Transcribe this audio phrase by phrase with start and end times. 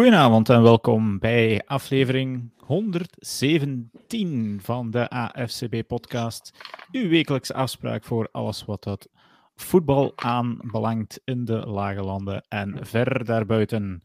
[0.00, 6.52] Goedenavond en welkom bij aflevering 117 van de AFCB-podcast.
[6.92, 9.08] Uw wekelijkse afspraak voor alles wat het
[9.54, 14.02] voetbal aanbelangt in de lage landen en ver daarbuiten.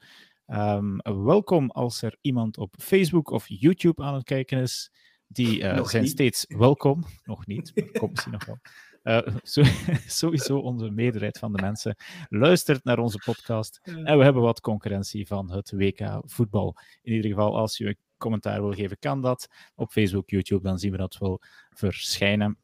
[0.48, 4.92] Um, welkom als er iemand op Facebook of YouTube aan het kijken is.
[5.28, 7.04] Die uh, zijn steeds welkom.
[7.24, 8.60] Nog niet, maar komt misschien nog wel.
[9.06, 9.22] Uh,
[10.08, 11.96] sowieso onze meerderheid van de mensen
[12.30, 13.80] luistert naar onze podcast.
[13.84, 16.76] En we hebben wat concurrentie van het WK voetbal.
[17.02, 19.48] In ieder geval, als je een commentaar wil geven, kan dat.
[19.76, 22.58] Op Facebook, YouTube, dan zien we dat wel verschijnen.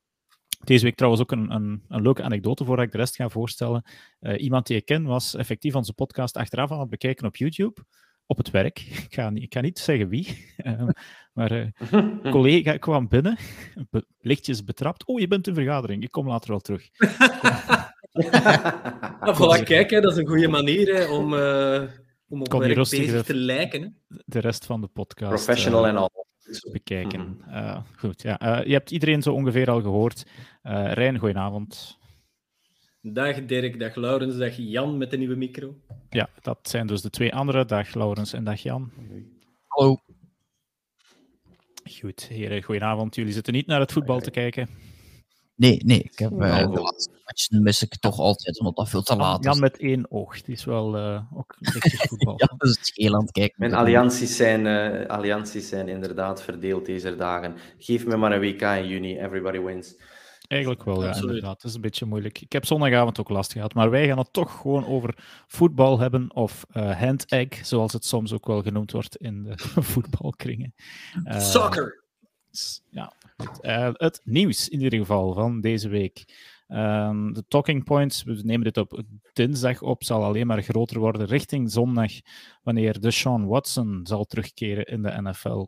[0.64, 3.84] Deze week trouwens ook een, een, een leuke anekdote voor ik de rest ga voorstellen.
[4.20, 7.84] Uh, iemand die ik ken was effectief onze podcast achteraf aan het bekijken op YouTube
[8.32, 8.80] op het werk.
[9.08, 10.84] Ik ga niet, ik ga niet zeggen wie, uh,
[11.38, 13.38] maar uh, een collega kwam binnen,
[13.90, 15.06] be lichtjes betrapt.
[15.06, 16.90] Oh, je bent in vergadering, ik kom later wel terug.
[19.22, 21.82] nou, voilà, kijk, hè, dat is een goede manier hè, om, uh,
[22.28, 23.82] om op werk bezig te lijken.
[23.82, 24.18] Hè.
[24.26, 25.46] De rest van de podcast.
[25.46, 26.26] Professional en al.
[26.72, 27.20] Bekijken.
[27.20, 27.84] Mm -hmm.
[27.98, 28.62] goed, ja.
[28.66, 30.26] je hebt iedereen zo ongeveer al gehoord.
[30.62, 32.00] Rijn, goedenavond.
[33.04, 35.76] Dag Dirk, dag Laurens, dag Jan met de nieuwe micro.
[36.10, 37.66] Ja, dat zijn dus de twee andere.
[37.66, 38.92] Dag Laurens en dag Jan.
[39.68, 39.98] Hallo.
[42.00, 43.16] Goed, heren, goedenavond.
[43.16, 44.70] Jullie zitten niet naar het voetbal te kijken?
[45.56, 46.00] Nee, nee.
[46.00, 49.40] Ik heb uh, de laatste matchen mis ik toch altijd, omdat dat veel te laat
[49.40, 49.46] is.
[49.46, 52.34] Jan met één oog, die is wel uh, ook lichtjes voetbal.
[52.38, 53.56] ja, dat is het scheel aan het kijken.
[53.58, 57.56] Mijn allianties zijn, uh, allianties zijn inderdaad verdeeld deze dagen.
[57.78, 59.96] Geef me maar een WK in juni, everybody wins.
[60.52, 61.28] Eigenlijk wel, ja, Absoluut.
[61.28, 61.62] inderdaad.
[61.62, 62.42] Het is een beetje moeilijk.
[62.42, 65.14] Ik heb zondagavond ook last gehad, maar wij gaan het toch gewoon over
[65.48, 69.54] voetbal hebben, of uh, hand-egg, zoals het soms ook wel genoemd wordt in de
[69.92, 70.74] voetbalkringen.
[71.24, 72.04] Uh, Soccer!
[72.90, 73.14] Ja,
[73.62, 76.24] uh, het nieuws in ieder geval van deze week.
[76.68, 79.02] Um, de talking points, we nemen dit op
[79.34, 82.12] dinsdag op, zal alleen maar groter worden richting zondag,
[82.64, 85.66] wanneer Deshaun Watson zal terugkeren in de NFL.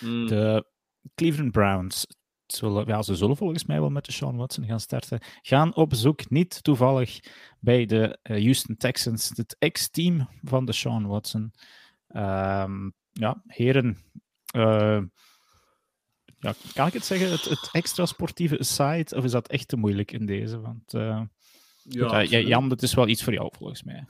[0.00, 0.26] Mm.
[0.26, 0.66] De
[1.14, 2.06] Cleveland Browns
[2.46, 5.20] zullen, ja, ze zullen volgens mij wel met de Sean Watson gaan starten.
[5.42, 7.20] Gaan op zoek, niet toevallig,
[7.60, 11.52] bij de uh, Houston Texans, het ex-team van de Sean Watson.
[12.08, 13.98] Um, ja, heren,
[14.56, 15.02] uh,
[16.38, 19.76] ja, kan ik het zeggen, het, het, extra sportieve side, of is dat echt te
[19.76, 20.60] moeilijk in deze?
[20.60, 21.20] Want uh,
[21.82, 24.04] ja, Jan, het is wel iets voor jou volgens mij.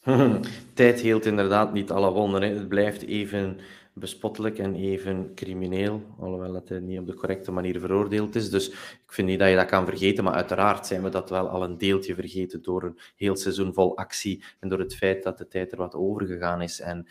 [0.74, 2.42] Tijd heelt inderdaad niet alle wonden.
[2.42, 3.58] Het blijft even
[4.00, 8.50] bespottelijk en even crimineel, alhoewel het niet op de correcte manier veroordeeld is.
[8.50, 11.48] Dus ik vind niet dat je dat kan vergeten, maar uiteraard zijn we dat wel
[11.48, 15.38] al een deeltje vergeten door een heel seizoen vol actie en door het feit dat
[15.38, 16.80] de tijd er wat overgegaan is.
[16.80, 17.06] En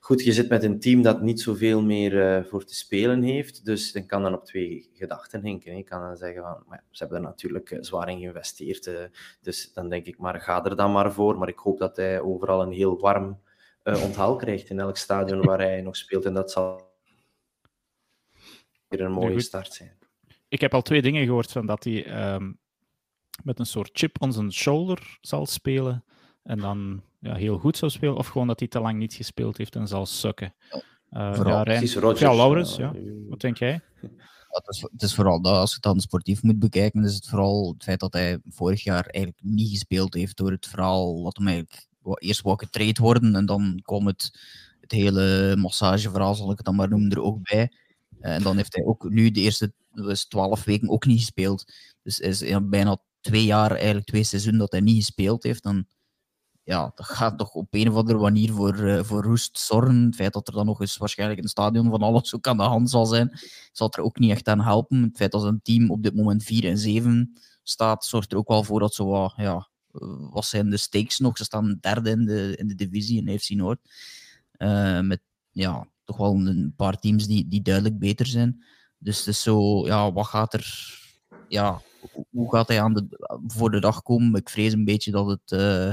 [0.00, 3.64] goed, je zit met een team dat niet zoveel meer uh, voor te spelen heeft,
[3.64, 5.76] dus dan kan dan op twee gedachten hinken.
[5.76, 8.94] Je kan dan zeggen van, maar ze hebben er natuurlijk uh, zwaar in geïnvesteerd, uh,
[9.42, 11.38] dus dan denk ik maar, ga er dan maar voor.
[11.38, 13.38] Maar ik hoop dat hij overal een heel warm
[13.88, 16.24] uh, onthaal krijgt in elk stadion waar hij nog speelt.
[16.24, 16.96] En dat zal
[18.88, 19.96] weer een mooie ja, start zijn.
[20.48, 22.58] Ik heb al twee dingen gehoord van dat hij um,
[23.42, 26.04] met een soort chip on zijn shoulder zal spelen.
[26.42, 28.16] En dan ja, heel goed zou spelen.
[28.16, 30.54] Of gewoon dat hij te lang niet gespeeld heeft en zal sukken.
[31.10, 32.92] Uh, ja, Rijn, ja, Laurens, ja.
[33.28, 33.80] wat denk jij?
[34.00, 34.08] Ja,
[34.48, 37.28] het, is, het, is, vooral dat, als je het dan sportief moet bekijken, is het
[37.28, 41.36] vooral het feit dat hij vorig jaar eigenlijk niet gespeeld heeft door het verhaal wat
[41.36, 44.38] hem eigenlijk eerst wou getraind worden en dan kwam het,
[44.80, 47.72] het hele massageverhaal, zal ik het dan maar noemen, er ook bij.
[48.20, 51.72] Eh, en dan heeft hij ook nu de eerste dus 12 weken ook niet gespeeld.
[52.02, 55.62] Dus is bijna twee jaar, eigenlijk twee seizoenen dat hij niet gespeeld heeft.
[55.62, 55.86] Dan,
[56.62, 60.04] ja, dat gaat toch op een of andere manier voor, uh, voor roest zorgen.
[60.04, 62.62] Het feit dat er dan nog eens waarschijnlijk een stadion van alles ook aan de
[62.62, 63.38] hand zal zijn,
[63.72, 65.02] zal er ook niet echt aan helpen.
[65.02, 68.48] Het feit dat een team op dit moment 4 en 7 staat, zorgt er ook
[68.48, 69.68] wel voor dat ze wat, ja,
[70.30, 71.36] wat zijn de stakes nog?
[71.36, 73.78] Ze staan derde in de, in de divisie in FC Noord.
[74.58, 75.20] Uh, met
[75.50, 78.64] ja, toch wel een paar teams die, die duidelijk beter zijn.
[78.98, 80.96] Dus het is zo, ja, wat gaat er...
[81.48, 81.82] Ja,
[82.30, 83.06] hoe gaat hij aan de,
[83.46, 84.40] voor de dag komen?
[84.40, 85.92] Ik vrees een beetje dat het, uh,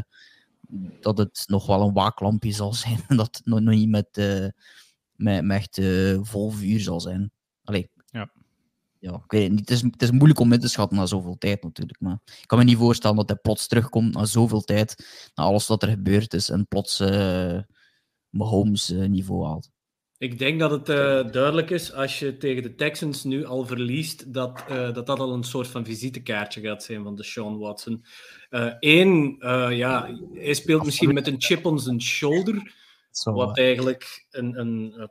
[1.02, 3.00] dat het nog wel een waaklampje zal zijn.
[3.18, 4.48] dat het nog niet met, uh,
[5.16, 5.82] met, met echt
[6.28, 7.32] vol vuur zal zijn.
[7.64, 7.90] Allee,
[9.06, 9.60] ja, ik weet niet.
[9.60, 12.00] Het is, het is moeilijk om in te schatten na zoveel tijd natuurlijk.
[12.00, 14.96] Maar ik kan me niet voorstellen dat hij plots terugkomt na zoveel tijd,
[15.36, 17.60] na alles wat er gebeurd is, en plots uh,
[18.30, 19.70] Mahomes uh, niveau haalt.
[20.18, 24.34] Ik denk dat het uh, duidelijk is als je tegen de Texans nu al verliest,
[24.34, 28.06] dat, uh, dat dat al een soort van visitekaartje gaat zijn van de Sean Watson.
[28.80, 29.36] Eén,
[29.70, 32.74] ja, hij speelt misschien met een chip on zijn shoulder.
[33.12, 35.10] Zo, wat eigenlijk een, een,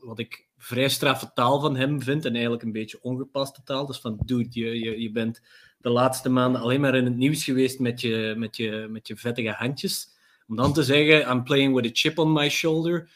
[0.00, 3.86] wat ik vrij straffe taal van hem vindt en eigenlijk een beetje ongepaste taal.
[3.86, 5.40] Dus van, dude, je, je, je bent
[5.78, 9.16] de laatste maanden alleen maar in het nieuws geweest met je, met je, met je
[9.16, 10.08] vettige handjes.
[10.48, 13.10] Om dan te zeggen, I'm playing with a chip on my shoulder,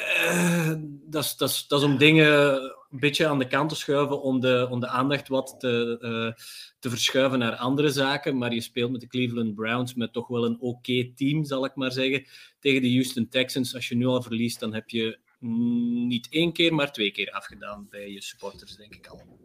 [0.00, 0.72] uh,
[1.04, 4.66] dat, is, dat, is, om dingen een beetje aan de kant te schuiven, om de,
[4.70, 6.44] om de aandacht wat te, uh,
[6.78, 8.38] te verschuiven naar andere zaken.
[8.38, 11.74] Maar je speelt met de Cleveland Browns, met toch wel een oké team, zal ik
[11.74, 12.26] maar zeggen,
[12.60, 13.74] tegen de Houston Texans.
[13.74, 17.86] Als je nu al verliest, dan heb je niet één keer, maar twee keer afgedaan
[17.90, 19.38] bij je supporters, denk ik al.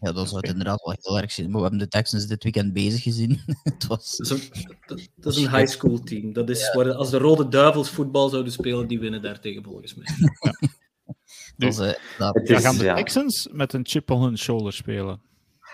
[0.00, 1.46] Ja, dat zou het inderdaad wel heel erg zijn.
[1.46, 3.40] Maar we hebben de Texans dit weekend bezig gezien.
[3.62, 4.16] het was...
[4.16, 6.32] dat, is een, dat, dat is een high school team.
[6.32, 6.72] Dat is ja.
[6.72, 10.06] waar, als de Rode Duivels voetbal zouden spelen, die winnen daartegen volgens mij.
[10.40, 10.68] Ja.
[11.56, 11.76] Dus,
[12.18, 12.40] dat...
[12.44, 15.22] ja, gaan de Texans met een chip on hun shoulder spelen?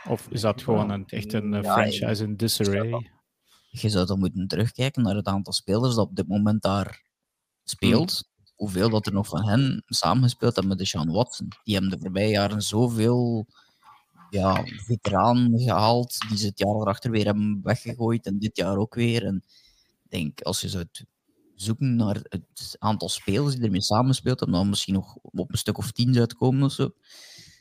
[0.09, 3.11] Of is dat gewoon een, echt een uh, franchise in disarray?
[3.71, 7.03] Je zou dan moeten terugkijken naar het aantal spelers dat op dit moment daar
[7.65, 8.29] speelt.
[8.58, 11.49] Hoeveel dat er nog van hen samengespeeld hebben met de Sean Watson.
[11.64, 13.46] Die hebben de voorbije jaren zoveel
[14.31, 18.94] ja, veteraan gehaald, die ze het jaar erachter weer hebben weggegooid en dit jaar ook
[18.94, 19.25] weer.
[19.25, 19.44] En
[20.05, 20.84] ik denk, als je zou
[21.55, 25.78] zoeken naar het aantal spelers die ermee samenspeelt, dan, dan misschien nog op een stuk
[25.78, 26.90] of tien uitkomen of zo.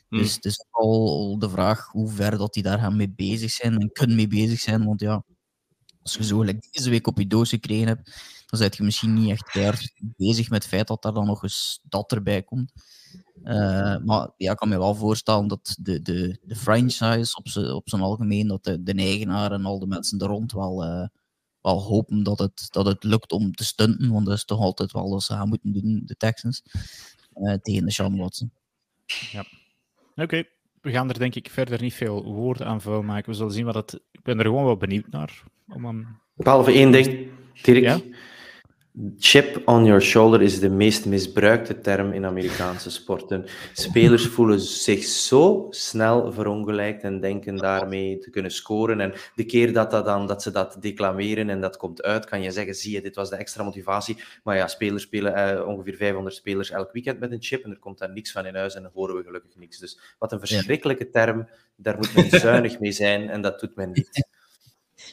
[0.08, 0.18] Hmm.
[0.18, 3.78] Dus het is al de vraag hoe ver dat die daar gaan mee bezig zijn
[3.78, 4.84] en kunnen mee bezig zijn.
[4.84, 5.24] Want ja,
[6.02, 8.12] als je zo like, deze week op je doos gekregen hebt,
[8.48, 11.42] dan ben je misschien niet echt keihard bezig met het feit dat daar dan nog
[11.42, 12.72] eens dat erbij komt.
[13.44, 17.70] Uh, maar ja, ik kan me wel voorstellen dat de, de, de franchise op zijn
[17.70, 21.06] op algemeen, dat de, de eigenaar en al de mensen er rond wel, uh,
[21.60, 24.12] wel hopen dat het, dat het lukt om te stunten.
[24.12, 26.62] Want dat is toch altijd wel wat ze gaan moeten doen, de Texans,
[27.34, 28.52] uh, tegen de Sean Watson.
[29.30, 29.44] Ja.
[30.10, 30.48] Oké, okay.
[30.80, 33.30] we gaan er denk ik verder niet veel woorden aan vuil maken.
[33.30, 34.00] We zullen zien wat het...
[34.10, 35.42] Ik ben er gewoon wel benieuwd naar.
[35.68, 36.06] Om een...
[36.34, 37.30] Behalve één ding,
[37.62, 37.82] Dirk.
[37.82, 38.00] Ja?
[39.18, 43.44] Chip on your shoulder is de meest misbruikte term in Amerikaanse sporten.
[43.72, 49.00] Spelers voelen zich zo snel verongelijkt en denken daarmee te kunnen scoren.
[49.00, 52.42] En de keer dat, dat, dan, dat ze dat declameren en dat komt uit, kan
[52.42, 54.16] je zeggen, zie je, dit was de extra motivatie.
[54.42, 57.78] Maar ja, spelers spelen eh, ongeveer 500 spelers elk weekend met een chip en er
[57.78, 59.78] komt daar niks van in huis en dan horen we gelukkig niks.
[59.78, 63.90] Dus wat een verschrikkelijke term, daar moet men zuinig mee zijn en dat doet men
[63.90, 64.27] niet.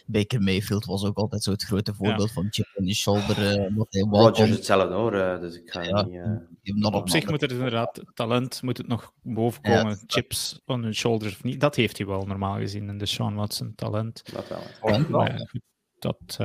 [0.05, 3.37] Baker Mayfield was ook altijd zo het grote voorbeeld van chip in de shoulder.
[3.37, 6.13] Uh, hij Rodgers hetzelfde hoor, uh, dus ik ga ja, niet...
[6.13, 6.93] Uh...
[6.93, 9.89] Op zich moet er inderdaad, talent moet het nog boven komen.
[9.89, 13.05] Ja, Chips on hun shoulder of niet, dat heeft hij wel normaal gezien in de
[13.05, 14.21] Sean Watson talent.
[14.33, 14.61] Dat wel.
[14.81, 15.47] Talent wel.
[15.99, 16.37] dat,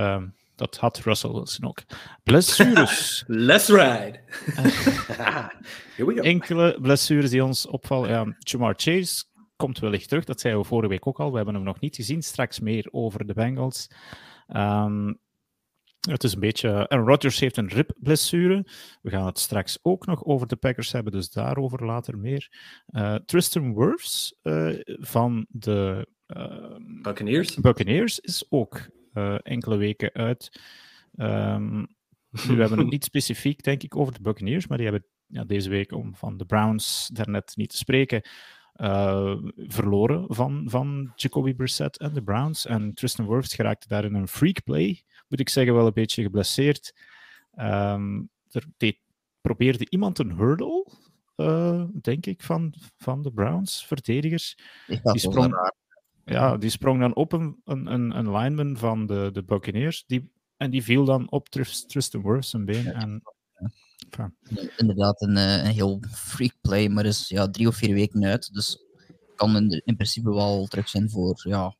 [0.60, 1.82] dat had Russell Wilson ook.
[2.22, 3.24] Blessures.
[3.26, 4.20] Let's ride.
[5.96, 6.20] Here we go.
[6.20, 8.10] Enkele blessures die ons opvallen.
[8.10, 9.24] Ja, Jamar Chase
[9.60, 10.24] komt wellicht terug.
[10.24, 11.30] Dat zeiden we vorige week ook al.
[11.30, 12.22] We hebben hem nog niet gezien.
[12.22, 13.90] Straks meer over de Bengals.
[14.56, 15.18] Um,
[16.00, 16.88] het is een beetje.
[16.88, 18.66] En Rodgers heeft een ribblessure.
[19.02, 22.48] We gaan het straks ook nog over de Packers hebben, dus daarover later meer.
[22.88, 27.54] Uh, Tristan Wirfs uh, van de uh, Buccaneers.
[27.54, 30.60] Buccaneers is ook uh, enkele weken uit.
[31.16, 31.86] Um,
[32.30, 35.70] we hebben het niet specifiek, denk ik, over de Buccaneers, maar die hebben ja, deze
[35.70, 38.22] week, om van de Browns daarnet niet te spreken,
[38.80, 42.66] uh, verloren van, van Jacoby Brissett en de Browns.
[42.66, 46.22] En Tristan Wirfs geraakte daar in een freak play, moet ik zeggen, wel een beetje
[46.22, 46.94] geblesseerd.
[47.58, 48.98] Um, er deed,
[49.40, 50.86] probeerde iemand een hurdle,
[51.36, 54.58] uh, denk ik, van, van de Browns, verdedigers.
[54.86, 55.72] Die sprong,
[56.24, 60.04] ja, die sprong dan op een, een, een lineman van de, de Buccaneers.
[60.06, 62.86] Die, en die viel dan op Tristan Wirfs zijn been.
[62.86, 63.22] En
[64.76, 68.52] Inderdaad, een, eh, een heel freak play, maar is ja, drie of vier weken uit.
[68.52, 68.78] Dus
[69.34, 71.76] kan in, in principe wel terug zijn voor ja,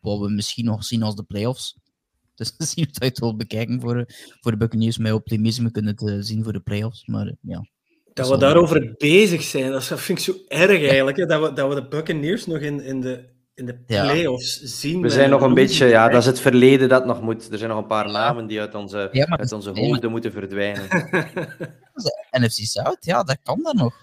[0.00, 1.76] wat we misschien nog zien als de playoffs.
[2.36, 4.04] Dus zien of je het wil bekijken voor,
[4.40, 4.98] voor de Buccaneers.
[4.98, 7.06] Met optimisme kunnen het uh, zien voor de playoffs.
[7.06, 7.68] Maar ja.
[8.12, 11.16] Dat we daarover bezig zijn, dat vind ik zo erg eigenlijk.
[11.16, 11.26] Hè?
[11.26, 14.66] Dat, we, dat we de Buccaneers nog in, in de in de playoffs ja.
[14.66, 15.02] zien.
[15.02, 17.52] We zijn nog een beetje, ja, dat is het verleden dat nog moet.
[17.52, 20.88] Er zijn nog een paar namen die uit onze, ja, uit onze hoofden moeten verdwijnen.
[22.40, 23.94] NFC South, ja, dat kan dan nog.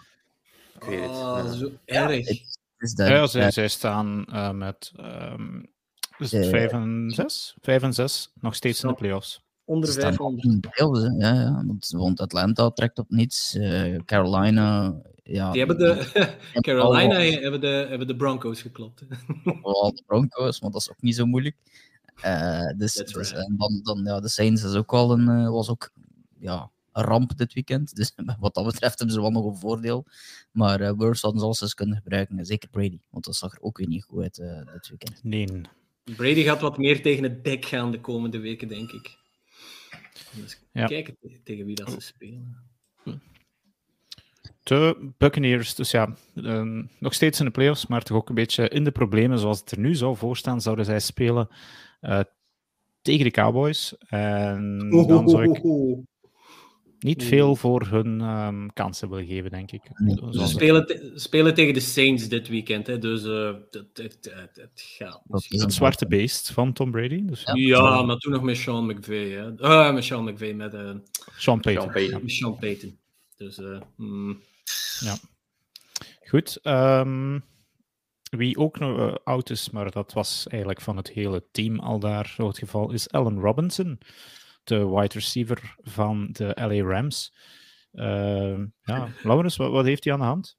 [0.76, 1.10] Ik weet het.
[1.10, 2.28] Oh, zo erg.
[2.96, 5.72] ja, zij, zij staan uh, met um,
[6.18, 7.56] is het 5 en 6?
[7.62, 8.88] 5 en 6, nog steeds zo.
[8.88, 9.42] in de playoffs.
[9.66, 10.68] Onder 500.
[11.18, 13.56] Ja, ja, want Atlanta trekt op niets.
[13.56, 19.04] Uh, Carolina ja, die hebben de, Carolina hebben de, hebben de Broncos geklopt.
[19.62, 21.56] Wel de Broncos, maar dat is ook niet zo moeilijk.
[22.26, 25.70] Uh, dus, dus en dan, dan, ja, de Saints is ook wel een, uh, was
[25.70, 25.92] ook
[26.40, 27.96] ja, een ramp dit weekend.
[27.96, 30.06] Dus wat dat betreft hebben ze wel nog een voordeel.
[30.52, 32.46] Maar uh, Worst hadden ze alles kunnen gebruiken.
[32.46, 34.36] Zeker Brady, want dat zag er ook weer niet goed uit
[34.74, 35.24] dit weekend.
[35.24, 35.62] Nee.
[36.04, 39.18] Brady gaat wat meer tegen het dek gaan de komende weken, denk ik.
[40.32, 40.86] Dus ja.
[40.86, 42.73] kijken tegen wie dat ze spelen
[44.64, 48.70] de Buccaneers, dus ja, um, nog steeds in de playoffs, maar toch ook een beetje
[48.70, 51.48] in de problemen zoals het er nu zou voorstaan, zouden zij spelen
[52.02, 52.20] uh,
[53.02, 53.96] tegen de Cowboys.
[54.08, 55.62] En dan zou ik
[57.00, 59.82] niet veel voor hun ehm, kansen willen geven, denk ik.
[59.94, 60.16] Nee.
[60.32, 64.56] Ze spelen, te- spelen tegen de Saints dit weekend, hè, dus eh, het, het, het,
[64.56, 65.22] het gaat.
[65.26, 65.60] misschien.
[65.60, 67.26] het zwarte beest van Tom Brady.
[67.26, 67.54] Dus Ja.
[67.56, 69.30] Ja, maar toen nog met Sean McVay.
[69.30, 69.58] Hè.
[69.58, 70.92] Ah, met Sean McVay, met, eh,
[71.38, 71.84] Sean Payton.
[71.84, 72.22] Sean Payton.
[72.22, 72.98] met Sean Payton.
[73.36, 73.82] Dus, eh,
[75.00, 75.18] hmm.
[76.26, 76.60] Goed.
[76.62, 77.40] ehm,
[78.30, 82.00] wie ook nog eh, oud is, maar dat was eigenlijk van het hele team al
[82.00, 84.00] daar zo het geval, is Allen Robinson,
[84.64, 87.34] de wide receiver van de LA Rams.
[87.94, 90.56] Ehm, ja, Laurens, wat, wat heeft hij aan de hand?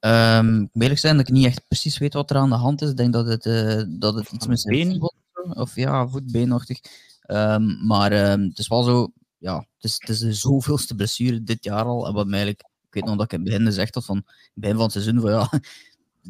[0.00, 2.54] Ehm, ik moet eerlijk zijn dat ik niet echt precies weet wat er aan de
[2.54, 2.90] hand is.
[2.90, 5.12] Ik denk dat het, eh, dat het iets met zijn been?
[5.48, 6.80] of ja, voetbeenachtig.
[7.22, 11.42] Ehm, maar ehm, het is wel zo, ja, het is, het is de zoveelste blessure
[11.42, 12.06] dit jaar al.
[12.06, 14.74] En wat mij eigenlijk, weet nog dat ik in het begin gezegd had van, begin
[14.74, 15.48] van het seizoen, van ja,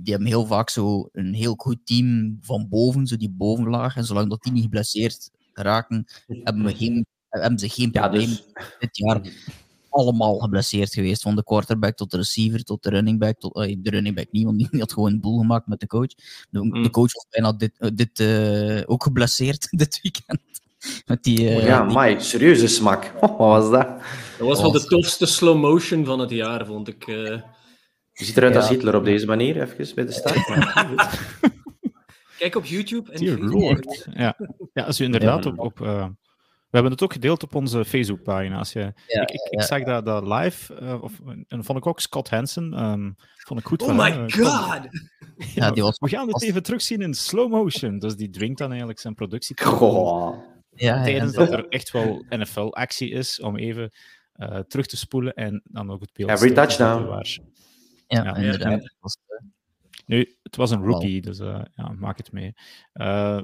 [0.03, 3.97] die hebben heel vaak zo een heel goed team van boven, zo die bovenlaag.
[3.97, 8.29] En zolang dat die niet geblesseerd raken, hebben, we geen, hebben ze geen Ja, probleem
[8.29, 8.45] dus
[8.79, 9.21] dit jaar
[9.91, 11.23] allemaal geblesseerd geweest.
[11.23, 13.39] Van de quarterback tot de receiver, tot de running back.
[13.39, 15.87] Tot, eh, de running back niet, want die had gewoon een boel gemaakt met de
[15.87, 16.15] coach.
[16.51, 16.83] De, Mm.
[16.83, 20.41] de coach was bijna dit, eh, dit eh, ook geblesseerd dit weekend.
[21.07, 23.13] Met die, Oh ja, die- serieuze smak.
[23.21, 23.89] Oh, wat was dat?
[24.41, 27.07] Dat was wel de tofste slow motion van het jaar, vond ik.
[27.07, 27.15] eh.
[28.13, 28.73] Je ziet eruit als Ja.
[28.75, 30.45] Hitler op deze manier, even bij de start.
[32.39, 33.13] Kijk op YouTube.
[33.13, 33.39] En Dear.
[33.39, 34.07] Lord.
[34.13, 34.37] Ja.
[34.73, 35.51] ja, als u inderdaad Ja.
[35.51, 35.59] op...
[35.59, 36.07] op eh,
[36.71, 38.59] we hebben het ook gedeeld op onze Facebookpagina.
[38.59, 39.67] Als je, Ja, ik, ik, ik ja.
[39.67, 41.13] zag dat, dat live, eh, of,
[41.49, 42.75] en vond ik ook Scott Hansen.
[42.75, 44.81] ehm, vond ik goed Oh van my god!
[45.55, 47.99] ja, die was, We gaan het was- even terugzien in slow motion.
[47.99, 50.39] Dus die drinkt dan eigenlijk zijn productie Goh.
[50.75, 53.91] ja, tijdens ja, dat er echt wel NFL-actie is, om even
[54.41, 57.05] eh, terug te spoelen en dan ook het beeld Every touchdown.
[57.07, 57.39] waar-
[58.07, 58.81] ja, Ja, inderdaad.
[58.81, 58.87] eh,
[60.07, 62.53] Nu, het was een rookie, dus eh, ja, maak het mee.
[62.93, 63.41] Eh,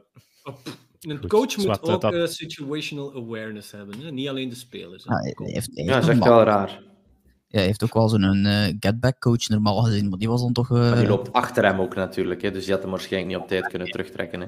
[1.01, 4.01] Een Goed, coach moet ook dat- situational awareness hebben.
[4.01, 4.11] Hè?
[4.11, 5.05] Niet alleen de spelers.
[5.05, 5.15] hè.
[5.15, 6.81] ja, heeft, Ja, dat is echt wel raar.
[7.49, 10.53] Ja, hij heeft ook wel zo'n eh get-back coach normaal gezien, maar die was dan
[10.53, 10.71] toch...
[10.71, 13.43] eh, Maar die loopt achter hem ook natuurlijk, hè, dus die had hem waarschijnlijk niet
[13.43, 14.41] op tijd kunnen terugtrekken.
[14.41, 14.47] Hè.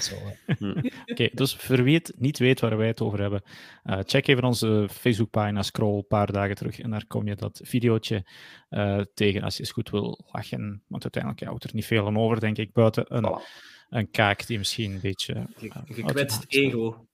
[0.00, 0.14] zo,
[0.46, 0.70] eh.
[1.06, 3.42] Oké, dus voor wie het niet weet waar wij het over hebben,
[3.82, 7.60] eh, check even onze Facebookpagina, scroll een paar dagen terug en daar kom je dat
[7.64, 8.26] videootje
[8.68, 10.82] eh, tegen als je eens goed wil lachen.
[10.86, 13.42] Want uiteindelijk houdt er niet veel aan over, denk ik, buiten een, Voilà.
[13.88, 15.46] een kaak die misschien een beetje...
[15.86, 17.06] Gekwetst ego.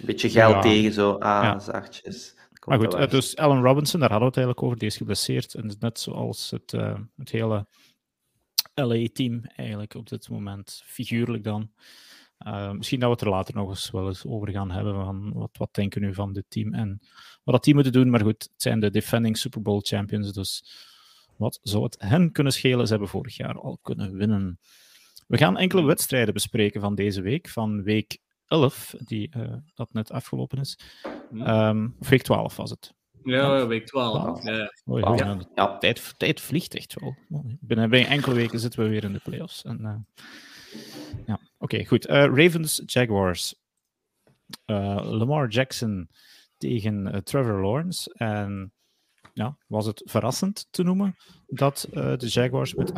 [0.00, 0.60] Een beetje geld Ja.
[0.60, 1.10] tegen, zo.
[1.12, 1.58] Ah, Ja.
[1.58, 2.34] zachtjes.
[2.66, 5.54] Maar goed, eh, dus Allen Robinson, daar hadden we het eigenlijk over, die is geblesseerd.
[5.54, 7.66] En net zoals het, eh, het hele
[8.74, 11.70] LA-team eigenlijk op dit moment, figuurlijk dan.
[12.38, 14.94] Eh, misschien dat we het er later nog eens wel eens over gaan hebben.
[14.94, 17.00] Van wat, wat denken we nu van dit team en
[17.44, 18.10] wat dat team moeten doen.
[18.10, 20.32] Maar goed, het zijn de defending Super Bowl champions.
[20.32, 20.64] Dus
[21.36, 22.86] wat zou het hen kunnen schelen?
[22.86, 24.58] Ze hebben vorig jaar al kunnen winnen.
[25.26, 27.48] We gaan enkele wedstrijden bespreken van deze week.
[27.48, 30.78] Van week 11, die eh, dat net afgelopen is.
[31.38, 32.94] Ehm, of week 12 was het.
[33.24, 34.12] Ja, week 12.
[34.18, 34.44] Twaalf.
[34.44, 34.72] Ja.
[34.84, 37.16] Nou, de Ja, tijd, tijd vliegt echt wel.
[37.60, 39.64] Binnen, binnen enkele weken zitten we weer in de playoffs.
[39.64, 40.22] En, eh,
[41.26, 42.06] ja, oké, goed.
[42.06, 43.54] Eh, Ravens, Jaguars.
[44.64, 46.08] Eh, Lamar Jackson
[46.56, 48.14] tegen Trevor Lawrence.
[48.14, 48.72] En
[49.32, 52.92] ja, was het verrassend te noemen dat eh, de Jaguars met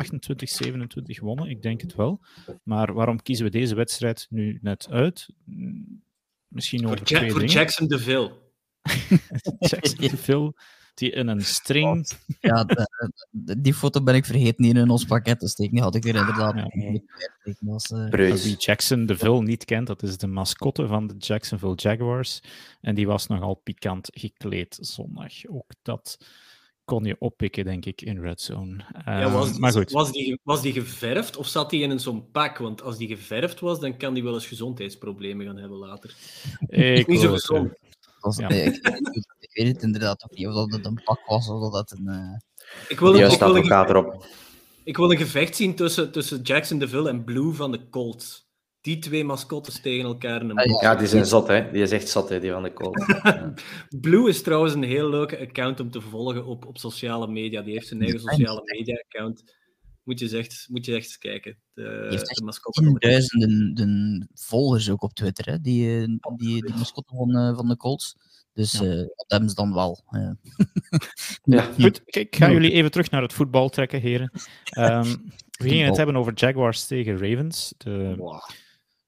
[0.65, 1.49] 28-27 wonnen?
[1.49, 2.21] Ik denk het wel.
[2.63, 5.29] Maar waarom kiezen we deze wedstrijd nu net uit?
[5.45, 6.03] Mm,
[6.47, 7.45] Misschien Voor, over Ja- twee voor.
[7.45, 8.31] Jackson DeVille.
[9.69, 10.55] Jackson Phil,
[10.95, 12.09] die in een string
[12.39, 12.89] Ja, de-
[13.29, 15.73] de- die foto ben ik vergeten hier in ons pakket te steken.
[15.73, 16.67] Die had ik er inderdaad Ja.
[16.73, 18.09] niet was, eh.
[18.09, 22.41] Wie Jackson DeVille niet kent, dat is de mascotte van de Jacksonville Jaguars.
[22.81, 25.45] En die was nogal pikant gekleed zondag.
[25.47, 26.17] Ook dat
[26.85, 28.83] kon je oppikken, denk ik, in Red Zone.
[29.05, 31.99] Ja, Ehm, was, maar goed, Was, die, was die geverfd of zat die in een
[31.99, 32.57] zo'n pak?
[32.57, 36.15] Want als die geverfd was, dan kan die wel eens gezondheidsproblemen gaan hebben later.
[36.67, 37.69] ik Niet zo gezond.
[37.69, 38.49] dat was- Ja.
[38.49, 38.79] ik,
[39.55, 41.99] ik weet het inderdaad ook niet of dat het een pak was of dat het
[41.99, 42.07] een...
[42.07, 42.37] eh,
[42.87, 44.25] Ik wil, een, ik, wil een, advocaat erop.
[44.83, 48.43] ik wil een gevecht zien tussen, tussen Jackson DeVille en Blue van de Colts.
[48.81, 50.81] Die twee mascottes tegen elkaar in een Ah.
[50.81, 51.71] Ja, die zijn zot, hè.
[51.71, 53.05] Die is echt zot, hè, die van de Colts.
[53.23, 53.53] Ja.
[54.01, 57.61] Blue is trouwens een heel leuke account om te volgen op, op sociale media.
[57.61, 59.43] Die heeft zijn eigen sociale media-account.
[60.03, 61.57] Moet je echt, moet je echt eens kijken.
[61.73, 62.81] De, heeft de mascotte
[63.73, 67.77] de volgers ook op Twitter, hè, die, eh, die, die mascotte van, eh, van de
[67.77, 68.15] Colts.
[68.55, 68.79] Dus Ja.
[68.81, 70.03] eh, dat hebben ze dan wel.
[70.09, 70.29] eh.
[71.43, 71.61] Ja.
[71.81, 72.03] goed.
[72.05, 74.31] Kijk, ik ga jullie even terug naar het voetbal trekken, heren.
[74.69, 75.15] Ehm,
[75.57, 77.73] we gingen het hebben over Jaguars tegen Ravens.
[77.77, 78.39] De Wow.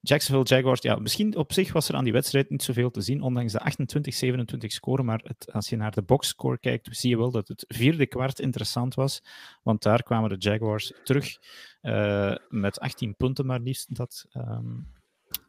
[0.01, 3.21] Jacksonville Jaguars, ja, misschien op zich was er aan die wedstrijd niet zoveel te zien,
[3.21, 5.03] ondanks de 28-27 score.
[5.03, 8.39] Maar het, als je naar de boxscore kijkt, zie je wel dat het vierde kwart
[8.39, 9.21] interessant was.
[9.63, 11.37] Want daar kwamen de Jaguars terug
[11.81, 13.95] eh, met 18 punten maar liefst.
[13.95, 14.65] Dat, ehm,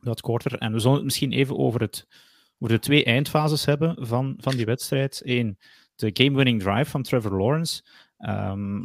[0.00, 0.58] dat quarter.
[0.58, 2.06] En we zullen het misschien even over, het,
[2.58, 5.20] over de twee eindfases hebben van, van die wedstrijd.
[5.24, 5.58] Eén,
[5.94, 7.82] de game-winning drive van Trevor Lawrence.
[8.18, 8.82] Ehm,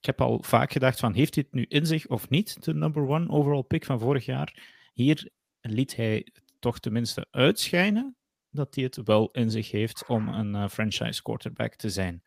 [0.00, 2.74] ik heb al vaak gedacht van, heeft hij het nu in zich of niet, de
[2.74, 4.78] number one overall pick van vorig jaar?
[4.92, 6.26] Hier liet hij
[6.58, 8.16] toch tenminste uitschijnen
[8.50, 12.22] dat hij het wel in zich heeft om een uh, franchise quarterback te zijn.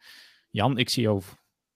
[0.50, 1.22] Jan, ik zie jou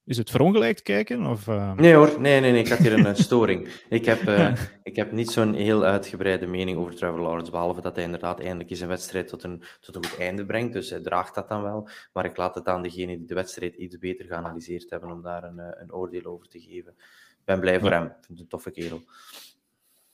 [0.07, 1.25] is het verongelijkt kijken?
[1.25, 1.73] Of, uh...
[1.73, 3.69] Nee hoor, nee, nee, nee, ik had hier een storing.
[3.89, 7.95] Ik heb, uh, ik heb niet zo'n heel uitgebreide mening over Trevor Lawrence, behalve dat
[7.95, 10.73] hij inderdaad eindelijk eens een wedstrijd tot een, tot een goed einde brengt.
[10.73, 11.89] Dus hij draagt dat dan wel.
[12.13, 15.43] Maar ik laat het aan degene die de wedstrijd iets beter geanalyseerd hebben om daar
[15.43, 16.91] een, een oordeel over te geven.
[17.39, 18.03] Ik ben blij voor hem.
[18.03, 19.01] Ik vind het een toffe kerel.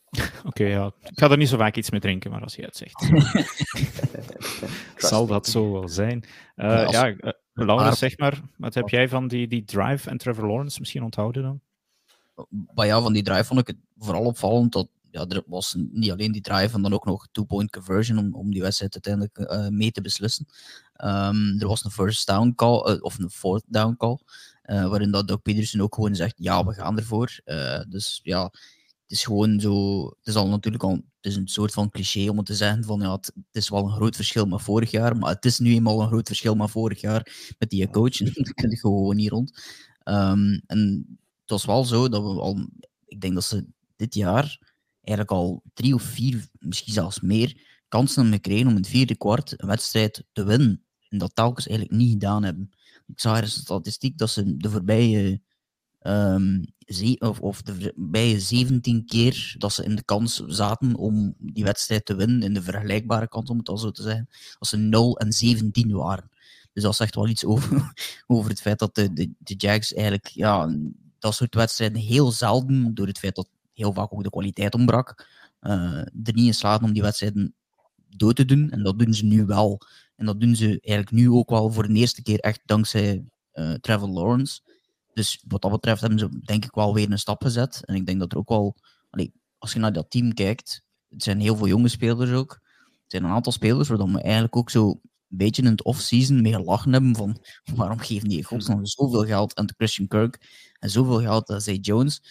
[0.45, 0.91] Oké, ja.
[1.01, 3.11] ik ga er niet zo vaak iets mee drinken, maar als je het zegt,
[5.09, 6.23] zal dat zo wel zijn.
[6.55, 6.95] Uh, ja, als...
[6.95, 11.03] ja Laurens, zeg maar, wat heb jij van die, die drive en Trevor Lawrence misschien
[11.03, 11.61] onthouden dan?
[12.73, 16.11] Maar ja, van die drive vond ik het vooral opvallend dat ja, er was niet
[16.11, 19.67] alleen die drive en dan ook nog two-point conversion om, om die wedstrijd uiteindelijk uh,
[19.67, 20.45] mee te beslissen.
[20.97, 24.19] Um, er was een first down call, uh, of een fourth down call,
[24.65, 27.39] uh, waarin dat Doug Peterson ook gewoon zegt, ja, we gaan ervoor.
[27.89, 28.51] dus ja,
[29.13, 30.05] is gewoon zo.
[30.05, 30.91] Het is al natuurlijk al.
[30.91, 33.95] Het is een soort van cliché om te zeggen van ja, het, is wel een
[33.95, 37.01] groot verschil met vorig jaar, maar het is nu eenmaal een groot verschil met vorig
[37.01, 38.17] jaar met die coach.
[38.17, 39.51] dat kun je gewoon niet rond.
[40.03, 41.05] Um, en
[41.41, 42.69] het was wel zo dat we al.
[43.05, 43.65] Ik denk dat ze
[43.95, 44.59] dit jaar
[45.01, 49.17] eigenlijk al drie of vier, misschien zelfs meer, kansen hebben gekregen om in het vierde
[49.17, 50.83] kwart een wedstrijd te winnen.
[51.09, 52.71] En dat telkens eigenlijk niet gedaan hebben.
[53.07, 55.41] Ik zag er een statistiek dat ze de voorbije
[56.01, 56.72] um,
[57.19, 62.05] of, of de, bij 17 keer dat ze in de kans zaten om die wedstrijd
[62.05, 65.17] te winnen, in de vergelijkbare kans om het al zo te zeggen, als ze 0
[65.17, 66.29] en 17 waren.
[66.73, 67.93] Dus dat zegt wel iets over,
[68.27, 70.75] over het feit dat de, de, de Jags eigenlijk ja,
[71.19, 75.27] dat soort wedstrijden heel zelden, door het feit dat heel vaak ook de kwaliteit ontbrak,
[75.61, 77.53] uh, er niet in slagen om die wedstrijden
[78.09, 78.71] dood te doen.
[78.71, 79.81] En dat doen ze nu wel.
[80.15, 83.73] En dat doen ze eigenlijk nu ook wel voor de eerste keer echt dankzij uh,
[83.73, 84.61] Trevor Lawrence.
[85.13, 87.85] Dus wat dat betreft hebben ze denk ik wel weer een stap gezet.
[87.85, 88.75] En ik denk dat er ook wel,
[89.57, 92.59] als je naar dat team kijkt, het zijn heel veel jonge spelers ook.
[92.81, 96.41] Het zijn een aantal spelers waar we eigenlijk ook zo een beetje in het off-season
[96.41, 97.37] mee gelachen hebben van
[97.75, 102.21] waarom geven die godsnaam zoveel geld aan Christian Kirk en zoveel geld aan Zay Jones.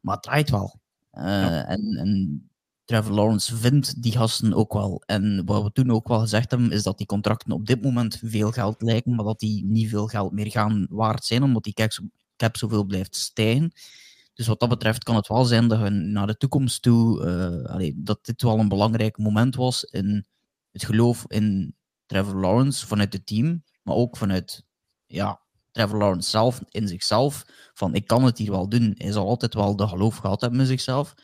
[0.00, 0.80] Maar het draait wel.
[1.12, 2.50] Uh, en, en
[2.84, 5.02] Trevor Lawrence vindt die gasten ook wel.
[5.06, 8.20] En wat we toen ook wel gezegd hebben, is dat die contracten op dit moment
[8.24, 11.90] veel geld lijken, maar dat die niet veel geld meer gaan waard zijn, omdat die
[12.36, 13.72] cap zoveel blijft stijgen.
[14.34, 17.26] Dus wat dat betreft kan het wel zijn dat we naar de toekomst toe,
[17.68, 20.26] allee, dat dit wel een belangrijk moment was in
[20.70, 21.74] het geloof in
[22.06, 24.64] Trevor Lawrence vanuit het team, maar ook vanuit
[25.06, 25.40] ja,
[25.70, 28.94] Trevor Lawrence zelf, in zichzelf, van ik kan het hier wel doen.
[28.98, 31.14] Hij zal altijd wel de geloof gehad hebben in zichzelf.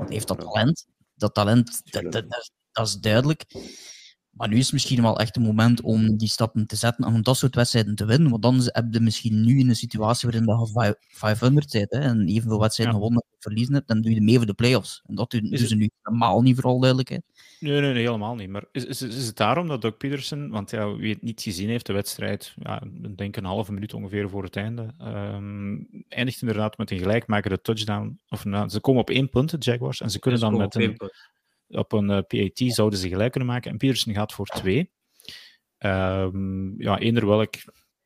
[0.00, 0.86] Want hij heeft dat talent.
[1.14, 3.44] Dat talent, dat, dat, dat, is duidelijk.
[4.40, 7.14] Maar nu is het misschien wel echt een moment om die stappen te zetten en
[7.14, 8.30] om dat soort wedstrijden te winnen.
[8.30, 12.28] Want dan heb je misschien nu in een situatie waarin je 500 bent hè, en
[12.28, 13.00] evenveel wedstrijden ja.
[13.00, 15.02] gewonnen verliezen hebt, dan doe je mee voor de playoffs.
[15.06, 17.22] En dat doen, ze nu helemaal niet, vooral duidelijkheid.
[17.58, 18.48] Nee, nee, nee, helemaal niet.
[18.48, 21.68] Maar is, is, is het daarom dat Doug Peterson, want ja, wie het niet gezien
[21.68, 26.40] heeft, de wedstrijd, ja, ik denk een halve minuut ongeveer voor het einde, um, eindigt
[26.40, 28.18] inderdaad met een gelijkmakende touchdown.
[28.28, 30.96] Of nou, ze komen op één punt, de Jaguars, en ze kunnen dan met een,
[31.70, 33.70] op een uh, PAT zouden ze gelijk kunnen maken.
[33.70, 34.90] En Peterson gaat voor twee.
[35.78, 37.54] Um, ja, eender welk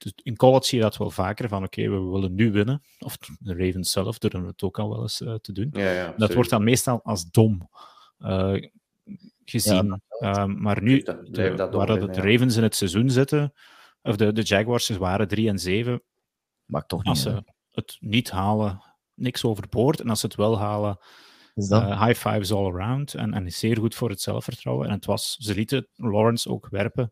[0.05, 2.83] dus in college zie je dat wel vaker, van oké, okay, we willen nu winnen.
[2.98, 5.68] Of de Ravens zelf durven het ook al wel eens uh, te doen.
[5.72, 7.68] Ja, ja, dat wordt dan meestal als dom
[8.18, 8.62] uh,
[9.44, 10.00] gezien.
[10.18, 13.53] Ja, uh, maar nu, de, dat waar de, de Ravens in het seizoen zitten,
[14.03, 16.03] of de, de Jaguars waren 3 en 7.
[16.64, 18.83] Maar toch als niet, ze het niet halen,
[19.14, 20.00] niks overboord.
[20.00, 20.98] En als ze het wel halen,
[21.55, 23.14] high fives all around.
[23.14, 24.87] En, en zeer goed voor het zelfvertrouwen.
[24.87, 27.11] En het was, ze lieten Lawrence ook werpen.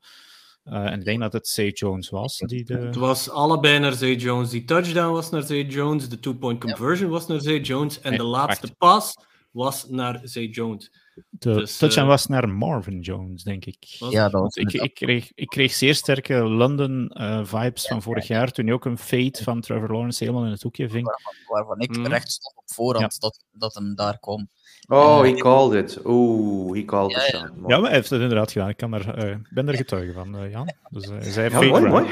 [0.65, 2.39] Uh, en ik denk dat het Zay Jones was.
[2.39, 2.79] Die de...
[2.79, 4.51] Het was allebei naar Zay Jones.
[4.51, 6.09] Die touchdown was naar Zay Jones.
[6.09, 7.13] De two-point conversion ja.
[7.15, 8.01] was naar Zay Jones.
[8.01, 8.79] En nee, de laatste wacht.
[8.79, 9.15] pas
[9.51, 10.93] was naar Zay Jones.
[11.29, 13.85] De dus, touchdown uh, was naar Marvin Jones, denk ik.
[13.85, 18.51] Ja, dat was ik, ik, kreeg, ik kreeg zeer sterke London-vibes uh, van vorig jaar,
[18.51, 21.07] toen hij ook een fade van Trevor Lawrence helemaal in het hoekje ving.
[21.07, 22.07] Waarvan, waarvan ik mm.
[22.07, 23.19] recht stond op voorhand ja.
[23.19, 24.49] dat, dat hem daar kwam.
[24.89, 26.05] Oh, he called it.
[26.05, 27.31] Oeh, he called ja, it.
[27.33, 27.51] Ja.
[27.67, 28.69] ja, maar hij heeft het inderdaad gedaan.
[28.69, 30.73] Ik kan er, uh, ben er getuige van, uh, Jan.
[30.91, 32.07] Dus uh, zij ja, mooi, mooi.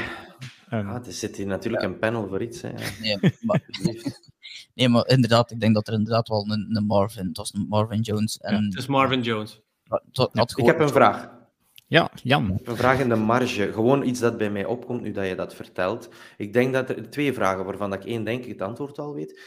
[0.69, 0.87] En...
[0.87, 2.61] Ah, er zit hier natuurlijk een panel voor iets.
[2.61, 2.69] Hè.
[3.01, 3.61] Nee, maar,
[4.81, 7.65] nee, maar inderdaad, ik denk dat er inderdaad wel een, een Marvin, het was een
[7.69, 8.37] Marvin Jones.
[8.37, 8.55] En...
[8.55, 9.61] Ja, het is Marvin Jones.
[10.55, 11.29] ik heb een vraag.
[11.87, 12.59] Ja, Jan.
[12.63, 13.73] Een vraag in de marge.
[13.73, 16.09] Gewoon iets dat bij mij opkomt nu dat je dat vertelt.
[16.37, 19.39] Ik denk dat er twee vragen waarvan ik één denk ik het antwoord al weet.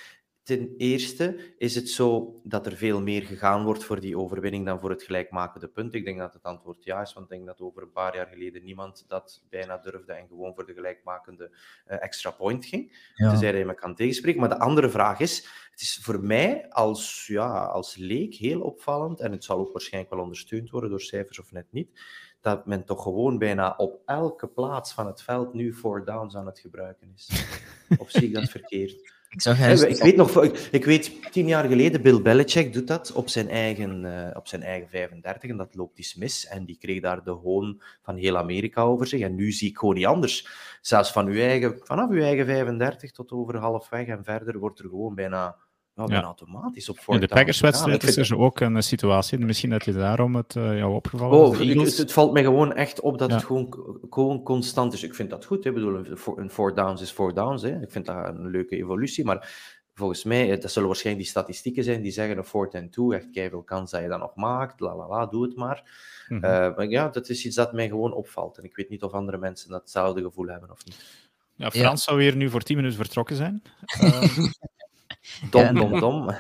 [0.45, 4.81] Ten eerste is het zo dat er veel meer gegaan wordt voor die overwinning dan
[4.81, 5.95] voor het gelijkmakende punt.
[5.95, 8.27] Ik denk dat het antwoord ja is, want ik denk dat over een paar jaar
[8.27, 13.11] geleden niemand dat bijna durfde en gewoon voor de gelijkmakende uh, extra point ging.
[13.15, 13.29] Ja.
[13.29, 14.41] Tenzij je me kan tegenspreken.
[14.41, 19.21] Maar de andere vraag is, het is voor mij als, ja, als leek heel opvallend,
[19.21, 22.01] en het zal ook waarschijnlijk wel ondersteund worden door cijfers of net niet,
[22.41, 26.47] dat men toch gewoon bijna op elke plaats van het veld nu four downs aan
[26.47, 27.47] het gebruiken is.
[27.99, 29.14] of zie ik dat verkeerd?
[29.35, 33.13] Ik, zag ik, weet nog, ik, ik, weet, tien jaar geleden, Bill Belichick doet dat
[33.13, 36.47] op zijn, eigen, uh, op zijn eigen 35 en dat loopt iets mis.
[36.47, 39.21] En die kreeg daar de hoon van heel Amerika over zich.
[39.21, 40.49] En nu zie ik gewoon niet anders.
[40.81, 44.89] Zelfs van uw eigen, vanaf uw eigen 35 tot over halfweg en verder wordt er
[44.89, 45.57] gewoon bijna
[45.95, 46.23] ja, ja.
[46.23, 50.55] automatisch op In de Packers-wedstrijd is er ook een situatie, misschien dat je daarom het
[50.55, 54.43] uh, jou opgevallen oh, het, het, valt mij gewoon echt op dat het gewoon, gewoon
[54.43, 55.03] constant is.
[55.03, 55.71] Ik vind dat goed, hè.
[55.71, 56.05] Ik bedoel,
[56.37, 57.63] een four downs is four downs.
[57.63, 57.83] Hè.
[57.83, 59.53] Ik vind dat een leuke evolutie, maar
[59.95, 63.13] volgens mij, eh, dat zullen waarschijnlijk die statistieken zijn die zeggen een fourth and two,
[63.13, 65.83] echt veel kans dat je dat nog maakt, la la la, doe het maar.
[66.29, 66.75] Mm -hmm.
[66.77, 68.59] maar ja, dat is iets dat mij gewoon opvalt.
[68.59, 71.23] En ik weet niet of andere mensen datzelfde gevoel hebben of niet.
[71.57, 73.63] Ja, Frans zou weer nu voor 10 minuten vertrokken zijn.
[74.03, 74.39] uh,
[75.51, 76.29] Dom, dom, dom.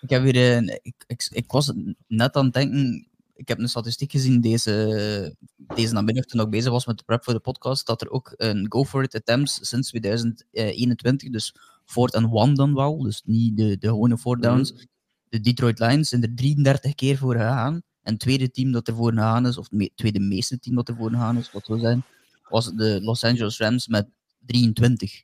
[0.00, 1.72] ik heb weer een, ik, ik, ik, was
[2.06, 3.08] net aan het denken.
[3.34, 7.24] Ik heb een statistiek gezien deze, deze namiddag toen ik bezig was met de prep
[7.24, 7.86] voor de podcast.
[7.86, 12.74] Dat er ook een Go for It attempts sinds 2021, dus fourth and one dan
[12.74, 14.46] wel, dus niet de, de gewone four mhm.
[14.46, 14.86] downs.
[15.28, 17.82] De Detroit Lions zijn er 33 keer voor gegaan.
[18.02, 20.88] En het tweede team dat er voor gegaan is, of het tweede meeste team dat
[20.88, 22.04] er voor gegaan is, wat we zijn,
[22.48, 24.08] was de Los Angeles Rams met
[24.46, 25.22] 23.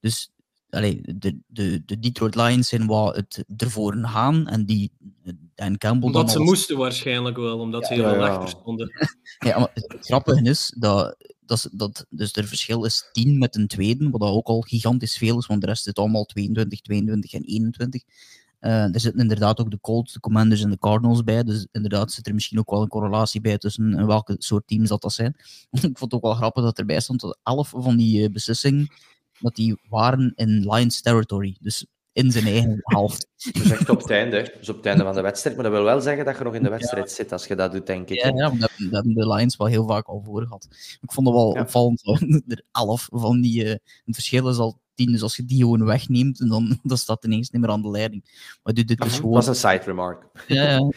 [0.00, 0.31] Dus
[0.72, 4.90] allee, de, de, de Detroit Lions zijn wat het ervoor gaan en die
[5.54, 6.08] Dan Campbell...
[6.08, 8.90] Omdat ze moesten waarschijnlijk wel, omdat ze heel ja, achter stonden.
[9.38, 13.66] ja, maar het grappige is dat, dat, dat dus er verschil is 10 met een
[13.66, 17.42] tweede, wat ook al gigantisch veel is, want de rest zit allemaal 22, 22 en
[17.42, 18.02] 21.
[18.60, 21.42] Uh, er zitten inderdaad ook de Colts, de Commanders en de Cardinals bij.
[21.42, 25.02] Dus inderdaad zit er misschien ook wel een correlatie bij tussen welke soort teams dat,
[25.02, 25.34] dat zijn.
[25.70, 28.88] Ik vond het ook wel grappig dat erbij stond dat 11 van die uh, beslissingen
[29.42, 31.56] dat die waren in Lions territory.
[31.60, 33.28] Dus in zijn eigen helft.
[33.52, 35.56] Dus echt op het einde, dus op het einde van de wedstrijd.
[35.56, 37.72] Maar dat wil wel zeggen dat je nog in de wedstrijd zit als je dat
[37.72, 38.22] doet, denk ik.
[38.22, 40.68] Ja, ja dat, hebben de Lions wel heel vaak al voor gehad.
[41.00, 42.02] Ik vond het wel opvallend,
[42.46, 43.64] er elf van die...
[43.64, 47.24] Uh, het verschil is al tien, dus als je die gewoon wegneemt, dan, dan staat
[47.24, 48.24] ineens niet meer aan de leiding.
[48.62, 49.34] Maar dit, dit is gewoon...
[49.34, 50.26] Dat was een side remark.
[50.46, 50.92] Ja, ja.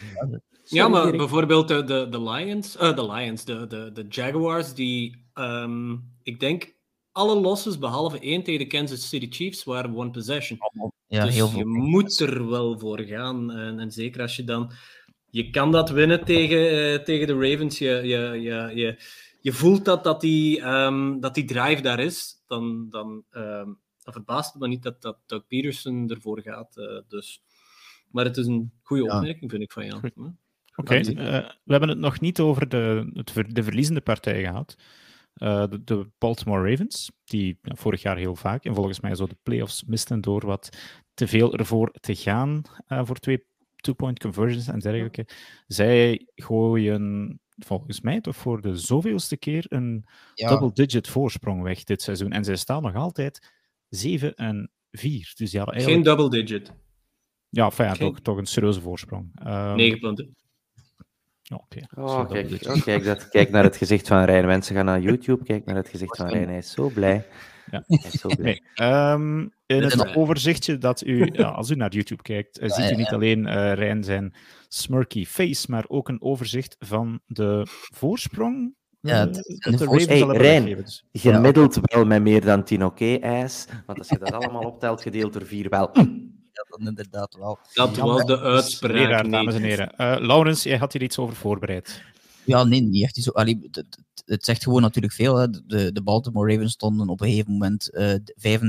[0.68, 5.24] Ja, maar bijvoorbeeld de, de, de Lions, uh, de Lions, de, de, de Jaguars, die
[5.34, 6.75] um, ik denk
[7.16, 10.58] alle losses behalve één tegen de Kansas City Chiefs waren one possession.
[11.06, 11.58] Ja, dus heel veel.
[11.58, 13.50] je moet er wel voor gaan.
[13.50, 14.72] En, en, zeker als je dan...
[15.30, 17.78] Je kan dat winnen tegen, uh, tegen de Ravens.
[17.78, 18.98] Je, je, je, je,
[19.40, 22.42] je voelt dat, dat, die, um, dat die drive daar is.
[22.46, 26.76] Dan, dan, um, dan verbaast het me niet dat, dat Doug Peterson ervoor gaat.
[26.76, 27.42] Uh, dus.
[28.10, 29.96] Maar het is een goede opmerking, vind ik, van Jan.
[29.96, 30.34] Oké,
[30.76, 31.00] okay.
[31.00, 34.76] uh, we hebben het nog niet over de, het, de verliezende partij gehad.
[35.42, 39.26] Uh, de, de, Baltimore Ravens, die ja, vorig jaar heel vaak en volgens mij zo
[39.26, 40.78] de playoffs misten door wat
[41.14, 43.44] te veel ervoor te gaan uh, voor twee
[43.76, 45.26] two-point conversions en dergelijke.
[45.66, 50.48] Zij gooien volgens mij toch voor de zoveelste keer een ja.
[50.48, 52.32] double-digit voorsprong weg dit seizoen.
[52.32, 53.52] En zij staan nog altijd
[53.88, 55.32] 7 en 4.
[55.36, 56.06] Dus ja, eigenlijk...
[56.06, 56.72] Geen double-digit.
[57.48, 58.08] Ja, fijn, Geen...
[58.08, 59.40] toch, toch een serieuze voorsprong.
[59.40, 60.36] Um, ehm, 9 punten.
[61.54, 61.80] Oké.
[61.94, 64.46] Oh, kijk, oh, kijk, dat, kijk naar het gezicht van Rijn.
[64.46, 66.48] Mensen gaan naar YouTube, kijk naar het gezicht van Rijn.
[66.48, 67.26] Hij is zo blij.
[67.70, 67.82] Ja.
[67.86, 68.62] Hij is zo blij.
[68.74, 72.90] Nee, um, in het overzichtje dat u, ja, als u naar YouTube kijkt, uh, ziet
[72.90, 74.34] u niet alleen uh, Rijn zijn
[74.68, 78.74] smirky face, maar ook een overzicht van de voorsprong.
[79.00, 81.04] Ja, uh, de, de hey, Rijn, dus.
[81.12, 85.46] gemiddeld wel met meer dan 10 oké-ijs, want als je dat allemaal optelt, gedeeld door
[85.46, 85.90] 4 wel
[86.68, 87.58] dan inderdaad wel.
[87.74, 89.30] Dat was de uitspraak.
[89.30, 89.92] Dames en heren.
[89.98, 92.02] Uh, Laurens, jij had hier iets over voorbereid.
[92.44, 93.16] Ja, nee, niet echt.
[93.16, 95.36] Zo, allee, het, het, zegt gewoon natuurlijk veel.
[95.36, 95.50] Hè.
[95.50, 98.62] De, de Baltimore Ravens stonden op een gegeven moment uh, eh,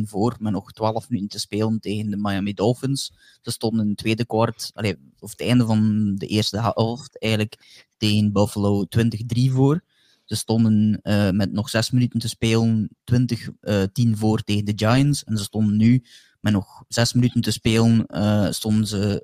[0.00, 3.12] 35-14 voor, met nog 12 minuten te spelen tegen de Miami Dolphins.
[3.42, 7.84] Ze stonden in het tweede kwart, allee, of het einde van de eerste helft, eigenlijk
[7.96, 9.82] tegen Buffalo 20-3 voor.
[10.24, 15.24] Ze stonden uh, met nog 6 minuten te spelen 20-10 voor tegen de Giants.
[15.24, 16.02] En ze stonden nu
[16.40, 19.22] met nog zes minuten te spelen uh, stonden ze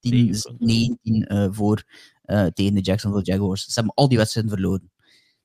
[0.00, 1.84] uh, 10, 19 uh, voor
[2.54, 3.64] tegen de Jacksonville Jaguars.
[3.64, 4.90] Ze hebben al die wedstrijden verloren.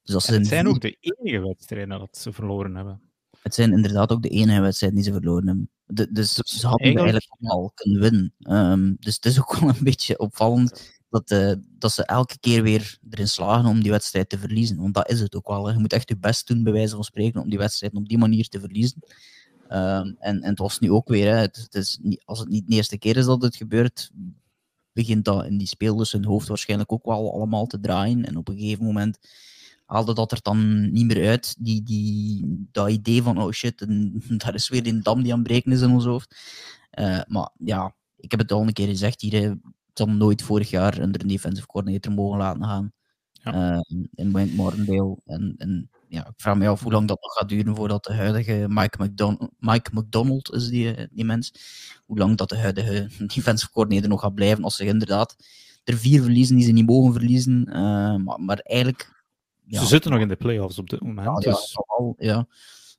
[0.03, 3.01] Dus als het zijn ook de enige wedstrijden dat ze verloren hebben.
[3.41, 5.69] Het zijn inderdaad ook de enige wedstrijden die ze verloren hebben.
[5.86, 8.34] De, dus ze hadden eigenlijk, eigenlijk al kunnen winnen.
[8.39, 12.63] Um, dus het is ook wel een beetje opvallend dat, uh, dat ze elke keer
[12.63, 14.77] weer erin slagen om die wedstrijd te verliezen.
[14.77, 15.65] Want dat is het ook wel.
[15.65, 15.73] Hè.
[15.73, 18.17] Je moet echt je best doen, bij wijze van spreken, om die wedstrijd op die
[18.17, 19.03] manier te verliezen.
[19.71, 22.49] Ehm, en, en het was nu ook weer, hè, het, het is niet, als het
[22.49, 24.12] niet de eerste keer is dat het gebeurt,
[24.93, 28.25] begint dat in die spelers hun hoofd waarschijnlijk ook wel allemaal te draaien.
[28.25, 29.19] En op een gegeven moment
[29.86, 31.55] haalde dat er dan niet meer uit.
[31.60, 35.39] Die, die, dat idee van, oh shit, en, daar is weer een dam die aan
[35.39, 36.36] het breken is in ons hoofd.
[36.89, 39.53] Eh, maar ja, ik heb het al een keer gezegd hier, hè,
[39.93, 42.91] zal nooit vorig jaar onder een defensive coordinator mogen laten gaan.
[43.31, 43.73] Ja.
[43.73, 45.17] eh, in Wayne Martindale.
[45.25, 48.13] En, en ja, ik vraag me af hoe lang dat nog gaat duren voordat de
[48.13, 51.54] huidige Mike, McDon Mike McDonald is die, eh, die mens.
[52.06, 55.36] Hoe lang dat de huidige defensive coordinator nog gaat blijven als ze inderdaad
[55.84, 57.65] er vier verliezen die ze niet mogen verliezen.
[57.65, 59.24] eh, maar, maar eigenlijk...
[59.65, 61.43] Ja, Ze zitten nog in de playoffs op dit moment.
[61.43, 61.78] ja, dus
[62.17, 62.47] ja.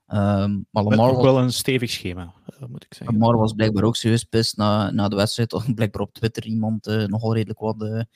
[0.07, 3.19] Ehm, maar Lamar was, wel een stevig schema, eh, moet ik zeggen.
[3.19, 5.53] Lamar was blijkbaar ook serieus pist na, na de wedstrijd.
[5.53, 8.07] Of blijkbaar op Twitter iemand nogal redelijk wat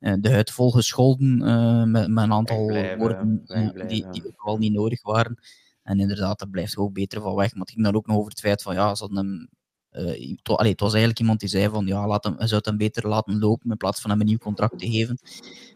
[0.00, 4.58] de huid vol gescholden eh, met, met een aantal woorden eh, die, die ook wel
[4.58, 5.38] niet nodig waren.
[5.82, 7.52] En inderdaad, daar blijft ook beter van weg.
[7.52, 9.48] Maar het ging dan ook nog over het feit van ja, ze hadden hem.
[9.90, 12.66] Eh, allee, het was eigenlijk iemand die zei van ja, laat hem, hij zou het
[12.66, 15.18] hem beter laten lopen in plaats van hem een nieuw contract te geven.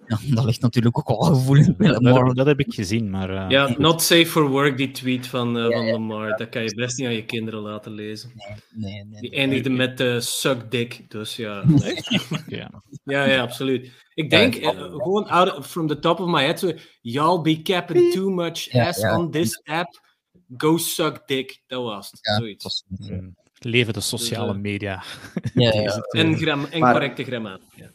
[0.07, 2.24] Ja, dat ligt natuurlijk ook wel gevoelig bij Dat, Lamar.
[2.24, 3.31] dat, dat heb ik gezien, maar...
[3.31, 5.92] eh, Ja, not safe for work, die tweet van, eh, Ja, van ja.
[5.92, 6.37] Lamar.
[6.37, 8.33] Dat kan je best niet aan je kinderen laten lezen.
[8.35, 9.38] Nee, nee, Die nee.
[9.40, 11.64] eindigde met suck dick, dus ja.
[12.46, 12.83] Ja.
[13.05, 13.90] Ja, ja, absoluut.
[14.14, 18.12] Ik denk, gewoon out of- from the top of my head, zo, y'all be capping
[18.12, 19.18] too much ass ja.
[19.18, 20.00] on this app.
[20.57, 21.62] Go suck dick.
[21.66, 22.18] Dat was het.
[22.22, 22.85] Ja, Zoiets.
[23.64, 25.03] Leven de sociale Dus, eh, media.
[25.55, 25.96] ja, ja.
[26.11, 27.70] En, gram, en Maar- correcte grammatica.
[27.74, 27.90] Ja.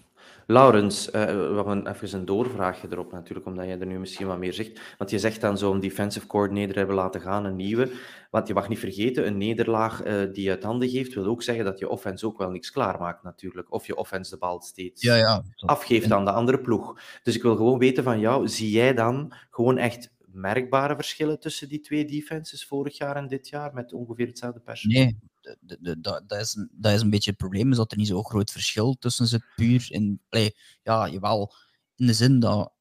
[0.45, 4.38] Laurens, eh, we hebben even een doorvraagje erop natuurlijk, omdat jij er nu misschien wat
[4.38, 4.79] meer zegt.
[4.97, 7.91] Want je zegt dan zo'n defensive coordinator hebben laten gaan, een nieuwe.
[8.32, 11.43] Want je mag niet vergeten, een nederlaag eh, die je uit handen geeft, wil ook
[11.43, 13.73] zeggen dat je offense ook wel niks klaarmaakt natuurlijk.
[13.73, 15.43] Of je offense de bal steeds ja, ja.
[15.55, 17.01] Afgeeft aan de andere ploeg.
[17.23, 21.69] Dus ik wil gewoon weten van jou, zie jij dan gewoon echt merkbare verschillen tussen
[21.69, 25.03] die twee defenses vorig jaar en dit jaar, met ongeveer hetzelfde personeel?
[25.03, 25.17] Nee,
[25.60, 28.26] dat, dat, is, een- dat is een beetje het probleem, is dat er niet zo'n
[28.26, 30.56] groot verschil tussen zit, puur in play.
[30.84, 31.54] Ja, jawel,
[31.96, 32.72] in de zin dat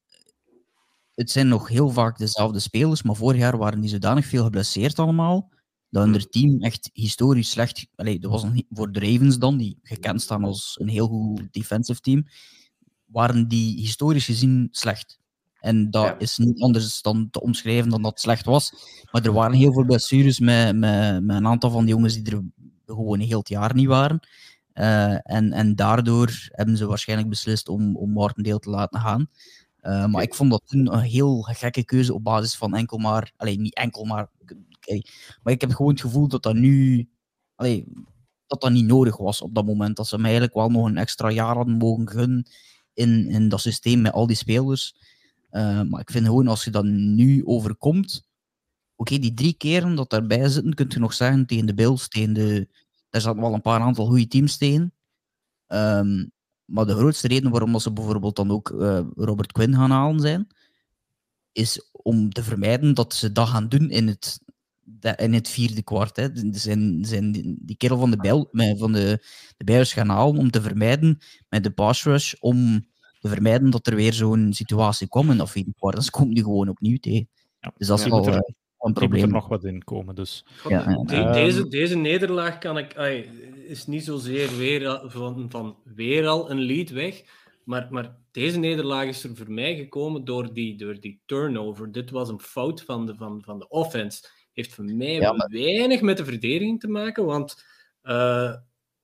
[1.15, 4.99] het zijn nog heel vaak dezelfde spelers, maar vorig jaar waren die zodanig veel geblesseerd
[4.99, 5.51] allemaal,
[5.91, 7.87] dat hun team echt historisch slecht...
[7.97, 12.01] Allee, dat was voor de Ravens dan, die gekend staan als een heel goed defensive
[12.01, 12.27] team,
[13.05, 15.19] waren die historisch gezien slecht.
[15.61, 16.19] En dat Ja.
[16.19, 18.73] is niet anders dan te omschrijven dan dat het slecht was.
[19.11, 22.35] Maar er waren heel veel blessures met, met, met een aantal van die jongens die
[22.35, 22.43] er
[22.95, 24.21] gewoon heel het jaar niet waren.
[24.73, 29.29] Eh, en, en daardoor hebben ze waarschijnlijk beslist om, om Martindale te laten gaan.
[29.77, 33.33] Eh, maar ik vond dat toen een heel gekke keuze op basis van enkel maar...
[33.37, 34.31] Alleen niet enkel maar...
[35.43, 37.09] maar ik heb gewoon het gevoel dat dat nu...
[37.55, 37.85] Allee,
[38.47, 39.97] dat dat niet nodig was op dat moment.
[39.97, 42.47] Dat ze hem eigenlijk wel nog een extra jaar hadden mogen gunnen
[42.93, 44.97] in, in dat systeem met al die spelers.
[45.51, 48.27] Eh, maar ik vind gewoon, als je dat nu overkomt...
[48.97, 52.33] Oké, die drie keren dat daarbij zitten, kun je nog zeggen tegen de Bills, tegen
[52.33, 52.69] de...
[53.11, 54.95] Daar zaten wel een paar aantal goede teams tegen.
[55.67, 56.27] Ehm,
[56.65, 60.21] maar de grootste reden waarom dat ze bijvoorbeeld dan ook eh, Robert Quinn gaan halen
[60.21, 60.47] zijn,
[61.53, 64.41] is om te vermijden dat ze dat gaan doen in het,
[65.17, 66.17] in het vierde kwart.
[66.17, 66.29] Hè.
[66.35, 69.25] Ze Zijn, zijn die, kerel van de, Bijl, van de,
[69.57, 71.19] de Bears gaan halen om te vermijden
[71.49, 72.87] met de pass rush, om
[73.21, 75.97] te vermijden dat er weer zo'n situatie komt in dat vierde kwart.
[75.97, 77.29] Dus komt nu gewoon opnieuw tegen.
[77.61, 77.73] Ja.
[77.77, 78.43] Dus dat is wel
[78.79, 79.31] een Die moet er probleem.
[79.31, 80.45] nog wat in komen, dus...
[80.69, 81.03] Ja, ja.
[81.03, 83.31] de- Ehm, deze, deze nederlaag kan ik, ai,
[83.67, 87.23] is niet zozeer weer al- van, van weer al een lead weg.
[87.65, 91.93] Maar, maar deze nederlaag is er voor mij gekomen door die, door die turnover.
[91.93, 94.29] Dit was een fout van de, van, van de offense.
[94.53, 97.25] Heeft voor mij Ja, maar- weinig met de verdediging te maken.
[97.25, 97.65] Want
[98.03, 98.55] eh,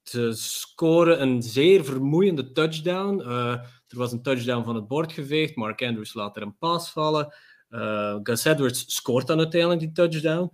[0.03, 3.21] ze scoren een zeer vermoeiende touchdown.
[3.21, 3.53] Eh,
[3.89, 5.57] er was een touchdown van het bord geveegd.
[5.57, 7.35] Mark Andrews laat er een paas vallen.
[7.75, 10.53] Eh, Gus Edwards scoort dan uiteindelijk die touchdown.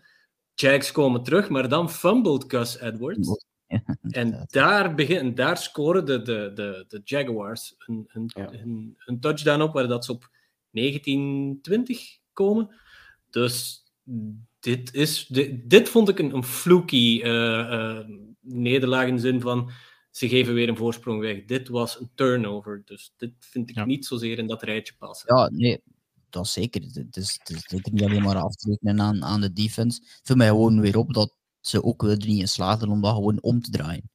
[0.54, 3.28] Jags komen terug, maar dan fumbled Gus Edwards.
[4.10, 8.52] En daar, begin, daar scoren de, de, de, de Jaguars een, een, Ja.
[8.52, 10.28] een, een touchdown op, waar dat ze op
[10.70, 12.74] 1920 komen.
[13.30, 13.84] Dus
[14.60, 18.06] dit, is, dit, dit vond ik een, een fluky eh, eh,
[18.40, 19.70] nederlaag in de zin van
[20.10, 21.44] ze geven weer een voorsprong weg.
[21.44, 23.84] Dit was een turnover, dus dit vind ik Ja.
[23.84, 25.36] niet zozeer in dat rijtje passen.
[25.36, 25.82] Ja, nee,
[26.30, 26.82] dat is zeker.
[26.82, 30.00] Het is, het is zeker niet alleen maar af te rekenen aan, aan de defense.
[30.02, 33.14] Het viel mij gewoon weer op dat ze ook er niet in slaagden om dat
[33.14, 34.10] gewoon om te draaien.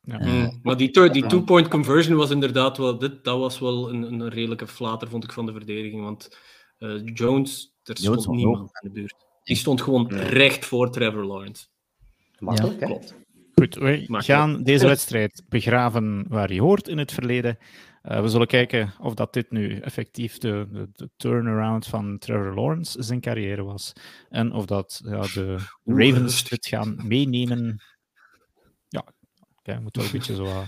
[0.00, 0.18] Ja.
[0.18, 4.02] Eh, Mm, maar die, die two-point conversion was inderdaad wel, dit, dat was wel een,
[4.02, 6.02] een redelijke flater, vond ik, van de verdediging.
[6.02, 6.36] Want
[6.78, 9.14] eh, Jones, er stond niemand in de buurt.
[9.42, 11.66] Die stond gewoon recht voor Trevor Lawrence.
[12.38, 12.86] Makkelijk, hè?
[12.86, 13.14] Klopt.
[13.54, 14.24] Goed, we Makkelijk.
[14.24, 17.58] gaan deze wedstrijd begraven waar je hoort in het verleden.
[18.02, 22.54] Eh, we zullen kijken of dat dit nu effectief de, de, de turnaround van Trevor
[22.54, 23.92] Lawrence zijn carrière was.
[24.28, 27.82] En of dat ja, de Ravens dit gaan meenemen.
[28.88, 29.04] Ja,
[29.56, 30.64] oké, moet wel een beetje zo...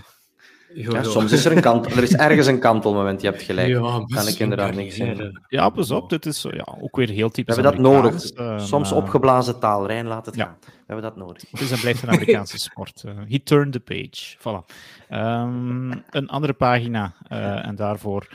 [0.75, 3.67] Ja, soms is er een kant, er is ergens een kantelmoment, je hebt gelijk.
[3.67, 5.13] Ja, kan ik misschien inderdaad niks hè.
[5.47, 8.29] Ja, pas op, dit is zo, ja, ook weer heel We typisch hebben dat nodig.
[8.31, 10.43] Eh, Soms opgeblazen taal, Rijn, laat het Ja.
[10.43, 10.55] gaan.
[10.61, 11.43] We hebben dat nodig.
[11.51, 13.03] Het is en blijft een Amerikaanse sport.
[13.05, 14.37] Eh, he turned the page.
[14.37, 14.75] Voilà.
[15.09, 18.27] Ehm, een andere pagina, eh, en daarvoor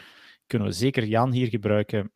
[0.46, 2.10] kunnen we zeker Jan hier gebruiken.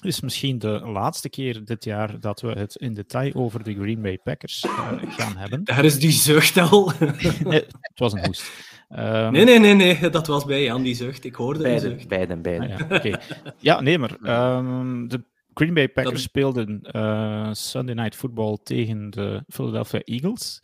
[0.00, 4.02] Is misschien de laatste keer dit jaar dat we het in detail over de Green
[4.02, 5.64] Bay Packers eh, gaan hebben.
[5.64, 6.92] Daar is die zucht al.
[7.44, 8.52] Nee, het was een hoest.
[8.88, 11.24] Ehm, Nee, nee, nee, nee, dat was bij Jan die zucht.
[11.24, 12.08] Ik hoorde die zucht.
[12.08, 12.70] beiden, beiden.
[12.72, 13.18] Ah, ja, oké.
[13.58, 19.10] ja, nee, maar ehm, de Green Bay Packers Dat- speelden eh, Sunday Night Football tegen
[19.10, 20.60] de Philadelphia Eagles.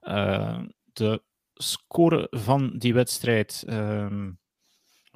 [0.00, 0.58] Eh,
[0.92, 1.22] de
[1.54, 4.30] score van die wedstrijd ehm,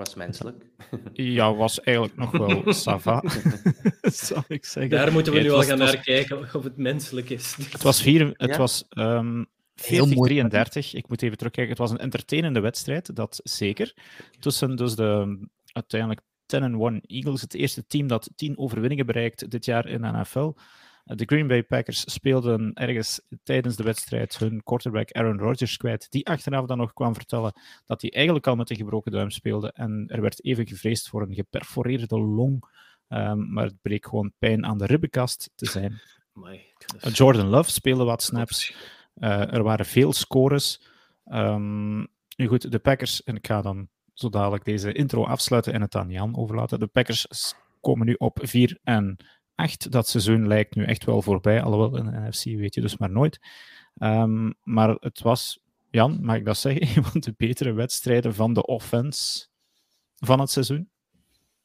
[0.01, 0.65] Was menselijk.
[1.13, 3.23] ja, was eigenlijk nog wel sava,
[4.03, 4.91] zou ik zeggen.
[4.91, 7.57] Daar moeten we nu al gaan was- naar kijken of het menselijk is.
[7.71, 8.57] Het was, vier, het Ja?
[8.57, 9.45] was ehm
[9.83, 10.43] Heel mooi.
[10.43, 10.91] 40-33.
[10.93, 11.69] Ik moet even terugkijken.
[11.69, 13.95] Het was een entertainende wedstrijd, dat zeker.
[14.39, 15.39] Tussen dus de
[15.73, 16.21] uiteindelijk
[17.01, 20.53] 10-1 Eagles, het eerste team dat 10 overwinningen bereikt dit jaar in de NFL.
[21.15, 26.27] De Green Bay Packers speelden ergens tijdens de wedstrijd hun quarterback Aaron Rodgers kwijt, die
[26.27, 27.53] achteraf dan nog kwam vertellen
[27.87, 29.73] dat hij eigenlijk al met een gebroken duim speelde.
[29.73, 32.65] En er werd even gevreesd voor een geperforeerde long,
[33.09, 36.01] ehm, maar het bleek gewoon pijn aan de ribbenkast te zijn.
[37.01, 38.75] Eh, Jordan Love speelde wat snaps.
[39.15, 40.83] Eh, er waren veel scores.
[41.25, 41.99] Ehm,
[42.37, 45.95] nu goed, de Packers, en ik ga dan zo dadelijk deze intro afsluiten en het
[45.95, 46.81] aan Jan overlaten.
[46.81, 49.17] De Packers komen nu op 4 en
[49.61, 49.93] 8.
[49.93, 53.41] Dat seizoen lijkt nu echt wel voorbij, alhoewel in NFC weet je dus maar nooit.
[53.97, 58.55] Ehm, maar het was, Jan, mag ik dat zeggen, een van de betere wedstrijden van
[58.55, 59.47] de offense
[60.17, 60.89] van het seizoen.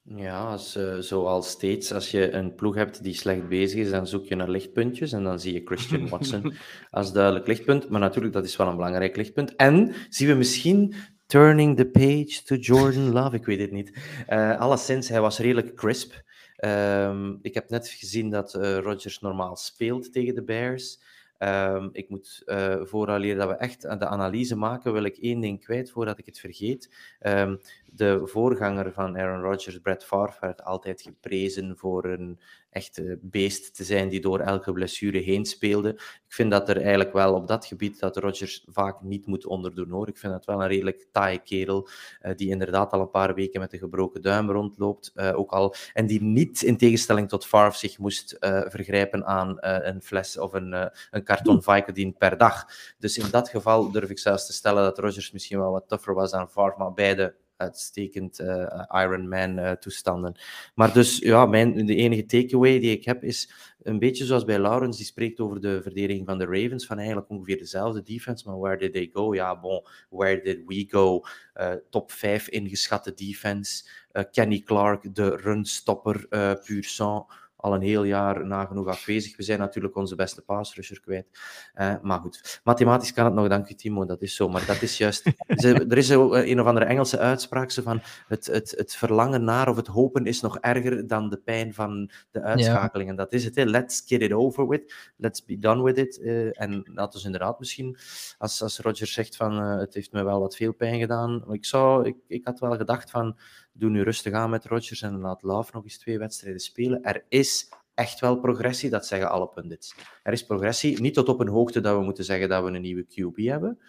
[0.08, 4.08] Ja, als, eh, zoals steeds, als je een ploeg hebt die slecht bezig is, dan
[4.08, 6.54] zoek je naar lichtpuntjes en dan zie je Christian Watson
[6.90, 7.90] als duidelijk lichtpunt.
[7.90, 9.56] Maar natuurlijk, dat is wel een belangrijk lichtpunt.
[9.56, 10.94] En zien we misschien
[11.26, 14.00] turning the page to Jordan Love, ik weet het niet.
[14.28, 16.24] Eh alleszins, hij was redelijk crisp.
[16.66, 21.00] Ehm, ik heb net gezien dat eh Rodgers normaal speelt tegen de Bears.
[21.38, 25.64] Ehm, ik moet uh, vooraleer dat we echt de analyse maken, wil ik één ding
[25.64, 26.90] kwijt voordat ik het vergeet.
[27.20, 32.40] Ehm, de voorganger van Aaron Rodgers, Brett Favre, werd altijd geprezen voor een
[32.76, 35.90] echte beest te zijn die door elke blessure heen speelde.
[36.28, 39.90] Ik vind dat er eigenlijk wel op dat gebied dat Rodgers vaak niet moet onderdoen
[39.90, 40.08] hoor.
[40.08, 41.88] Ik vind dat wel een redelijk taaie kerel
[42.22, 45.12] uh, die inderdaad al een paar weken met een gebroken duim rondloopt.
[45.16, 49.58] Uh, ook al, en die niet in tegenstelling tot Favre zich moest uh, vergrijpen aan
[49.60, 52.66] een fles of een, een karton Vicodin per dag.
[52.98, 56.14] Dus in dat geval durf ik zelfs te stellen dat Rodgers misschien wel wat tougher
[56.14, 60.36] was dan Favre, maar beide uitstekend uh, Ironman uh, toestanden.
[60.76, 64.60] Maar dus, ja, mijn, de enige takeaway die ik heb is een beetje zoals bij
[64.60, 68.60] Laurens, die spreekt over de verdediging van de Ravens, van eigenlijk ongeveer dezelfde defense, maar
[68.60, 69.34] where did they go?
[69.34, 71.24] Ja, bon, where did we go?
[71.56, 73.84] Uh, top 5 ingeschatte defense.
[74.32, 76.28] Kenny Clark, de runstopper,
[76.64, 79.38] puur sang al een heel jaar nagenoeg afwezig.
[79.38, 81.28] We zijn natuurlijk onze beste paasrusher kwijt.
[81.76, 84.50] Uh, maar goed, mathematisch kan het nog, dank u Timo, dat is zo.
[84.50, 85.26] Maar dat is juist...
[85.64, 89.76] er is een of andere Engelse uitspraak zo van het, het, het verlangen naar of
[89.76, 93.10] het hopen is nog erger dan de pijn van de uitschakeling.
[93.10, 93.64] En dat is het, hè.
[93.64, 94.94] let's get it over with.
[95.18, 96.20] Let's be done with it.
[96.22, 97.98] Uh, en dat is inderdaad misschien,
[98.38, 101.54] als, als Roger zegt van uh, het heeft me wel wat veel pijn gedaan.
[101.54, 103.38] Ik, zou, ik, ik had wel gedacht van
[103.78, 107.04] doe nu rustig aan met Rodgers en laat Love nog eens twee wedstrijden spelen.
[107.04, 109.96] Er is echt wel progressie, dat zeggen alle pundits.
[110.24, 112.82] Er is progressie, niet tot op een hoogte dat we moeten zeggen dat we een
[112.82, 113.80] nieuwe QB hebben,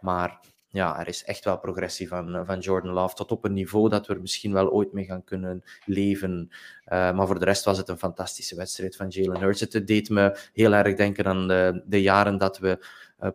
[0.00, 0.40] maar
[0.72, 4.06] ja, er is echt wel progressie van, van Jordan Love tot op een niveau dat
[4.06, 6.48] we er misschien wel ooit mee gaan kunnen leven.
[6.50, 9.60] Uh, maar voor de rest was het een fantastische wedstrijd van Jalen Hurts.
[9.60, 11.48] Het deed me heel erg denken aan
[11.86, 12.86] de, jaren dat we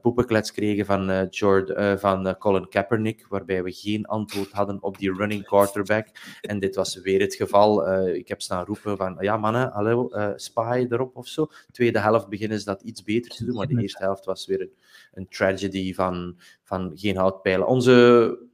[0.01, 5.45] poepenklets kregen van, Jordan, van Colin Kaepernick, waarbij we geen antwoord hadden op die running
[5.45, 6.07] quarterback.
[6.41, 7.97] En dit was weer het geval.
[8.07, 11.47] ik heb staan roepen van, ja mannen, hallo, spy erop of zo.
[11.71, 14.61] Tweede helft beginnen ze dat iets beter te doen, maar de eerste helft was weer
[14.61, 14.73] een,
[15.13, 17.67] een tragedy van, van geen houtpijlen.
[17.67, 18.47] Onze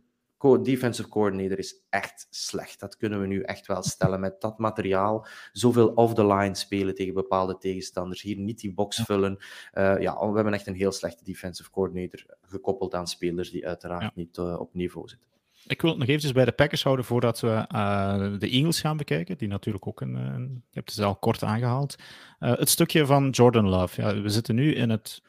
[0.62, 2.80] defensive coordinator is echt slecht.
[2.80, 5.28] Dat kunnen we nu echt wel stellen met dat materiaal.
[5.52, 8.22] Zoveel off-the-line spelen tegen bepaalde tegenstanders.
[8.22, 9.38] Hier niet die box vullen.
[9.74, 14.02] Uh, ja, we hebben echt een heel slechte defensive coordinator gekoppeld aan spelers die uiteraard
[14.02, 14.12] ja.
[14.16, 15.28] niet uh, op niveau zitten.
[15.68, 18.98] Ik wil het nog eventjes bij de Packers houden voordat we uh, de Eagles gaan
[18.98, 21.96] bekijken, die natuurlijk ook een, een je hebt het al kort aangehaald.
[22.40, 24.02] Het stukje van Jordan Love.
[24.02, 25.22] Ja, we zitten nu in het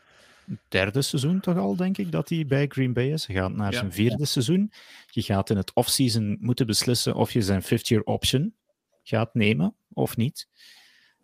[0.69, 3.27] derde seizoen toch al, denk ik, dat hij bij Green Bay is.
[3.27, 3.79] Hij gaat naar Ja.
[3.79, 4.73] zijn vierde seizoen.
[5.11, 8.55] Je gaat in het offseason moeten beslissen of je zijn fifth-year option
[9.03, 10.49] gaat nemen of niet.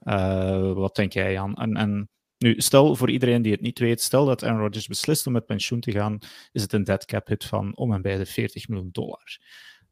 [0.01, 1.55] Eh, wat denk jij, Jan?
[1.55, 2.09] En, en
[2.39, 5.47] nu, stel voor iedereen die het niet weet, stel dat Aaron Rodgers beslist om met
[5.47, 6.19] pensioen te gaan,
[6.53, 9.39] is het een dead cap hit van om en bij de 40 miljoen dollar.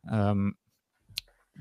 [0.03, 0.51] Ehm,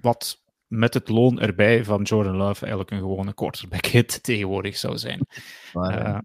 [0.01, 4.97] wat met het loon erbij van Jordan Love eigenlijk een gewone quarterback hit tegenwoordig zou
[4.97, 5.27] zijn.
[5.73, 6.19] Maar, Eh,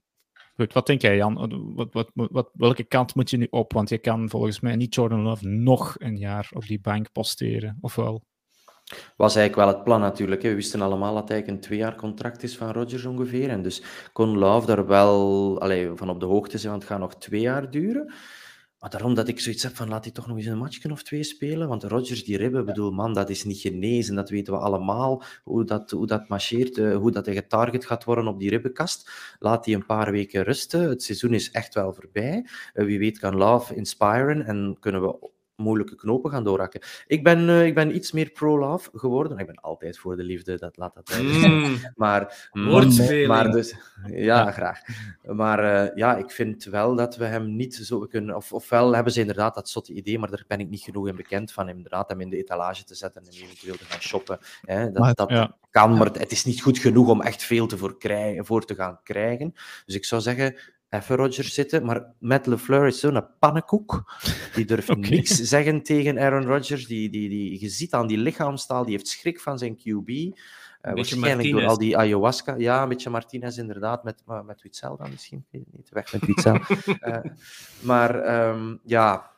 [0.56, 1.74] goed, wat denk jij, Jan?
[1.74, 3.72] Wat, wat, wat, welke kant moet je nu op?
[3.72, 7.78] Want je kan volgens mij niet Jordan Love nog een jaar op die bank posteren,
[7.80, 8.22] of wel?
[9.16, 10.42] Was eigenlijk wel het plan natuurlijk.
[10.42, 13.48] We wisten allemaal dat eigenlijk een tweejaar contract is van Rodgers ongeveer.
[13.48, 13.82] En dus
[14.12, 15.56] kon Love daar wel
[15.94, 18.12] van op de hoogte zijn, want het gaat nog twee jaar duren.
[18.82, 21.02] Maar daarom dat ik zoiets heb van, laat hij toch nog eens een matchje of
[21.02, 21.68] twee spelen.
[21.68, 24.14] Want Rodgers, die ribben, bedoel, man, dat is niet genezen.
[24.14, 28.04] Dat weten we allemaal, hoe dat, hoe dat marcheert, eh, hoe dat hij getarget gaat
[28.04, 29.10] worden op die ribbenkast.
[29.38, 30.88] Laat die een paar weken rusten.
[30.88, 32.46] Het seizoen is echt wel voorbij.
[32.72, 36.80] Eh, wie weet kan Love inspiren en kunnen we moeilijke knopen gaan doorhakken.
[37.06, 39.38] Ik ben, eh, ik ben iets meer pro-love geworden.
[39.38, 41.52] Ik ben altijd voor de liefde, dat laat dat duidelijk zijn.
[41.52, 42.50] Mm, Maar,
[43.26, 43.74] maar dus,
[44.06, 44.80] ja, graag.
[45.22, 48.36] Maar eh, ja, ik vind wel dat we hem niet zo kunnen.
[48.36, 51.16] Of, ofwel hebben ze inderdaad dat zotte idee, maar daar ben ik niet genoeg in
[51.16, 51.68] bekend van.
[51.68, 54.38] Inderdaad, hem in de etalage te zetten en eventueel te gaan shoppen.
[54.62, 55.56] Hè, dat Maar- dat Ja.
[55.70, 58.74] kan, maar het is niet goed genoeg om echt veel te voor, krijgen, voor te
[58.74, 59.52] gaan krijgen.
[59.86, 60.56] Dus ik zou zeggen.
[60.92, 64.12] Even Rodgers zitten, maar Matt LeFleur is zo'n pannenkoek.
[64.54, 66.86] Die durft niks zeggen tegen Aaron Rodgers.
[66.86, 70.08] Die, die, die, je ziet aan die lichaamstaal, die heeft schrik van zijn QB.
[70.80, 71.68] Eh, waarschijnlijk door Martinez.
[71.68, 72.54] al die ayahuasca.
[72.58, 75.38] Ja, een beetje Martinez inderdaad, met, met Witzel dan misschien.
[75.38, 76.60] Ik weet het niet, weg met Witzel.
[77.00, 77.18] Eh,
[77.80, 79.31] maar ehm, ja,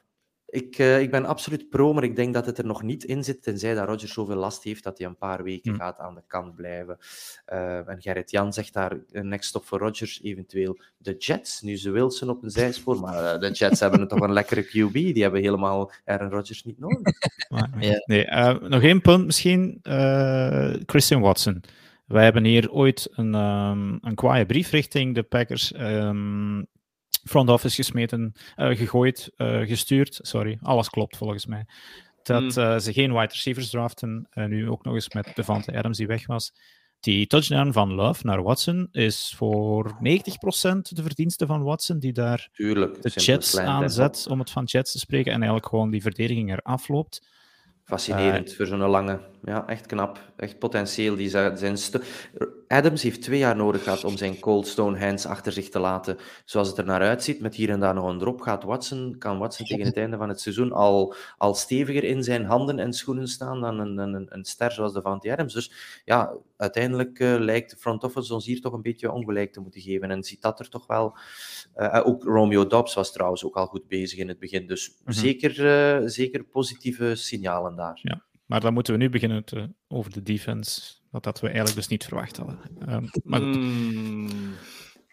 [0.54, 3.24] ik, eh, ik ben absoluut pro, maar ik denk dat het er nog niet in
[3.24, 5.78] zit, tenzij dat Rodgers zoveel last heeft dat hij een paar weken Hm.
[5.78, 6.98] gaat aan de kant blijven.
[7.44, 11.60] Eh, en Gerrit Jan zegt daar, eh, next stop voor Rodgers, eventueel de Jets.
[11.60, 14.92] Nu ze Wilson op een zijspoor, maar de Jets hebben toch een lekkere QB.
[14.92, 17.00] Die hebben helemaal Aaron Rodgers niet nodig.
[17.48, 18.02] Maar, Ja.
[18.06, 19.78] nee, eh, nog één punt misschien.
[19.82, 21.62] eh, Christian Watson.
[22.06, 26.62] Wij hebben hier ooit een, ehm een kwaaie brief richting de Packers ehm,
[27.24, 30.18] front office gesmeten, eh, gegooid, eh, gestuurd.
[30.22, 31.66] Sorry, alles klopt volgens mij.
[32.22, 32.64] Dat Hmm.
[32.64, 34.26] eh, ze geen wide receivers draften.
[34.30, 36.52] En nu ook nog eens met Devante Adams die weg was.
[37.00, 42.48] Die touchdown van Love naar Watson is voor 90% de verdienste van Watson, die daar
[42.52, 43.02] Tuurlijk.
[43.02, 46.88] de Jets aanzet, om het van Jets te spreken, en eigenlijk gewoon die verdediging eraf
[46.88, 47.26] loopt.
[47.84, 49.20] Fascinerend voor zo'n lange.
[49.44, 50.18] Ja, echt knap.
[50.36, 51.16] Echt potentieel.
[51.16, 51.76] Die zijn,
[52.68, 56.16] Adams heeft twee jaar nodig gehad om zijn cold stone hands achter zich te laten.
[56.44, 59.38] Zoals het er naar uitziet, met hier en daar nog een drop, gaat Watson, kan
[59.38, 63.28] Watson tegen het einde van het seizoen al, al steviger in zijn handen en schoenen
[63.28, 65.52] staan dan een, een, een ster zoals de Van Adams.
[65.54, 65.72] Dus
[66.04, 69.80] ja, uiteindelijk eh, lijkt de front office ons hier toch een beetje ongelijk te moeten
[69.80, 70.10] geven.
[70.10, 71.16] En ziet dat er toch wel...
[71.74, 74.66] eh, ook Romeo Dobbs was trouwens ook al goed bezig in het begin.
[74.66, 75.12] Dus Mhm.
[75.12, 78.00] zeker, eh, zeker positieve signalen daar.
[78.46, 80.80] Maar dan moeten we nu beginnen te, over de defense,
[81.10, 82.58] wat dat we eigenlijk dus niet verwacht hadden.
[82.86, 84.28] Ehm, maar goed, Mm,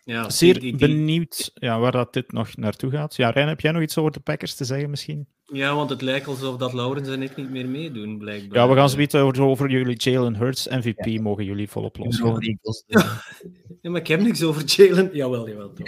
[0.04, 3.16] ja, zeer die- die- die- benieuwd ja, waar dat dit nog naartoe gaat.
[3.16, 5.28] Ja, Rijn, heb jij nog iets over de Packers te zeggen misschien?
[5.54, 8.58] ja, want het lijkt alsof dat Laurens en ik niet meer meedoen, blijkbaar.
[8.60, 12.40] Ja, we gaan zo meteen over, over jullie Jalen Hurts MVP mogen jullie volop losgaan.
[12.42, 12.84] Eagles.
[13.82, 15.10] Ja, maar ik heb niks over Jalen.
[15.14, 15.74] Jawel, jawel.
[15.74, 15.88] Toch.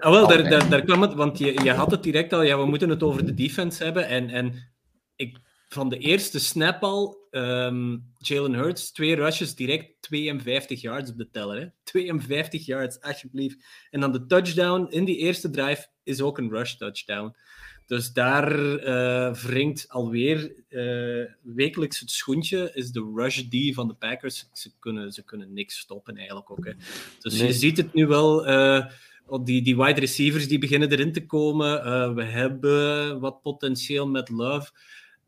[0.00, 2.42] Ah, wel, daar, daar, daar kwam het, want je, je had het direct al.
[2.42, 4.08] Ja, we moeten het over de defense hebben.
[4.08, 4.54] En, en
[5.16, 5.38] ik,
[5.72, 11.30] van de eerste snap al, ehm, Jalen Hurts, twee rushes, direct 52 yards op de
[11.30, 11.60] teller.
[11.60, 11.66] Hè?
[11.84, 13.64] 52 yards, alsjeblieft.
[13.90, 17.36] En dan de touchdown in die eerste drive is ook een rush touchdown.
[17.86, 23.94] Dus daar eh wringt alweer eh, wekelijks het schoentje, is de rush D van de
[23.94, 24.48] Packers.
[24.52, 26.64] Ze kunnen, ze kunnen niks stoppen eigenlijk ook.
[26.64, 26.72] Hè.
[27.20, 27.46] Dus Nee.
[27.46, 28.86] je ziet het nu wel, eh,
[29.42, 32.14] die, die wide receivers die beginnen erin te komen.
[32.14, 34.70] We hebben wat potentieel met Love.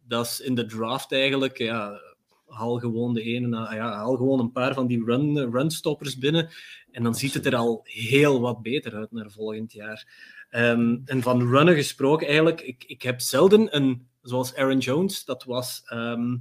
[0.09, 2.01] Dat is in de draft eigenlijk, ja,
[2.47, 6.51] haal gewoon, de ene, na- ja, haal gewoon een paar van die run, runstoppers binnen.
[6.91, 10.07] En dan ziet het er al heel wat beter uit naar volgend jaar.
[10.51, 15.45] Ehm, en van runnen gesproken, eigenlijk, ik, ik heb zelden een, zoals Aaron Jones, dat
[15.45, 16.37] was ehm,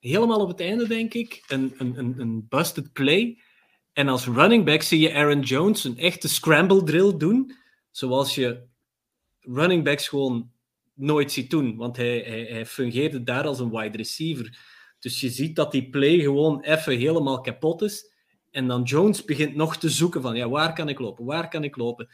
[0.00, 3.38] helemaal op het einde, denk ik, een, een, een busted play.
[3.92, 7.56] En als running back zie je Aaron Jones een echte scramble drill doen,
[7.90, 8.62] zoals je
[9.40, 10.51] running backs gewoon
[11.02, 14.58] nooit ziet doen, want hij, hij, hij fungeerde daar als een wide receiver.
[14.98, 18.10] Dus je ziet dat die play gewoon even helemaal kapot is.
[18.50, 21.24] En dan Jones begint nog te zoeken van, ja, waar kan ik lopen?
[21.24, 22.08] Waar kan ik lopen?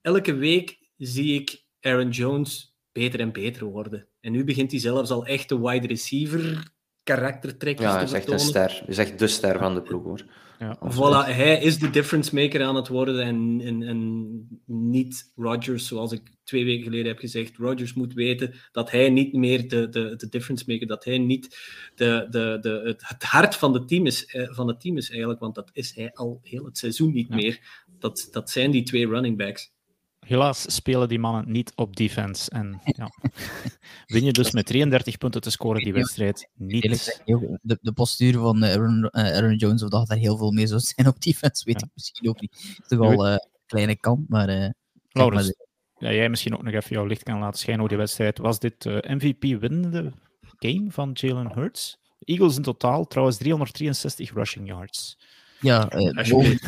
[0.00, 4.08] Elke week zie ik Aaron Jones beter en beter worden.
[4.20, 6.70] En nu begint hij zelfs al echt de wide receiver
[7.02, 8.68] karaktertrekjes Ja, te hij is echt een vertonen.
[8.70, 8.78] ster.
[8.78, 10.24] Hij is echt de ster van de ploeg, hoor.
[10.62, 10.78] Ja.
[10.90, 16.12] Voilà, hij is de difference maker aan het worden en, en, en niet Rodgers, zoals
[16.12, 17.56] ik twee weken geleden heb gezegd.
[17.56, 21.58] Rodgers moet weten dat hij niet meer de, de, de difference maker, dat hij niet
[21.94, 25.40] de, de, de, het, hart van, de team is, eh, van het team is eigenlijk,
[25.40, 27.34] want dat is hij al heel het seizoen niet Ja.
[27.34, 27.84] meer.
[27.98, 29.71] Dat, dat zijn die twee running backs.
[30.26, 32.50] Helaas spelen die mannen niet op defense.
[32.50, 33.08] En ja,
[34.06, 37.20] win je dus met 33 punten te scoren die wedstrijd niet.
[37.62, 40.66] de, de postuur van eh, Aaron, eh, Aaron Jones, of dat er heel veel mee
[40.66, 41.86] zou zijn op defense, weet Ja.
[41.86, 42.52] ik misschien ook niet.
[42.76, 44.48] Het is toch al eh, een kleine kant, maar...
[44.48, 44.70] eh,
[45.08, 45.52] Laurens,
[45.98, 48.38] maar, ja, jij misschien ook nog even jouw licht kan laten schijnen over die wedstrijd.
[48.38, 50.12] Was dit eh, MVP-winnende
[50.58, 51.98] game van Jalen Hurts?
[52.24, 55.18] Eagles in totaal trouwens 363 rushing yards.
[55.60, 56.58] Ja, eh, boven-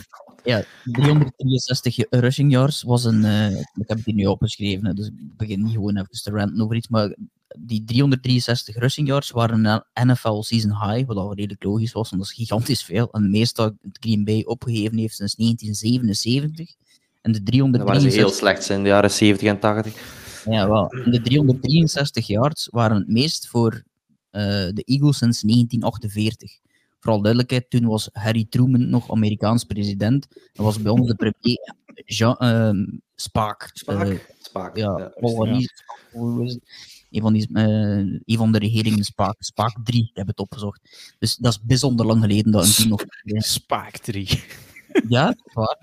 [0.44, 3.24] ja, 363 rushing yards was een.
[3.24, 6.62] eh, ik heb het hier nu opgeschreven, dus ik begin niet gewoon even te ranten
[6.62, 6.88] over iets.
[6.88, 7.16] Maar
[7.58, 12.22] die 363 rushing yards waren een NFL season high, wat al redelijk logisch was, want
[12.22, 13.08] dat is gigantisch veel.
[13.12, 16.74] En het meeste dat Green Bay opgegeven heeft sinds 1977.
[17.20, 20.42] En de Dan waren ze 363 heel slecht in de jaren 70 en 80.
[20.50, 20.88] Ja, wel.
[20.90, 23.82] En de 363 yards waren het meest voor
[24.30, 24.42] eh,
[24.72, 26.58] de Eagles sinds 1948.
[27.04, 30.26] Vooral duidelijkheid, toen was Harry Truman nog Amerikaans president.
[30.52, 31.74] Dat was bij ons de premier
[32.04, 32.84] Jean ehm,
[33.14, 33.70] Spaak.
[33.72, 34.08] Spaak?
[34.08, 34.76] Eh, Spaak.
[34.76, 35.12] ja, Ja?
[35.14, 35.22] Een
[37.20, 37.64] van, die, eh,
[38.24, 39.34] een van de regeringen Spaak.
[39.38, 41.14] Spaak 3, ik heb het opgezocht.
[41.18, 43.04] Dus dat is bijzonder lang geleden dat een team nog...
[43.24, 44.44] Spaak 3.
[45.08, 45.76] Ja, waar.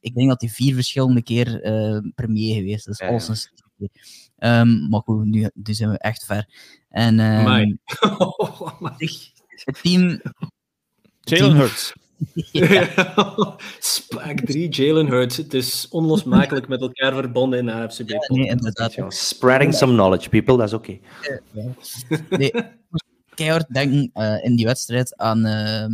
[0.00, 2.98] Ik denk dat hij vier verschillende keer eh, premier geweest is.
[2.98, 3.34] Ja, Alles ja.
[3.78, 3.90] een.
[4.36, 6.48] Ehm, maar goed, nu, nu zijn we echt ver.
[6.88, 7.14] En.
[7.14, 7.76] Maar-
[9.64, 10.20] het team...
[11.26, 11.92] Jalen Hurts.
[13.80, 15.36] Spaak 3, Jalen Hurts.
[15.36, 18.08] Het is onlosmakelijk met elkaar verbonden in de AFCB.
[18.08, 18.94] Ja, nee, inderdaad.
[18.94, 20.98] Ja, Spreading some knowledge, people, dat is oké.
[22.30, 23.04] Nee, ik moest
[23.34, 25.44] keihard denken eh, in die wedstrijd aan...
[25.44, 25.92] ehm,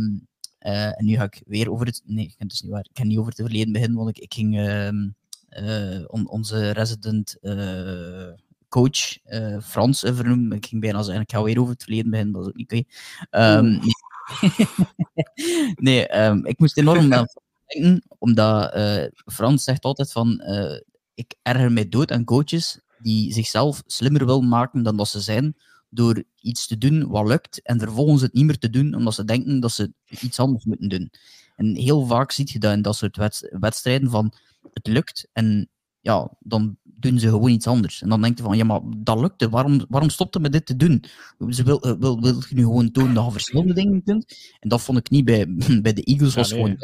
[0.59, 2.01] eh, en nu ga ik weer over het...
[2.05, 2.85] Nee, het is niet waar.
[2.91, 5.07] Ik ga niet over het verleden beginnen, want ik, ik ging ehm,
[5.49, 8.27] eh, on- onze resident eh,
[8.69, 10.57] coach eh, Frans vernoemen.
[10.57, 12.71] Ik ging bijna zeggen, ik ga weer over het verleden beginnen, dat is ook niet
[12.71, 12.83] oké.
[13.29, 13.79] Ehm, nee,
[15.75, 17.27] nee ehm, ik moest enorm aan
[17.65, 20.39] denken, omdat eh, Frans zegt altijd van...
[20.39, 20.79] eh,
[21.13, 25.55] ik erger mij dood aan coaches die zichzelf slimmer willen maken dan dat ze zijn,
[25.89, 29.25] door iets te doen wat lukt en vervolgens het niet meer te doen omdat ze
[29.25, 31.11] denken dat ze iets anders moeten doen.
[31.55, 34.33] En heel vaak zie je dat in dat soort wedst- wedstrijden van
[34.73, 35.69] het lukt en
[35.99, 38.01] ja, dan doen ze gewoon iets anders.
[38.01, 40.75] En dan denk je van, ja, maar dat lukte, waarom, waarom stopte met dit te
[40.75, 41.03] doen?
[41.49, 44.55] Ze wil, eh, wil, wil je nu gewoon tonen dat je verschillende dingen kunt?
[44.59, 45.47] En dat vond ik niet bij,
[45.81, 46.59] bij de Eagles, Ja, was nee.
[46.61, 46.77] gewoon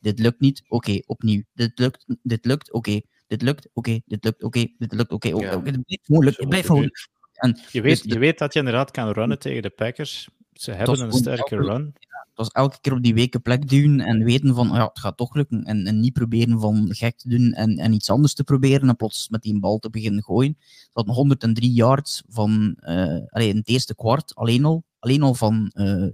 [0.00, 1.42] dit lukt niet, oké, opnieuw.
[1.54, 3.00] Dit lukt, dit lukt, oké.
[3.26, 4.00] Dit lukt, oké.
[4.06, 4.66] Dit lukt, oké.
[4.78, 5.28] Dit lukt, oké.
[5.28, 5.62] Ja.
[5.62, 6.34] Het blijft lukken.
[6.36, 6.90] Het blijft gewoon
[7.32, 10.28] En Je weet, Dus je weet dat je inderdaad kan runnen tegen de Packers.
[10.52, 11.94] Ze hebben een sterke run.
[12.10, 15.16] het was elke keer op die weken plek duwen en weten van, ja, het gaat
[15.16, 15.64] toch lukken.
[15.64, 18.96] En, en niet proberen van gek te doen en, en iets anders te proberen en
[18.96, 20.56] plots met die bal te beginnen gooien.
[20.60, 24.84] Ze hadden 103 yards van, eh allee, in het eerste kwart alleen al.
[24.98, 26.06] Alleen al van eh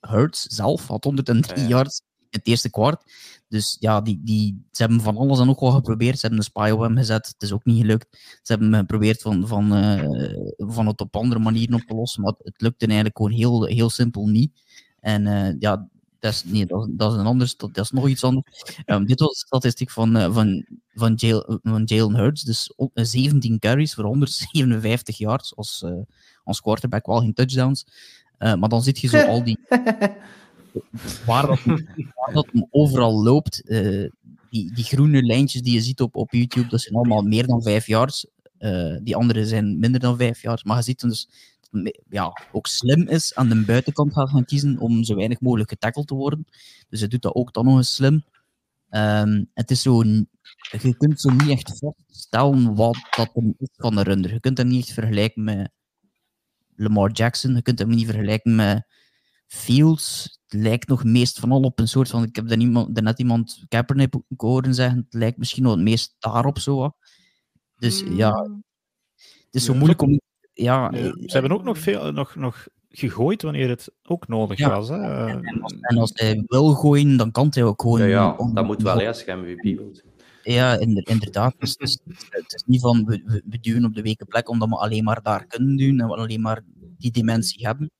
[0.00, 1.68] Hurts zelf had 103 Ja, ja.
[1.68, 2.02] yards
[2.36, 3.02] het eerste kwart.
[3.48, 6.14] Dus ja, die, die, ze hebben van alles en ook wel geprobeerd.
[6.14, 7.26] Ze hebben een spy op hem gezet.
[7.26, 8.06] Het is ook niet gelukt.
[8.42, 12.22] Ze hebben geprobeerd van, van, eh, van het op andere manieren op te lossen.
[12.22, 14.60] Maar het lukte eigenlijk gewoon heel, heel simpel niet.
[15.00, 18.08] En eh, ja, dat is, nee, dat, dat is een ander, dat, dat is nog
[18.08, 18.64] iets anders.
[18.84, 22.42] Ehm, dit was de statistiek van, eh, van, van, Jalen, van Jalen Hurts.
[22.42, 25.92] Dus o- eh, 17 carries voor 157 yards als, eh,
[26.44, 27.86] als quarterback, wel geen touchdowns.
[28.38, 29.58] Eh, maar dan zit je zo al die.
[31.26, 31.60] waar, dat,
[32.32, 34.10] waar overal loopt, eh,
[34.50, 37.62] die, die groene lijntjes die je ziet op, op YouTube, dat zijn allemaal meer dan
[37.62, 38.26] 5 yards.
[38.58, 40.64] Eh, die andere zijn minder dan 5 yards.
[40.64, 41.28] Maar je ziet dus
[41.70, 46.06] het ja, ook slim is aan de buitenkant gaan kiezen om zo weinig mogelijk getackeld
[46.06, 46.46] te worden.
[46.88, 48.24] Dus hij doet dat ook dan nog eens slim.
[48.88, 54.04] Ehm, het is zo, je kunt zo niet echt vaststellen wat dat is van een
[54.04, 54.32] runner.
[54.32, 55.70] Je kunt hem niet vergelijken met
[56.76, 57.54] Lamar Jackson.
[57.54, 58.86] Je kunt hem niet vergelijken met
[59.46, 60.38] Fields.
[60.46, 62.22] Het lijkt nog meest van al op een soort van.
[62.22, 64.98] Ik heb daar iemand, net iemand Kaepernick horen zeggen.
[64.98, 66.90] Het lijkt misschien wel het meest daarop zo.
[67.76, 68.32] Dus ja,
[69.16, 69.78] het is zo Ja.
[69.78, 70.10] moeilijk om.
[70.10, 70.20] Ja,
[70.52, 74.68] Ja, eh, Ze hebben ook nog, veel, nog, nog gegooid wanneer het ook nodig Ja.
[74.70, 74.88] was.
[74.88, 75.26] Hè.
[75.26, 78.00] en als, en als hij wil gooien, dan kan hij ook gewoon.
[78.00, 80.02] Ja, ja, om- dat moet wel, je MVP wilt.
[80.42, 81.54] Ja, inder- inderdaad.
[81.58, 81.98] Dus het, is,
[82.30, 85.04] het is niet van we, we, we duwen op de weken plek omdat we alleen
[85.04, 86.62] maar daar kunnen doen en we alleen maar
[86.98, 87.90] die dimensie hebben.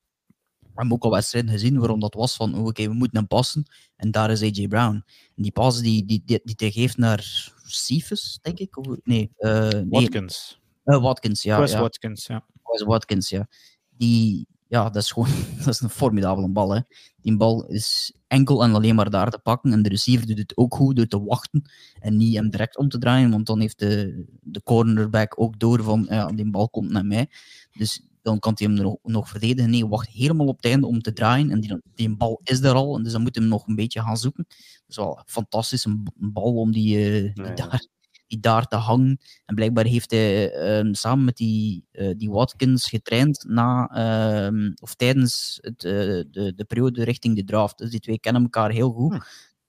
[0.76, 3.26] We hebben ook al wedstrijden gezien waarom dat was van oh, oké, we moeten hem
[3.26, 3.64] passen
[3.96, 4.94] en daar is AJ Brown.
[5.36, 8.76] En die pas die, die, die, die hij geeft naar Cephas, denk ik?
[8.76, 10.60] Of, nee, eh, nee Watkins.
[10.84, 11.56] eh, Watkins, ja.
[11.56, 11.80] Chris ja.
[11.80, 12.44] Watkins, ja.
[12.62, 13.48] Wes Watkins, ja.
[13.96, 16.74] Die, ja, dat is gewoon dat is een formidabele bal.
[16.74, 16.80] Hè.
[17.20, 19.72] Die bal is enkel en alleen maar daar te pakken.
[19.72, 21.70] En de receiver doet het ook goed door te wachten
[22.00, 23.30] en niet hem direct om te draaien.
[23.30, 27.28] Want dan heeft de, de cornerback ook door van ja, die bal komt naar mij.
[27.72, 29.70] Dus dan kan hij hem nog, nog verdedigen.
[29.70, 31.50] Nee, wacht helemaal op het einde om te draaien.
[31.50, 32.96] En die, die bal is er al.
[32.96, 34.44] En dus dan moet hij hem nog een beetje gaan zoeken.
[34.48, 37.54] Dat is wel fantastisch, een bal om die, uh, ja.
[37.54, 37.86] daar
[38.26, 39.18] die daar te hangen.
[39.44, 44.94] En blijkbaar heeft hij ehm, samen met die, eh, die Watkins getraind na, ehm, of
[44.94, 45.92] tijdens het, eh,
[46.30, 47.78] de, de periode richting de draft.
[47.78, 49.12] Dus die twee kennen elkaar heel goed.
[49.12, 49.20] Hm.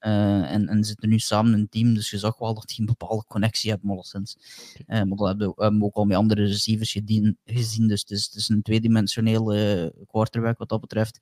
[0.07, 2.79] Eh, en, en zitten nu samen in een team, dus je zag wel dat die
[2.79, 4.37] een bepaalde connectie hebben, alleszins.
[4.85, 8.25] Eh maar dat hebben we ook al met andere receivers gedien- gezien, dus het is,
[8.25, 11.19] het is een tweedimensionele quarterback wat dat betreft.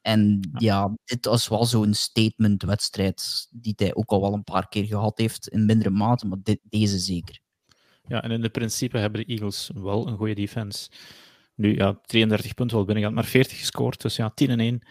[0.00, 4.84] En ja, dit was wel zo'n statement-wedstrijd die hij ook al wel een paar keer
[4.84, 7.40] gehad heeft, in mindere mate, maar dit, deze zeker.
[8.06, 10.90] Ja, en in de principe hebben de Eagles wel een goede defense.
[11.54, 14.82] Nu, ja, 33 punten wel binnen maar 40 gescoord, dus ja, 10 en 1.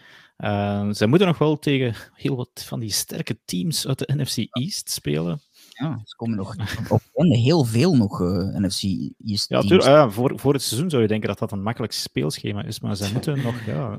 [0.94, 4.90] Ze moeten nog wel tegen heel wat van die sterke teams uit de NFC East
[4.90, 5.40] spelen.
[5.70, 6.54] Ja, ze komen nog
[6.88, 8.82] op heel veel nog eh, NFC
[9.26, 9.68] East Ja, teams.
[9.84, 12.80] tuur- ja, voor, voor het seizoen zou je denken dat dat een makkelijk speelschema is,
[12.80, 13.98] maar ze moeten nog, ja,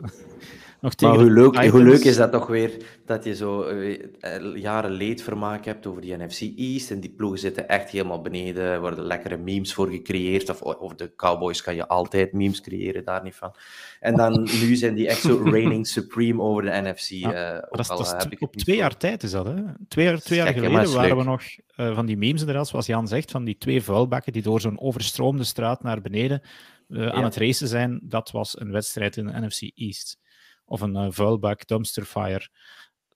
[0.85, 2.71] nog tegen Maar hoe leuk, hoe leuk is dat toch weer,
[3.05, 7.39] dat je zo eh, eh, jaren leedvermaak hebt over die NFC East en die ploegen
[7.39, 11.75] zitten echt helemaal beneden, er worden lekkere memes voor gecreëerd, of over de Cowboys kan
[11.75, 13.55] je altijd memes creëren, daar niet van.
[13.99, 17.09] En dan nu zijn die echt zo reigning supreme over de NFC.
[17.09, 19.45] Ja, eh, dat is, al, dat is heb ik op twee jaar tijd is dat,
[19.45, 19.55] hè?
[19.87, 21.43] Twee jaar, twee jaar geleden waren we nog
[21.75, 25.43] van die memes inderdaad, zoals Jan zegt, van die twee vuilbakken die door zo'n overstroomde
[25.43, 26.41] straat naar beneden
[26.89, 27.99] aan het racen zijn.
[28.03, 30.23] Dat was een wedstrijd in de NFC East.
[30.65, 32.49] Of een eh, vuilbak, dumpster fire.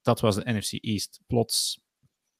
[0.01, 1.19] Dat was de NFC East.
[1.27, 1.79] Plots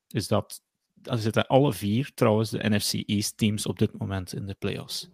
[0.07, 0.61] is dat...
[1.01, 5.09] Dan zitten alle vier, trouwens, de NFC East teams op dit moment in de playoffs.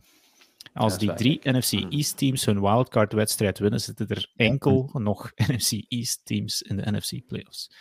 [0.74, 1.90] Als die drie NFC Mhm.
[1.90, 7.26] East teams hun wildcard-wedstrijd winnen, zitten er enkel nog NFC East teams in de NFC
[7.26, 7.72] playoffs.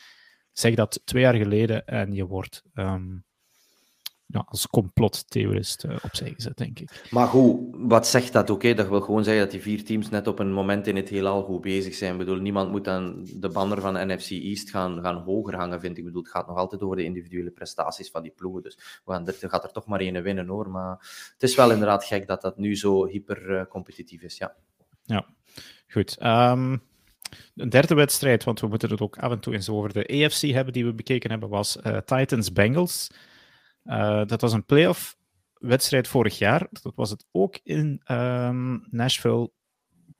[0.52, 3.16] Zeg dat twee jaar geleden en je wordt ehm,
[4.34, 7.06] ja, als complottheorist eh, opzij gezet, denk ik.
[7.10, 8.62] Maar goed, wat zegt dat ook?
[8.62, 8.74] hè?
[8.74, 11.42] Dat wil gewoon zeggen dat die vier teams net op een moment in het heelal
[11.42, 12.12] goed bezig zijn.
[12.12, 15.92] Ik bedoel, niemand moet dan de banner van NFC East gaan, gaan hoger hangen, vind
[15.92, 15.98] ik.
[15.98, 18.62] Ik bedoel, het gaat nog altijd over de individuele prestaties van die ploegen.
[18.62, 20.70] Dus we gaan er, er gaat er toch maar één winnen, hoor.
[20.70, 20.96] Maar
[21.32, 24.54] het is wel inderdaad gek dat dat nu zo hyper eh, competitief is, ja.
[25.04, 25.26] Ja,
[25.88, 26.16] goed.
[26.18, 26.76] Ehm,
[27.56, 30.40] een derde wedstrijd, want we moeten het ook af en toe eens over de AFC
[30.40, 33.10] hebben die we bekeken hebben, was eh, Titans-Bengals.
[33.84, 35.16] Eh, dat was een playoff
[35.52, 36.66] wedstrijd vorig jaar.
[36.70, 39.50] Dat was het ook in ehm, Nashville.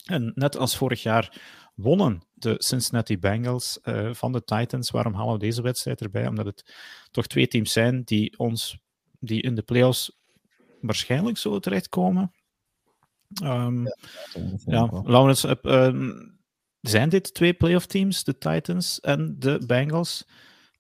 [0.05, 1.41] En net als vorig jaar
[1.75, 4.91] wonnen de Cincinnati Bengals eh, van de Titans.
[4.91, 6.27] Waarom halen we deze wedstrijd erbij?
[6.27, 6.75] Omdat het
[7.11, 8.79] toch twee teams zijn die ons
[9.19, 10.19] die in de playoffs
[10.81, 12.33] waarschijnlijk zullen terechtkomen.
[13.43, 13.87] Ehm,
[14.65, 16.11] ja, Laurens, eh, ehm,
[16.81, 20.27] zijn dit twee playoff teams, de Titans en de Bengals,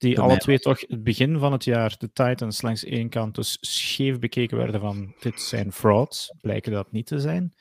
[0.04, 3.58] die alle twee toch het begin van het jaar, de Titans langs één kant, dus
[3.60, 7.54] scheef bekeken werden van dit zijn frauds, blijken dat niet te zijn.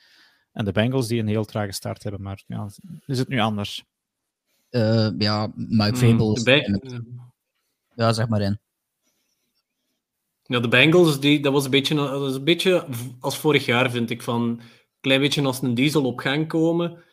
[0.52, 2.68] En de Bengals die een heel trage start hebben, maar ja,
[3.06, 3.84] is het nu anders?
[4.70, 7.02] Eh, ja, Mike Mm, de Be-
[7.94, 8.58] Ja, zeg maar in.
[10.42, 12.86] Ja, de Bengals, die, dat was een beetje, dat was een beetje
[13.20, 14.22] als vorig jaar, vind ik.
[14.22, 14.60] Van een
[15.00, 17.04] klein beetje als een diesel op gang komen.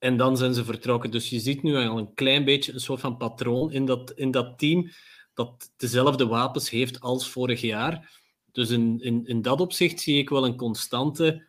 [0.00, 1.10] En dan zijn ze vertrokken.
[1.10, 4.30] Dus je ziet nu al een klein beetje een soort van patroon in dat, in
[4.30, 4.90] dat team.
[5.34, 8.20] Dat dezelfde wapens heeft als vorig jaar.
[8.52, 11.46] Dus in, in, in dat opzicht zie ik wel een constante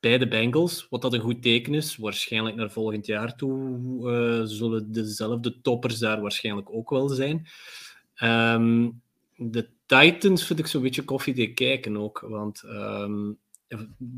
[0.00, 0.86] bij de Bengals.
[0.90, 1.96] Wat dat een goed teken is.
[1.96, 3.78] Waarschijnlijk naar volgend jaar toe
[4.10, 7.46] eh, zullen dezelfde toppers daar waarschijnlijk ook wel zijn.
[8.14, 8.90] Ehm,
[9.36, 12.20] de Titans vind ik zo'n beetje koffiedik kijken ook.
[12.20, 13.30] Want ehm,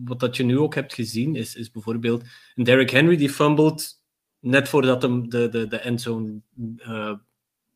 [0.05, 2.25] wat dat je nu ook hebt gezien, is, is bijvoorbeeld
[2.55, 4.03] een Derrick Henry die fumbled
[4.39, 6.41] net voordat hem de, de, de endzone
[6.77, 7.13] eh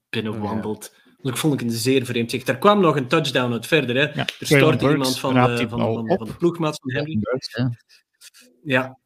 [0.09, 0.95] binnenwandelt.
[1.23, 2.49] Ik vond ik een zeer vreemd zicht.
[2.49, 3.97] Er kwam nog een touchdown uit verder.
[3.97, 4.03] Hè.
[4.03, 6.19] Ja, Er stortte iemand van de, van, van, op.
[6.19, 7.19] van de ploegmaat van Henry.
[7.57, 7.71] Ja.
[8.63, 8.99] Ja.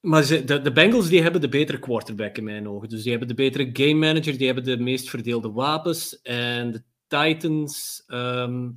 [0.00, 2.88] Maar ze, de, de Bengals die hebben de betere quarterback in mijn ogen.
[2.88, 6.20] Dus die hebben de betere game manager, die hebben de meest verdeelde wapens.
[6.22, 8.70] En de Titans ehm,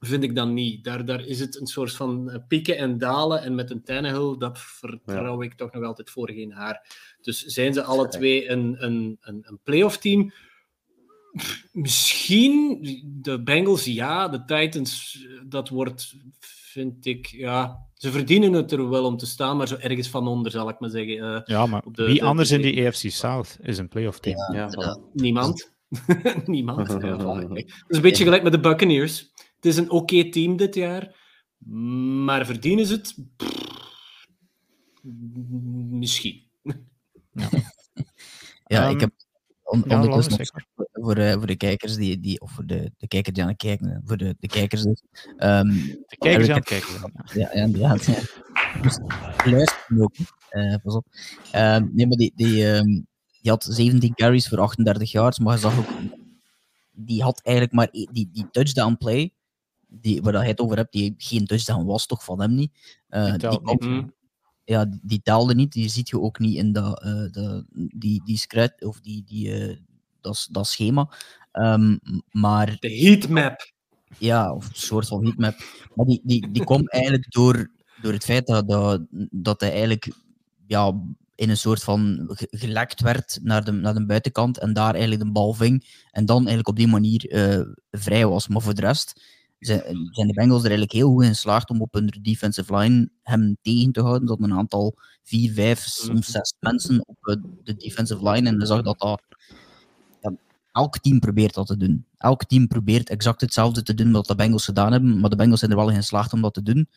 [0.00, 0.84] vind ik dan niet.
[0.84, 3.42] Daar, daar is het een soort van eh, pieken en dalen.
[3.42, 6.86] En met een Tannehill, dat vertrouw ik toch nog altijd voor geen haar.
[7.20, 10.32] Dus zijn ze alle twee een, een, een, een playoff team?
[11.72, 12.78] Misschien
[13.22, 14.28] de Bengals, ja.
[14.28, 17.86] De Titans, eh, dat wordt, vind ik, ja.
[17.94, 20.80] Ze verdienen het er wel om te staan, maar zo ergens van onder, zal ik
[20.80, 21.34] maar zeggen.
[21.34, 24.18] Eh, Ja, maar de- wie de- anders de- in die AFC South is een playoff
[24.20, 24.54] team?
[24.54, 25.12] ja voilà.
[25.12, 25.72] Niemand.
[26.44, 26.88] Niemand.
[26.92, 27.02] Het
[27.88, 29.32] is een beetje gelijk met de Buccaneers.
[29.68, 31.14] Het is een oké team dit jaar,
[32.24, 33.16] maar verdienen ze het?
[33.36, 34.26] Pff,
[35.90, 36.42] Misschien.
[37.32, 37.48] Ja,
[38.66, 39.10] Ehm, ik heb
[39.62, 43.34] on, ja, ondertussen voor, eh, voor de kijkers die, die of voor de, de kijkers
[43.34, 45.02] die aan het kijken, zijn, voor de, de kijkers dus.
[45.36, 48.04] Ehm, De kijkers aan het kijken ja, ja, inderdaad.
[48.04, 48.20] Ja.
[48.82, 48.98] Dus
[49.44, 50.14] luisteren ook.
[50.48, 51.06] eh pas op.
[51.50, 52.86] Ehm, nee, maar die, die, ehm,
[53.40, 55.88] die had 17 carries voor 38 yards, maar je zag ook,
[56.92, 59.32] die had eigenlijk maar e- die, die touchdown play,
[59.88, 62.72] die, waar dat hij het over hebt, die geen touchdown was toch van hem niet.
[63.08, 63.80] Eh, Die niet.
[63.80, 64.12] Mm.
[64.64, 65.72] ja, die, die telde niet.
[65.72, 67.64] Die ziet je ook niet in dat, eh, de,
[67.94, 68.40] die, die
[68.78, 69.76] of die, die, eh,
[70.20, 71.10] dat, dat schema.
[71.52, 71.96] Ehm,
[72.30, 73.72] maar De heatmap.
[74.18, 75.54] ja, of een soort van heatmap.
[75.94, 77.70] Maar die, die, die kwam eigenlijk door,
[78.02, 80.12] door het feit dat, dat, dat hij eigenlijk
[80.66, 81.00] ja,
[81.34, 85.22] in een soort van ge- gelekt werd naar de, naar de buitenkant en daar eigenlijk
[85.24, 86.04] de bal ving.
[86.10, 87.60] En dan eigenlijk op die manier eh,
[87.90, 88.48] vrij was.
[88.48, 89.22] Maar voor de rest
[89.58, 93.56] zijn, de Bengals er eigenlijk heel goed in geslaagd om op hun defensive line hem
[93.62, 94.28] tegen te houden.
[94.28, 98.48] Dat een aantal vier, vijf, soms zes mensen op eh, de defensive line.
[98.48, 99.22] En je zag dat dat
[100.20, 100.32] ja,
[100.72, 102.06] elk team probeert dat te doen.
[102.16, 105.58] Elk team probeert exact hetzelfde te doen wat de Bengals gedaan hebben, maar de Bengals
[105.58, 106.88] zijn er wel in geslaagd om dat te doen.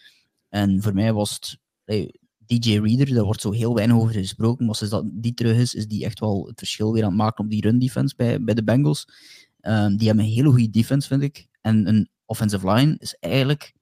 [0.50, 4.66] En voor mij was het hey, DJ Reader, daar wordt zo heel weinig over gesproken,
[4.66, 7.18] maar sinds dat die terug is, is die echt wel het verschil weer aan het
[7.18, 9.08] maken op die run defense bij, bij de Bengals.
[9.60, 11.48] Ehm, die hebben een hele goede defense, vind ik.
[11.62, 13.74] En een offensive line is eigenlijk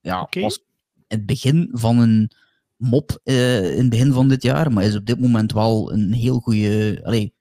[0.00, 0.64] ja, was
[1.06, 2.30] het begin van een
[2.76, 6.12] mop eh, in het begin van dit jaar, maar is op dit moment wel een
[6.12, 7.00] heel goede.
[7.04, 7.34] Allee,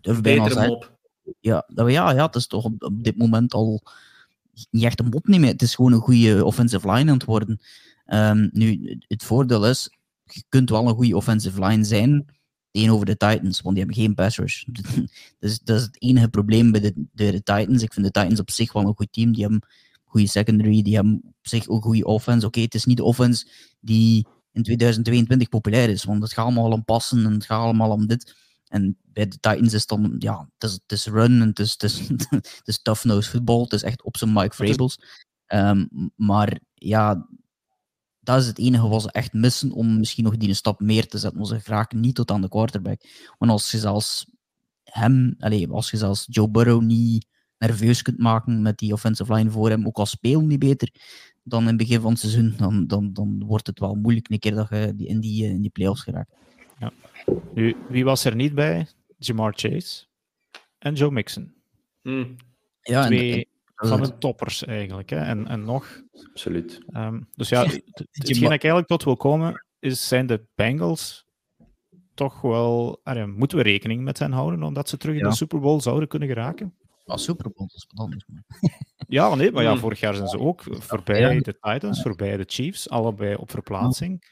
[0.00, 0.98] durf bijna Betere mop.
[1.40, 3.82] ja, dat ja, ja, het is toch op, op dit moment al
[4.70, 5.52] niet echt een mop niet meer.
[5.52, 7.60] Het is gewoon een goede offensive line aan het worden.
[8.04, 9.90] Ehm, nu, het voordeel is,
[10.24, 12.26] je kunt wel een goede offensive line zijn
[12.72, 14.64] tegenover de Titans, want die hebben geen pass rush.
[15.38, 17.82] dus dat is het enige probleem bij de, de, de Titans.
[17.82, 19.32] Ik vind de Titans op zich wel een goed team.
[19.32, 19.66] Die hebben
[20.04, 22.46] goede secondary, die hebben op zich ook goede offense.
[22.46, 23.46] Oké, het is niet de offense
[23.80, 27.90] die in 2022 populair is, want het gaat allemaal om passen en het gaat allemaal
[27.90, 28.36] om dit.
[28.68, 31.58] En bij de Titans is het dan, ja, het is, het is run en het
[31.58, 32.08] is, het is,
[32.58, 33.62] het is tough-nose football.
[33.62, 34.98] Het is echt op zijn Mike Vrabels.
[35.46, 37.28] Ehm, maar ja,
[38.22, 41.06] dat is het enige wat ze echt missen om misschien nog die een stap meer
[41.06, 41.38] te zetten.
[41.38, 43.00] Want ze geraken niet tot aan de quarterback.
[43.38, 44.26] Want als je zelfs
[44.84, 47.26] hem, allez, als je zelfs Joe Burrow niet
[47.58, 50.90] nerveus kunt maken met die offensive line voor hem, ook al speelt niet beter
[51.42, 54.38] dan in het begin van het seizoen, dan, dan, dan wordt het wel moeilijk een
[54.38, 56.30] keer dat je die- in, die, in die playoffs geraakt.
[57.54, 58.86] Nu, wie was er niet bij?
[59.18, 60.04] Jamar Chase
[60.78, 61.54] en Joe Mixon.
[62.02, 62.24] Hm.
[62.80, 63.51] Ja, en- Twee en-
[63.88, 65.10] van de toppers eigenlijk.
[65.10, 65.16] Hè?
[65.16, 66.02] En, en nog.
[66.30, 66.80] Absoluut.
[66.86, 70.44] ehm, dus ja, het- het- hetgeen dat ik eigenlijk tot wil komen, is, zijn de
[70.54, 71.26] Bengals
[72.14, 73.00] toch wel...
[73.02, 75.28] ah ja, moeten we rekening met hen houden, omdat ze terug in Ja.
[75.28, 76.76] de Super Bowl zouden kunnen geraken?
[77.04, 78.24] Ah, Super Bowl, dat is wat anders.
[78.26, 78.44] maar-
[79.08, 79.78] Ja, nee, maar ja, Hmm.
[79.80, 81.40] vorig jaar zijn ze ook voorbij Ja.
[81.40, 84.30] de Titans, voorbij de Chiefs, allebei op verplaatsing.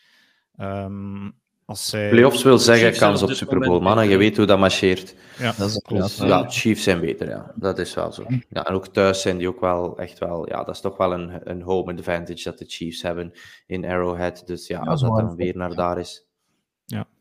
[0.57, 1.31] Ehm,
[1.71, 2.09] als zij...
[2.09, 3.81] Playoffs wil zeggen kans op Super Bowl.
[3.83, 5.15] Mannen, je weet hoe dat marcheert.
[5.39, 6.13] Ja, Dat is klopt.
[6.13, 7.53] inderdaad, Ja, Chiefs zijn beter, ja.
[7.55, 8.25] Dat is wel zo.
[8.49, 10.49] Ja, en ook thuis zijn die ook wel echt wel...
[10.49, 13.33] Ja, dat is toch wel een, een home advantage dat de Chiefs hebben
[13.67, 14.43] in Arrowhead.
[14.47, 16.25] Dus ja, Ja, als dat dan weer naar daar is...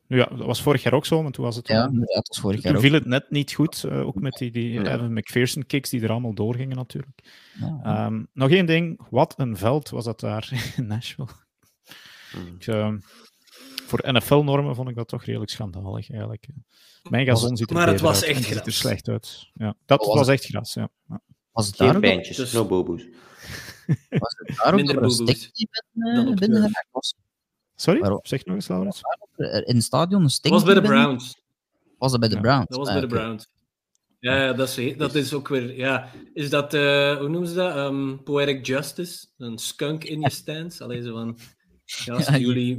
[0.07, 1.67] Nu Ja, dat was vorig jaar ook zo, want toen was het...
[1.67, 4.51] Ja, dat was vorig jaar toen viel het net niet goed, eh, ook met die,
[4.51, 4.93] die Ja.
[4.93, 7.19] Evan McPherson kicks die er allemaal doorgingen natuurlijk.
[7.59, 7.79] Ja.
[7.83, 11.27] Ehm, nog één ding, wat een veld was dat daar in Nashville.
[12.59, 12.97] Ik, ehm,
[13.89, 16.47] voor NFL-normen vond ik dat toch redelijk schandalig eigenlijk.
[17.09, 18.77] Mijn gazon ziet er Maar het beter was uit echt en ziet er gras.
[18.77, 19.47] slecht uit.
[19.53, 20.89] Ja, dat Was echt gras, ja.
[21.07, 21.21] ja.
[21.51, 23.03] Was het daar Geen pijntjes, dus- no boboes.
[24.09, 25.25] was het Minder dat er
[25.93, 27.15] binnen, binnen was?
[27.75, 28.19] Sorry, Waarom?
[28.23, 29.01] zeg nog eens, Laurens.
[29.65, 31.01] In het stadion een Dat stickje was bij de binnen?
[31.03, 31.37] Browns.
[31.97, 32.65] Was dat bij de Ja, Browns?
[32.67, 33.07] Dat was Ah, bij de.
[33.07, 33.47] Browns.
[34.19, 35.77] Ja, ja, dat is, dat is ook weer...
[35.77, 36.73] Ja, is dat...
[36.73, 37.75] eh, hoe noemen ze dat?
[37.75, 39.25] Ehm, poetic justice?
[39.37, 40.81] Een skunk in je stands?
[40.81, 41.37] Allee, zo van...
[42.05, 42.77] Ja, Ja, jullie...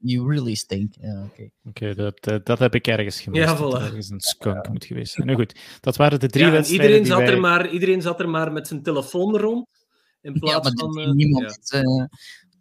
[0.00, 0.94] You really stink.
[1.00, 1.50] Ja, oké.
[1.64, 3.42] Oké, dat, eh, dat heb ik ergens gemist.
[3.48, 3.82] Ja, dat voilà.
[3.82, 5.26] ergens een skunk moet geweest zijn.
[5.26, 7.34] Nu goed, dat waren de drie Ja, wedstrijden iedereen, die zat wij...
[7.34, 9.66] er maar, iedereen zat er maar met zijn telefoon rond.
[10.20, 11.00] In Ja, plaats maar van...
[11.02, 11.58] eh, niemand...
[11.62, 11.80] ja.
[11.80, 12.04] eh,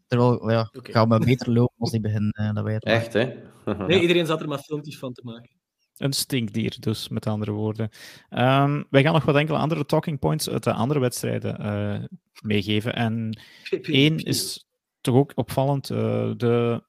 [0.07, 3.01] terwijl, ja, gaan we beter lopen als die beginnen eh, dat wij het maken.
[3.01, 3.85] Echt, hè?
[3.85, 5.49] Nee, iedereen zat er maar filmpjes van te maken.
[5.97, 7.89] Een stinkdier, dus met andere woorden.
[8.29, 12.03] Ehm, wij gaan nog wat enkele andere talking points uit de andere wedstrijden eh,
[12.41, 12.93] meegeven.
[12.95, 13.39] En
[13.81, 14.65] één is
[15.01, 16.83] toch ook opvallend: eh, de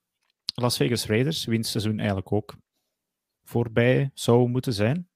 [0.55, 2.55] Las Vegas Raiders, wiens seizoen eigenlijk ook
[3.45, 5.09] voorbij zou moeten zijn.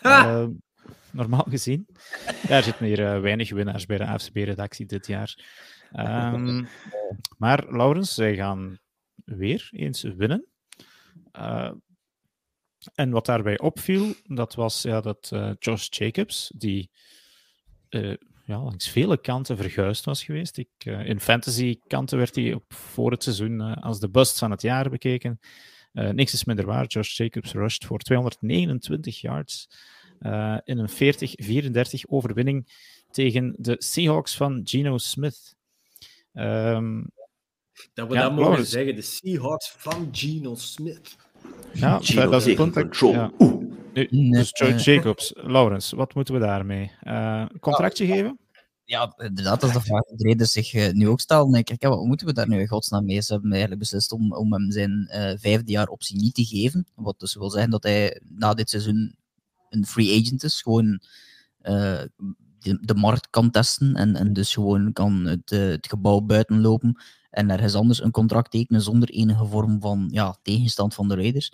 [0.00, 0.46] Eh,
[1.10, 1.86] normaal gezien.
[2.48, 5.38] Er zitten hier eh, weinig winnaars bij de AFCB-redactie dit jaar.
[5.92, 6.64] Ehm,
[7.38, 8.78] maar Laurens, zij gaan
[9.24, 10.46] weer eens winnen.
[11.32, 11.72] Eh,
[12.94, 16.90] en wat daarbij opviel, dat was ja, dat Josh Jacobs, die
[18.44, 20.58] ja, langs vele kanten verguisd was geweest.
[20.58, 24.50] Ik, uh, in fantasy-kanten werd hij op, voor het seizoen uh, als de bust van
[24.50, 25.40] het jaar bekeken.
[25.92, 26.86] Uh, niks is minder waar.
[26.86, 29.68] Josh Jacobs rushed voor 229 yards
[30.64, 32.68] in een 40-34 overwinning
[33.10, 35.56] tegen de Seahawks van Geno Smith.
[36.32, 37.10] Um,
[37.94, 38.70] dat we ja, dat mogen Lawrence.
[38.70, 41.16] zeggen, de Seahawks van Geno Smith.
[41.72, 42.98] Ja, Gino dat is het punt.
[42.98, 43.32] Ja.
[43.94, 46.90] Nu, dus Jacobs, Lawrence, wat moeten we daarmee?
[47.02, 48.38] Uh, contractje geven?
[48.84, 51.62] Ja, inderdaad, dat is de vraag die de reden zich uh, nu ook stelt.
[51.62, 53.20] Kijk, ja, wat moeten we daar nu in godsnaam mee?
[53.20, 56.86] Ze hebben eigenlijk beslist om, om hem zijn uh, vijfde jaar optie niet te geven.
[56.94, 59.14] Wat dus wil zeggen dat hij na dit seizoen
[59.68, 60.62] een free agent is.
[60.62, 61.00] Gewoon
[61.60, 67.02] de, de, markt kan testen en, en dus gewoon kan het, het gebouw buiten lopen
[67.30, 71.52] en ergens anders een contract tekenen zonder enige vorm van ja, tegenstand van de Raiders.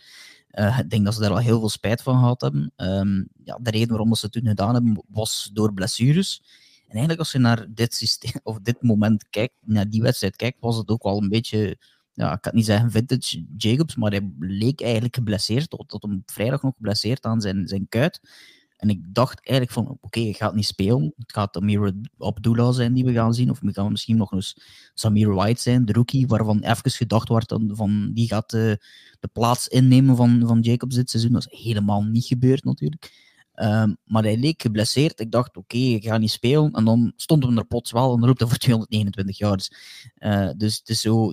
[0.53, 2.73] Uh, ik denk dat ze daar al heel veel spijt van gehad hebben.
[2.77, 6.43] Um, ja, de reden waarom ze het toen gedaan hebben, was door blessures.
[6.91, 10.61] En eigenlijk als je naar dit, systeem, of dit moment kijkt, naar die wedstrijd kijkt,
[10.61, 11.79] was het ook wel een beetje,
[12.13, 16.23] ja, ik kan niet zeggen vintage Jacobs, maar hij leek eigenlijk geblesseerd, tot, tot hem
[16.27, 18.21] vrijdag nog geblesseerd aan zijn, zijn kuit.
[18.81, 21.13] En ik dacht eigenlijk van, oké, okay, gaat niet spelen.
[21.17, 23.51] Het gaat Amir Abdullah zijn die we gaan zien.
[23.51, 24.57] Of we gaan misschien nog eens
[24.95, 28.85] Samir White zijn, de rookie, waarvan even gedacht wordt van, die gaat de,
[29.21, 31.33] de plaats innemen van, van Jacobs dit seizoen.
[31.33, 33.29] Dat is helemaal niet gebeurd natuurlijk.
[33.55, 35.21] Um, maar hij leek geblesseerd.
[35.21, 36.73] Ik dacht, oké, ik ga niet spelen.
[36.73, 39.69] En dan stond hem er plots wel en roept hij voor 229 jaar.
[40.19, 41.33] Uh, dus het is zo...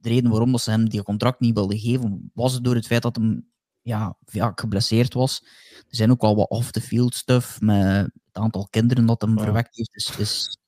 [0.00, 2.86] De reden waarom dat ze hem die contract niet wilden geven, was het door het
[2.86, 3.46] feit dat hem
[3.86, 5.42] ja, vaak geblesseerd was.
[5.76, 9.42] Er zijn ook al wat off-the-field stuff met het aantal kinderen dat hem ja.
[9.42, 9.92] verwekt heeft.
[9.92, 10.58] Dus, dus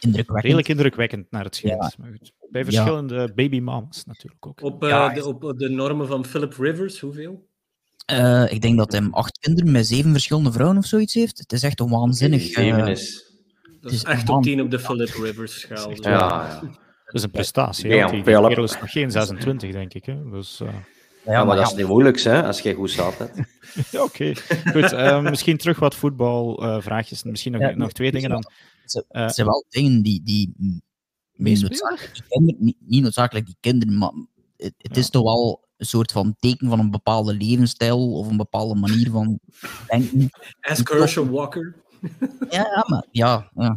[0.00, 0.42] indrukwekkend.
[0.42, 1.96] Redelijk indrukwekkend naar het schijnt.
[1.98, 2.10] Ja.
[2.50, 3.32] Bij verschillende ja.
[3.34, 4.62] babymamas natuurlijk ook.
[4.62, 7.48] Op, uh, ja, de, op de normen van Philip Rivers, hoeveel?
[8.12, 11.38] Uh, ik denk dat hij acht kinderen met zeven verschillende vrouwen of zoiets heeft.
[11.38, 12.42] Het is echt een waanzinnig...
[12.42, 13.24] Zeven is...
[13.80, 15.90] Dat is echt op tien op de Philip Rivers schaal.
[15.90, 16.60] Ja, ja.
[17.04, 17.88] Dat is een prestatie.
[17.88, 20.04] Ja, die, die kerel is nog geen 26, denk ik.
[20.04, 20.30] Hè.
[20.30, 20.68] Dus, uh...
[21.26, 23.16] Ja, maar, dat is niet moeilijk, hè, als jij goed staat.
[23.90, 24.34] ja, Oké,
[24.72, 24.92] goed.
[24.92, 27.24] Uh, misschien terug wat voetbalvraagjes.
[27.24, 28.44] Uh, misschien nog, ja, nog twee dingen dan.
[28.82, 30.54] Het uh, zijn wel dingen die, die
[31.36, 34.12] niet, noodzakelijk, die kinderen, niet, niet, noodzakelijk die kinderen, maar
[34.56, 35.00] het, het ja.
[35.00, 39.10] is toch wel een soort van teken van een bepaalde levensstijl of een bepaalde manier
[39.10, 39.38] van
[39.86, 40.30] denken.
[40.60, 41.74] As Herschel Walker.
[42.50, 43.50] ja, maar ja.
[43.54, 43.76] ja.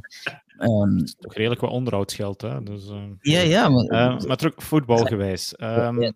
[0.59, 2.63] Um, het is toch redelijk wat onderhoudsgeld, hè?
[2.63, 2.83] Dus,
[3.21, 3.69] ja, ja.
[3.69, 5.53] Maar, maar terug voetbalgewijs.
[5.57, 6.13] Um,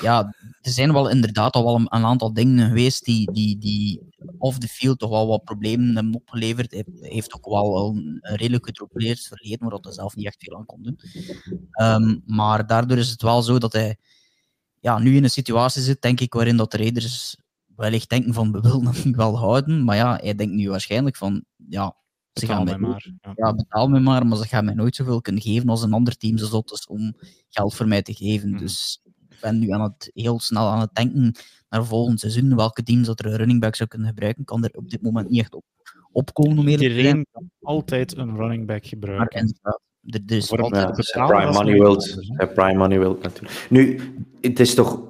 [0.00, 4.02] ja, er zijn wel inderdaad al wel een, een, aantal dingen geweest die, die, die
[4.38, 6.70] off the field toch wel wat problemen hebben opgeleverd.
[6.70, 10.56] Hij heeft ook wel een, een redelijk getroubleerd verleden, waar hij zelf niet echt veel
[10.56, 11.00] aan kon doen.
[11.80, 13.96] Um, maar daardoor is het wel zo dat hij
[14.80, 17.36] ja, nu in een situatie zit, denk ik, waarin dat de Raiders
[17.76, 19.84] wellicht denken van we willen hem wel houden.
[19.84, 21.96] Maar ja, hij denkt nu waarschijnlijk van ja,
[22.32, 23.12] ze betaal gaan mij maar.
[23.22, 23.32] Ja.
[23.34, 23.54] ja.
[23.54, 26.38] betaal me maar, maar ze gaan mij nooit zoveel kunnen geven als een ander team
[26.38, 27.16] zo zot is om
[27.48, 28.50] geld voor mij te geven.
[28.50, 28.58] Mm.
[28.58, 29.02] Dus
[29.40, 31.34] ben nu aan het, heel snel aan het denken
[31.68, 32.56] naar volgend seizoen.
[32.56, 35.30] Welke teams dat er een running back zou kunnen gebruiken, kan er op dit moment
[35.30, 35.64] niet echt op,
[36.12, 36.58] opkomen.
[36.58, 39.54] Om Iedereen kan altijd een running back gebruiken.
[39.60, 42.16] Maar er is Voor altijd ja, prime money wilt,
[42.54, 43.66] prime money wilt natuurlijk.
[43.70, 44.00] Nu,
[44.40, 45.09] het is toch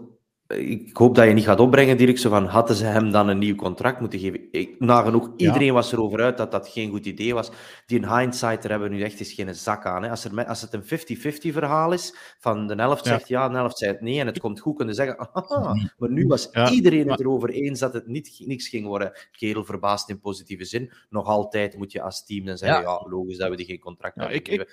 [0.56, 3.38] ik hoop dat je niet gaat opbrengen, Dirk, zo van, hadden ze hem dan een
[3.38, 4.40] nieuw contract moeten geven?
[4.50, 5.72] Ik, nagenoeg iedereen ja.
[5.72, 7.50] was erover uit dat dat geen goed idee was.
[7.86, 10.02] Die in hindsight, hebben nu echt eens geen zak aan.
[10.02, 10.10] Hè.
[10.10, 13.10] Als, er, als het een 50-50 verhaal is, van de helft ja.
[13.10, 16.26] zegt ja, de helft zegt nee, en het komt goed, kunnen zeggen, aha, maar nu
[16.26, 19.12] was ja, iedereen het erover eens dat het niet, niks ging worden.
[19.32, 20.92] Kerel verbaasd in positieve zin.
[21.08, 24.16] Nog altijd moet je als team dan zeggen, ja, logisch dat we die geen contract
[24.16, 24.66] hebben ik, geven.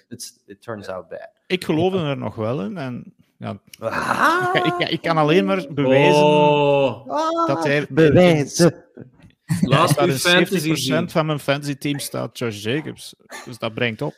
[0.45, 1.30] It turns out bad.
[1.47, 4.49] Ik geloof er nog wel in, en ja, ah.
[4.53, 7.47] ik, ik, ik, kan alleen maar bewijzen oh.
[7.47, 7.85] dat hij...
[7.89, 8.85] Bewijzen!
[9.61, 13.15] Laatst in fantasy 70% van mijn fantasy team staat Josh Jacobs.
[13.45, 14.15] Dus dat brengt op.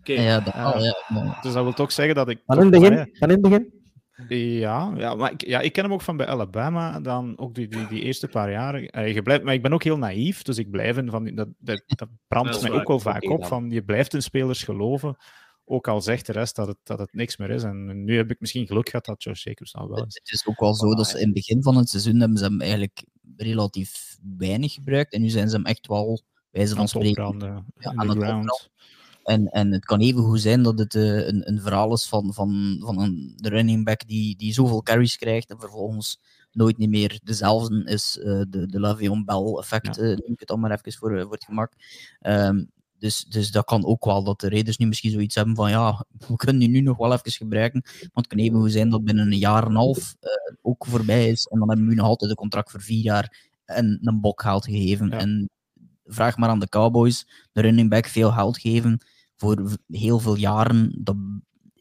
[0.00, 0.24] Okay.
[0.24, 2.42] Ja, dat, uh, ja, Dus dat wil toch zeggen dat ik...
[2.46, 2.96] Van in het begin?
[3.12, 3.80] Van in het begin?
[4.28, 7.68] Ja, ja, maar ik, ja, ik ken hem ook van bij Alabama, dan ook die,
[7.68, 8.98] die, die eerste paar jaren.
[8.98, 11.34] Uh, je blijft, maar ik ben ook heel naïef, dus ik blijf in van...
[11.34, 14.62] Dat, dat, dat brandt dat mij ook wel vaak op, van je blijft in spelers
[14.62, 15.16] geloven.
[15.64, 17.62] Ook al zegt de rest dat het, dat het niks meer is.
[17.62, 20.14] En nu heb ik misschien geluk gehad dat Josh Jacobs al wel is.
[20.14, 22.44] Het is ook wel zo dat ze in het begin van het seizoen hebben ze
[22.44, 23.04] hem eigenlijk
[23.36, 25.12] relatief weinig gebruikt.
[25.12, 27.38] En nu zijn ze hem echt wel, wijze van spreken,
[27.78, 28.70] ja, aan het ground.
[29.24, 32.34] En, en het kan even goed zijn dat het uh, een, een verhaal is van,
[32.34, 36.20] van, van een running back die, die zoveel carries krijgt en vervolgens
[36.52, 38.18] nooit niet meer dezelfde is.
[38.18, 40.02] Uh, de, de Lavion Bell effect, ja.
[40.02, 41.72] uh, noem ik het dan maar even voor, voor het gemak.
[42.20, 42.70] Um,
[43.02, 46.04] dus, dus dat kan ook wel dat de Raiders nu misschien zoiets hebben van ja,
[46.28, 47.80] we kunnen die nu nog wel even gebruiken.
[48.00, 51.28] Want het kan even zijn dat binnen een jaar en een half uh, ook voorbij
[51.28, 51.46] is.
[51.46, 54.40] En dan hebben we nu nog altijd een contract voor vier jaar en een bok
[54.40, 55.08] gehaald gegeven.
[55.08, 55.18] Ja.
[55.18, 55.50] En
[56.04, 58.98] vraag maar aan de Cowboys, de running back veel geld geven
[59.36, 61.16] voor heel veel jaren, dat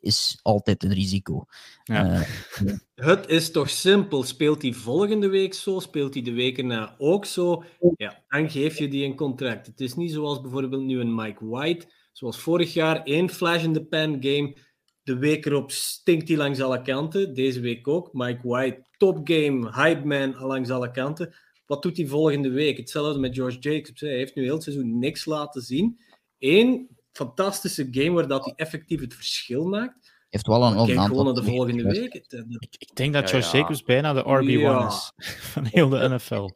[0.02, 1.46] is altijd een risico.
[1.84, 2.22] Ja.
[2.22, 4.24] Eh, Het is toch simpel.
[4.24, 5.80] Speelt hij volgende week zo?
[5.80, 7.64] Speelt hij de weken na ook zo?
[7.96, 9.68] Ja, dan geef je die een contract.
[9.68, 11.86] Het is niet zoals bijvoorbeeld nu een Mike White.
[12.12, 14.56] Zoals vorig jaar, één flash in the pan game.
[15.04, 17.34] De week erop stinkt hij langs alle kanten.
[17.34, 18.10] Deze week ook.
[18.14, 21.34] Mike White, top game, hype man langs alle kanten.
[21.66, 22.78] Wat doet hij volgende week?
[22.78, 24.02] Hetzelfde met George Jacobs.
[24.02, 26.00] Hij heeft nu heel het seizoen niks laten zien.
[26.40, 30.12] Eén fantastische game waar dat hij effectief het verschil maakt.
[30.30, 32.14] heeft wel een, kijk gewoon naar de volgende week.
[32.14, 33.58] Eh, Ik, ik denk dat Ja, Josh ja.
[33.60, 34.88] Jacobs bijna de RB1 Ja.
[34.88, 35.12] is
[35.54, 36.50] van heel de NFL.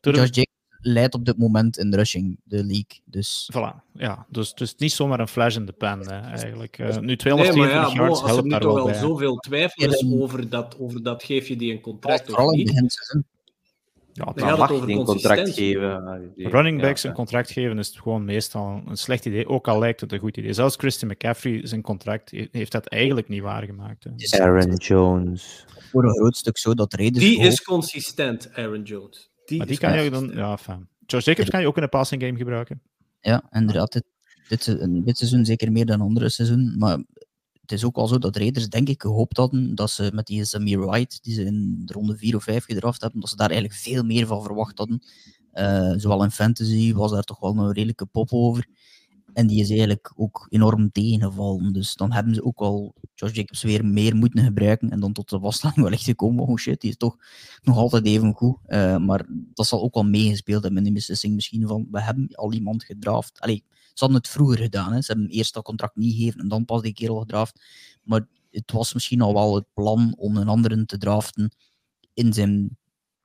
[0.00, 0.50] Josh Jacobs
[0.84, 3.00] leidt op dit moment in rushing, de league.
[3.04, 4.26] Dus Voilà, ja.
[4.30, 6.78] Dus, dus niet zomaar een flash in de pan, hè, eigenlijk.
[6.78, 8.82] Eh, nu Nee, maar 224 ja, Mo, yards als er helpt nu daar toch wel
[8.82, 8.98] al bij.
[9.00, 12.50] zoveel twijfel is Ja, dan- over dat, over dat geef je die een contract of
[12.52, 12.64] niet.
[12.64, 13.24] begin van het seizoen.
[14.12, 16.32] Ja, Dan mag je een contract geven.
[16.34, 17.08] Die- running backs ja.
[17.08, 20.36] een contract geven is gewoon meestal een slecht idee, ook al lijkt het een goed
[20.36, 20.52] idee.
[20.52, 24.04] Zelfs Christian McCaffrey, zijn contract, he- heeft dat eigenlijk niet waargemaakt.
[24.04, 24.40] Hè.
[24.42, 25.64] Aaron Jones.
[25.90, 29.30] voor een groot stuk zo dat Raiders Die ook- is consistent, Aaron Jones.
[29.44, 30.18] Die Maar die kan je dan...
[30.18, 30.38] consistent.
[30.46, 30.88] Ja, fijn.
[31.06, 32.82] Josh Jacobs kan je ook in een passing game gebruiken.
[33.20, 33.92] Ja, inderdaad.
[33.92, 34.04] Dit,
[34.48, 36.74] dit, dit seizoen zeker meer dan andere seizoen.
[36.78, 37.04] Maar
[37.62, 40.44] het is ook wel zo dat Raiders, denk ik, gehoopt hadden dat ze met die
[40.44, 43.50] Samir White, die ze in de ronde 4 of 5 gedraft hebben, dat ze daar
[43.50, 45.02] eigenlijk veel meer van verwacht hadden.
[45.52, 48.66] Eh, zowel in fantasy was daar toch wel een redelijke pop over.
[49.32, 51.72] En die is eigenlijk ook enorm tegengevallen.
[51.72, 54.90] Dus dan hebben ze ook al Josh Jacobs weer meer moeten gebruiken.
[54.90, 56.46] En dan tot de vaststelling wel echt gekomen.
[56.46, 57.16] Oh shit, die is toch
[57.62, 58.56] nog altijd even goed.
[58.66, 62.28] Eh, maar dat zal ook wel meegespeeld hebben in die beslissing misschien van we hebben
[62.32, 63.40] al iemand gedraft.
[63.40, 64.92] Allee, ze hadden het vroeger gedaan.
[64.92, 65.00] Hè.
[65.00, 67.62] Ze hebben eerst dat contract niet gegeven en dan pas die kerel gedraft.
[68.02, 71.54] Maar het was misschien al wel het plan om een anderen te draften
[72.14, 72.78] in zijn...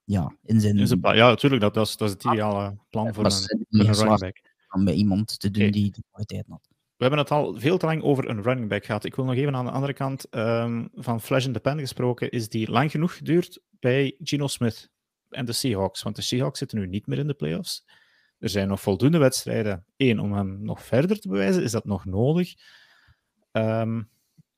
[0.03, 0.77] Ja, in zijn...
[0.77, 3.65] Het pla- ja, natuurlijk, dat, dat, is, dat is het ideale plan voor een, zijn
[3.69, 4.41] voor running back.
[4.69, 6.67] om bij iemand te doen die de kwaliteit had.
[6.97, 9.05] We hebben het al veel te lang over een running back gehad.
[9.05, 12.31] Ik wil nog even aan de andere kant ehm, van Flash in the Pan gesproken.
[12.31, 14.89] Is die lang genoeg geduurd bij Geno Smith
[15.29, 16.03] en de Seahawks?
[16.03, 17.85] Want de Seahawks zitten nu niet meer in de playoffs.
[18.39, 19.85] Er zijn nog voldoende wedstrijden.
[19.97, 21.63] Eén, om hem nog verder te bewijzen.
[21.63, 22.53] Is dat nog nodig?
[23.51, 24.01] Ehm,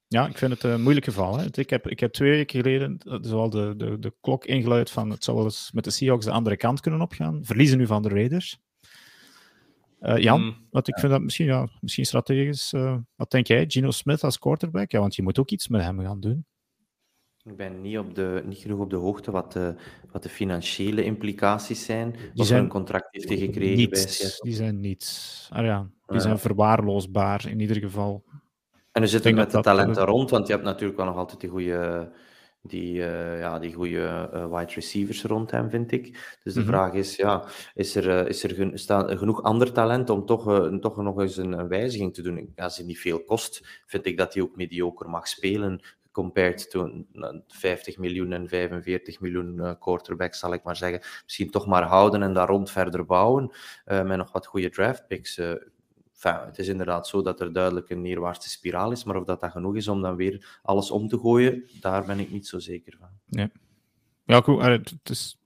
[0.07, 1.37] ja, ik vind het een moeilijk geval.
[1.37, 1.45] Hè.
[1.51, 5.09] Ik, heb, ik heb twee weken geleden eh, zoal de, de, de klok ingeluid van
[5.09, 7.45] het zou wel eens met de Seahawks de andere kant kunnen opgaan.
[7.45, 8.57] Verliezen nu van de Raiders.
[9.99, 10.67] Eh, Jan, Mm.
[10.71, 12.73] want ik vind dat misschien, ja, misschien strategisch.
[12.73, 13.65] eh, wat denk jij?
[13.67, 14.91] Gino Smith als quarterback?
[14.91, 16.45] Ja, want je moet ook iets met hem gaan doen.
[17.43, 19.75] Ik ben niet, op de, niet genoeg op de hoogte wat de,
[20.11, 22.15] wat de financiële implicaties zijn.
[22.33, 24.39] Die zijn een contract heeft hij gekregen Niets.
[24.41, 25.49] Die zijn niets.
[25.53, 26.21] Ah, ja, die Ja.
[26.21, 28.23] zijn verwaarloosbaar in ieder geval.
[28.91, 30.29] En hoe zit het denk met de dat- talenten rond?
[30.29, 32.11] Want je hebt natuurlijk wel nog altijd die goede
[32.61, 36.37] die, eh, ja, die goede eh, wide receivers rond hem, vind ik.
[36.43, 36.69] Dus de Mhm.
[36.69, 40.69] vraag is, ja, is er, eh, is er gen- staan, genoeg ander talent om toch,
[40.79, 42.51] toch nog eens een, een wijziging te doen?
[42.55, 45.81] Als het niet veel kost, vind ik dat hij ook mediocre mag spelen.
[46.19, 50.99] Compared to een- een 50 miljoen en 45 miljoen eh, quarterback, zal ik maar zeggen.
[51.23, 53.51] Misschien toch maar houden en daar rond verder bouwen.
[53.85, 55.37] eh, met nog wat goede draft picks.
[55.37, 55.49] eh.
[56.13, 59.41] Enfin, het is inderdaad zo dat er duidelijk een neerwaartse spiraal is, maar of dat,
[59.41, 62.59] dat genoeg is om dan weer alles om te gooien, daar ben ik niet zo
[62.59, 63.09] zeker van.
[64.25, 65.37] Ja, goed, eh, het is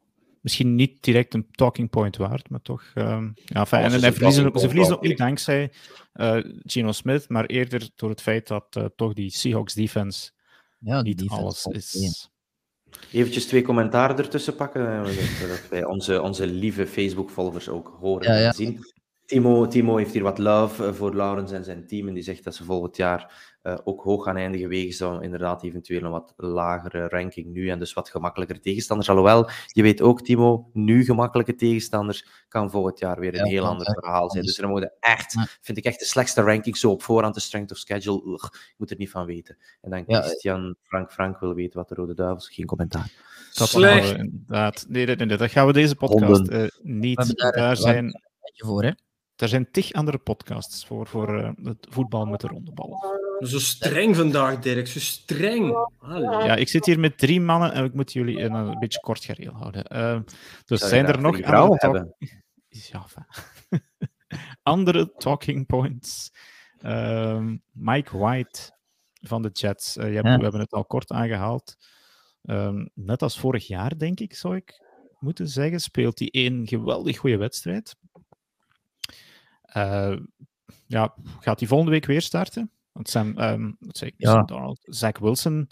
[0.42, 2.84] misschien niet direct een talking point waard, maar toch.
[2.94, 3.84] ehm, ja, fijn.
[3.84, 5.72] En, een verliezen, ze verliezen ook niet dankzij
[6.14, 10.32] eh Gino Smith, maar eerder door het feit dat toch die Seahawks defense
[10.84, 12.30] Ja, die niet defense alles is.
[13.12, 18.40] Eventjes twee commentaren ertussen pakken, eh, zodat wij onze, onze lieve Facebook-volgers ook horen Ja,
[18.40, 18.48] ja.
[18.48, 18.80] en zien.
[19.26, 22.44] Timo, Timo heeft hier wat love eh, voor Laurens en zijn team en die zegt
[22.44, 26.34] dat ze volgend jaar eh, ook hoog gaan eindigen wegens dan inderdaad eventueel een wat
[26.38, 29.10] lagere ranking nu en dus wat gemakkelijker tegenstanders.
[29.10, 33.66] Alhoewel, je weet ook Timo, nu gemakkelijke tegenstanders kan volgend jaar weer een Ja, heel
[33.66, 34.44] ander verhaal zijn.
[34.46, 35.48] Dus er moeten echt, Ja.
[35.62, 38.74] vind ik echt de slechtste ranking zo op voorhand, de strength of schedule, ugh, ik
[38.78, 39.58] moet er niet van weten.
[39.82, 43.12] En dan Ja, Christian Frank Frank wil weten wat de Rode Duivels, geen commentaar.
[43.54, 44.18] Dat Slecht.
[44.18, 44.86] inderdaad.
[44.90, 47.34] Nee, nee, nee, dat gaan we deze podcast eh, We niet.
[47.56, 48.22] daar, zijn,
[48.56, 48.92] voor, hè?
[49.36, 53.04] er zijn tig andere podcasts voor, voor eh, het voetbal met de ronde bal.
[53.44, 54.88] Zo streng vandaag, Dirk.
[54.88, 55.90] Zo streng.
[56.20, 59.24] Ja, ik zit hier met drie mannen en ik moet jullie in een beetje kort
[59.24, 59.84] gereel houden.
[59.84, 60.20] Eh,
[60.66, 62.16] dus Zou zijn er nog andere?
[62.68, 63.06] Ja,
[65.18, 66.32] talking points.
[66.78, 68.72] Ehm, Mike White
[69.22, 69.98] van de Jets.
[69.98, 70.38] Eh, je hebt, Ja.
[70.38, 71.78] We hebben het al kort aangehaald.
[72.44, 74.82] Ehm, net als vorig jaar, denk ik, zou ik
[75.20, 77.96] moeten zeggen, speelt hij één geweldig goede wedstrijd.
[79.62, 80.18] Eh,
[80.88, 82.72] ja, gaat hij volgende week weer starten?
[82.94, 84.32] Want Sam, ehm, wat zei ik, Ja.
[84.32, 85.68] Sam Darnold, Zach Wilson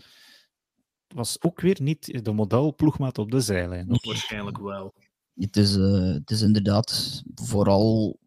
[1.08, 3.88] was ook weer niet de model ploegmaat op de zijlijn.
[4.02, 4.94] Waarschijnlijk wel.
[5.36, 8.20] Het is, uh, het is inderdaad vooral,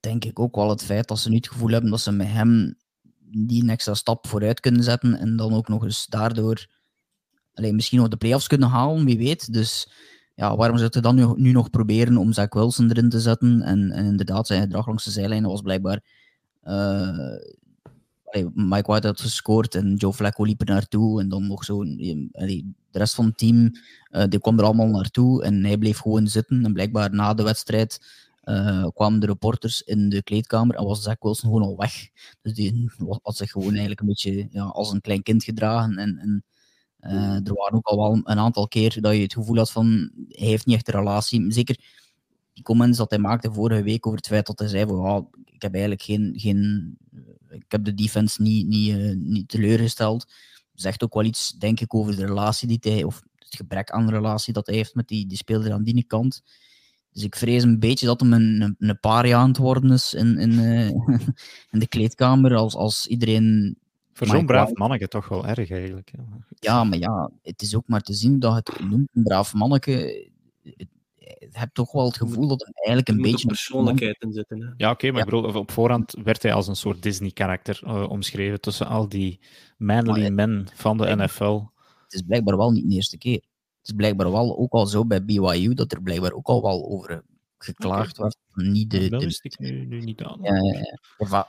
[0.00, 2.26] denk ik ook wel het feit dat ze nu het gevoel hebben dat ze met
[2.26, 2.76] hem
[3.34, 6.66] die een extra stap vooruit kunnen zetten en dan ook nog eens daardoor
[7.54, 9.52] alleen, misschien nog de playoffs kunnen halen, wie weet.
[9.52, 9.92] Dus
[10.34, 13.62] ja, waarom zou je dan nu, nu nog proberen om Zach Wilson erin te zetten?
[13.62, 16.04] En, en inderdaad, zijn gedrag langs de zijlijnen was blijkbaar
[16.64, 17.36] uh,
[18.54, 21.20] Mike White had gescoord en Joe Flacco liep er naartoe.
[21.20, 21.84] En dan nog zo.
[21.84, 23.70] de rest van het team
[24.10, 25.44] uh, die kwam er allemaal naartoe.
[25.44, 26.64] En hij bleef gewoon zitten.
[26.64, 28.00] En blijkbaar na de wedstrijd
[28.44, 32.08] uh, kwamen de reporters in de kleedkamer en was Zach Wilson gewoon al weg.
[32.42, 32.90] Dus die
[33.22, 35.98] had zich gewoon eigenlijk een beetje ja, als een klein kind gedragen.
[35.98, 36.44] En, en
[37.44, 40.46] er waren ook al wel een aantal keer dat je het gevoel had van hij
[40.46, 41.52] heeft niet echt een relatie.
[41.52, 41.76] Zeker
[42.52, 45.62] die comments dat hij maakte vorige week over het feit dat hij zei van ik
[45.62, 46.96] heb eigenlijk geen, geen
[47.52, 50.32] ik heb de defense niet, niet, uh, niet teleurgesteld.
[50.74, 54.10] Zegt ook wel iets, denk ik, over de relatie die hij, of het gebrek aan
[54.10, 56.42] relatie dat hij heeft met die, die speler aan die kant.
[57.12, 60.38] Dus ik vrees een beetje dat hem een, een, paar aan het worden is in,
[60.38, 60.88] in, uh,
[61.72, 62.54] in de kleedkamer.
[62.54, 63.76] Als, als iedereen.
[64.12, 66.10] Voor zo'n braaf manneke toch wel erg eigenlijk.
[66.12, 66.24] Ja.
[66.54, 70.30] ja, maar ja, het is ook maar te zien dat het noemt een braaf manneke.
[71.24, 73.46] Je hebt toch wel het gevoel dat er eigenlijk een beetje...
[73.46, 74.60] persoonlijkheid in zitten.
[74.60, 74.66] Hè?
[74.66, 75.26] Ja, oké, okay, maar ja.
[75.26, 79.40] ik bedoel, op voorhand werd hij als een soort Disney-karakter uh, omschreven tussen al die
[79.76, 81.60] manly het, men van de NFL.
[82.02, 83.40] Het is blijkbaar wel niet de eerste keer.
[83.78, 86.88] Het is blijkbaar wel ook al zo bij BYU dat er blijkbaar ook al wel
[86.88, 87.22] over
[87.58, 88.32] geklaagd okay.
[88.54, 88.68] werd.
[88.72, 90.38] Niet de, dat de, wist ik nu, nu niet aan.
[90.42, 90.78] Ja, ja,
[91.18, 91.46] ja.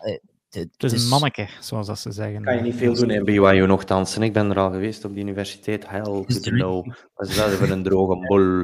[0.50, 2.44] Het, is een manneke, zoals dat ze zeggen.
[2.44, 4.18] Kan je niet veel doen in BYU nogthans.
[4.18, 5.90] Ik ben er al geweest op de universiteit.
[5.90, 6.94] Hell to know.
[7.14, 8.64] Wat is dat voor een droge bol?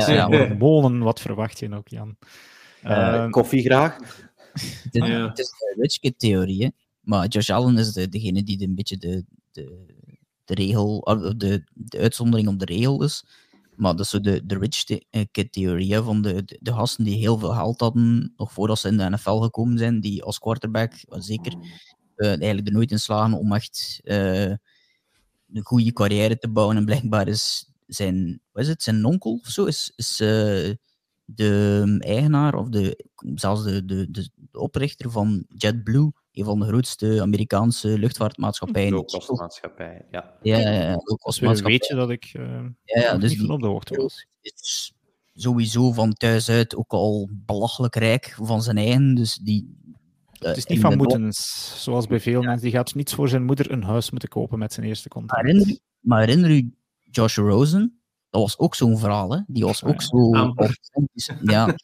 [0.00, 0.26] Ja, ja.
[0.26, 2.16] Hormonen, wat verwacht je ook, Jan?
[2.84, 3.96] Uh, uh, koffie graag.
[4.52, 5.28] Het is, ja.
[5.28, 9.24] het is de Witchkid-theorie, maar Josh Allen is de, degene die de, een beetje de,
[9.52, 9.86] de,
[10.44, 11.00] de regel,
[11.36, 13.24] de, de uitzondering op de regel is.
[13.76, 14.84] Maar dat is zo de, de rich
[15.30, 18.96] kid-theorie van de, de, de, gasten die heel veel geld hadden, nog voordat ze in
[18.96, 21.52] de NFL gekomen zijn, die als quarterback, zeker,
[22.16, 24.50] uh, eigenlijk er nooit in slagen om echt uh,
[25.52, 26.76] een goede carrière te bouwen.
[26.76, 30.74] En blijkbaar is zijn, wat is het, zijn onkel of zo, is, is uh,
[31.24, 33.04] de eigenaar of de,
[33.34, 38.92] zelfs de, de, de, de oprichter van JetBlue, een van de grootste Amerikaanse luchtvaartmaatschappijen.
[38.92, 40.34] Low-cost-maatschappij, ja.
[40.42, 41.72] Ja, ja low-cost-maatschappij.
[41.72, 44.26] Weet je dat ik uh, ja, ja, dus niet op de hoogte was.
[44.40, 44.92] Is
[45.34, 49.82] sowieso van thuis uit ook al belachelijk rijk van zijn eigen, dus die...
[50.40, 52.46] Uh, het is niet van moedens, zoals bij veel ja.
[52.46, 52.64] mensen.
[52.64, 55.42] Die gaat niets voor zijn moeder een huis moeten kopen met zijn eerste contract.
[55.42, 56.74] Maar herinner, maar herinner u
[57.14, 58.00] Josh Rosen,
[58.30, 59.30] dat was ook zo'n verhaal.
[59.30, 59.40] Hè?
[59.46, 60.30] Die was ook zo.
[61.42, 61.74] Ja,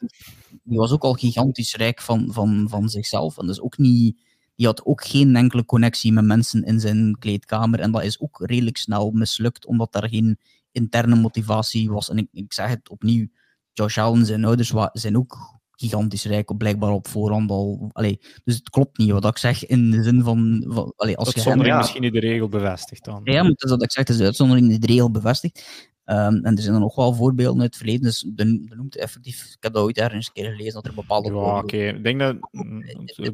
[0.63, 3.39] die was ook al gigantisch rijk van, van, van zichzelf.
[3.39, 4.21] En dus ook niet,
[4.55, 7.81] die had ook geen enkele connectie met mensen in zijn kleedkamer.
[7.81, 10.39] En dat is ook redelijk snel mislukt, omdat daar geen
[10.73, 12.11] interne motivatie was.
[12.11, 13.27] En ik, ik zeg het opnieuw:
[13.73, 17.91] Josh Allen, zijn ouders zijn ook gigantisch rijk, blijkbaar op voorhand al.
[17.93, 20.65] Allee, dus het klopt niet wat ik zeg in de zin van.
[20.69, 23.21] van allee, als uitzondering je hem, misschien niet de regel bevestigt dan.
[23.25, 25.89] Ja, maar dat ik zeg, het is de uitzondering die de regel bevestigt.
[26.05, 28.03] Um, en er zijn er nog wel voorbeelden uit het verleden.
[28.03, 30.95] Dus de, de noemt effectief, ik heb dat ooit ergens een keer gelezen dat er
[30.95, 31.29] bepaalde.
[31.29, 31.59] Ja, oké.
[31.59, 31.89] Okay.
[31.89, 32.37] Ik denk dat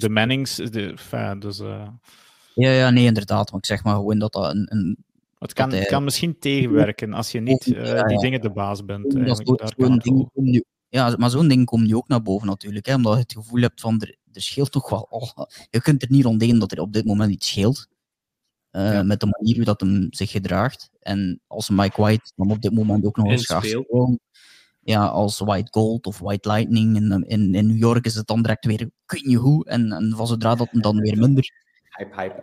[0.00, 0.56] de Mannings.
[0.56, 1.88] De, enfin, dus, uh...
[2.54, 3.50] Ja, ja, nee, inderdaad.
[3.50, 4.66] Maar ik zeg maar gewoon dat dat een.
[4.70, 4.96] een
[5.38, 9.26] het kan, kan misschien tegenwerken als je niet uh, ja, die dingen de baas bent.
[9.26, 10.62] Dat is ding nu,
[10.96, 12.86] ja, maar zo'n ding komt nu ook naar boven natuurlijk.
[12.86, 15.06] Hè, omdat je het gevoel hebt van er, er scheelt toch wel.
[15.10, 15.30] Oh,
[15.70, 17.88] je kunt er niet rondheen dat er op dit moment iets scheelt.
[18.72, 19.02] Uh, ja.
[19.02, 20.90] Met de manier hoe dat hem zich gedraagt.
[21.00, 23.64] En als Mike White dan op dit moment ook nog eens gaat
[24.86, 26.96] ja, als White Gold of White Lightning.
[26.96, 29.64] In, in, in New York is het dan direct weer kun je hoe.
[29.64, 31.50] En, en van zodra dat hem dan weer minder.
[31.90, 32.42] Hype, hype.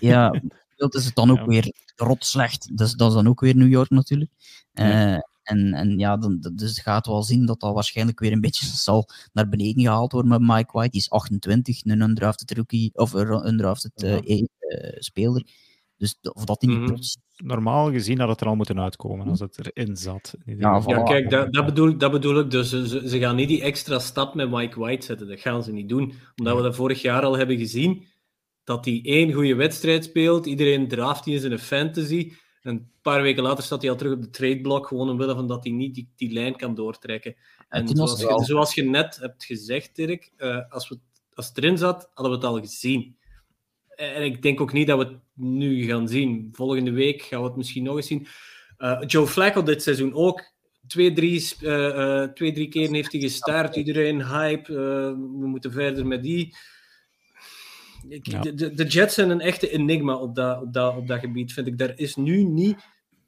[0.00, 0.42] Ja,
[0.76, 1.46] dat is het dan ook ja.
[1.46, 2.76] weer rot slecht.
[2.76, 4.30] Dus dat is dan ook weer New York natuurlijk.
[4.72, 5.14] Ja.
[5.14, 8.40] Uh, en, en ja, dan, dus het gaat wel zien dat dat waarschijnlijk weer een
[8.40, 10.90] beetje zal naar beneden gehaald worden met Mike White.
[10.90, 14.46] Die is 28, een undrafted rookie, of een undrafted uh, uh,
[14.98, 15.44] speler.
[16.02, 17.18] Dus of dat die niet plots...
[17.36, 20.34] Normaal gezien had het er al moeten uitkomen als het erin zat.
[20.44, 22.50] Ja, ja kijk, dat, dat, bedoel, dat bedoel ik.
[22.50, 25.28] Dus ze, ze gaan niet die extra stap met Mike White zetten.
[25.28, 26.12] Dat gaan ze niet doen.
[26.36, 28.04] Omdat we dat vorig jaar al hebben gezien.
[28.64, 30.46] Dat hij één goede wedstrijd speelt.
[30.46, 32.32] Iedereen draaft die in zijn fantasy.
[32.62, 35.46] En een paar weken later staat hij al terug op de tradeblok, gewoon omwille van
[35.46, 37.34] dat hij niet die, die lijn kan doortrekken.
[37.68, 40.98] En, zoals, je, zoals, je, net hebt gezegd, Dirk, uh, als, we,
[41.34, 43.16] als het erin zat, hadden we het al gezien.
[43.88, 46.48] En ik denk ook niet dat we het nu gaan zien.
[46.52, 48.26] Volgende week gaan we het misschien nog eens zien.
[48.78, 50.50] Uh, Joe Flacco dit seizoen ook.
[50.86, 53.76] Twee drie, uh, twee, drie keer heeft hij gestart.
[53.76, 54.72] Iedereen hype.
[55.40, 56.54] we moeten verder met die.
[58.08, 58.40] Ik, ja.
[58.40, 61.66] de, de Jets zijn een echte enigma op dat, op, dat, op dat gebied, vind
[61.66, 61.78] ik.
[61.78, 62.76] Daar is nu niet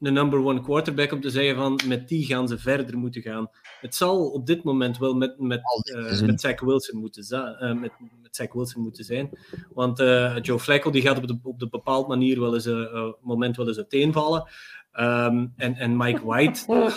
[0.00, 3.50] een number one quarterback om te zeggen van met die gaan ze verder moeten gaan.
[3.80, 5.60] Het zal op dit moment wel met, met,
[5.94, 7.56] uh, met Zach Wilson moeten zijn.
[7.60, 7.92] Uh, met,
[8.22, 9.30] met Zach Wilson moeten zijn.
[9.74, 13.16] Want uh, Joe Flacco die gaat op de, op de bepaald manier wel eens een
[13.20, 14.48] moment wel eens uiteenvallen.
[15.00, 16.64] Um, en, en Mike White.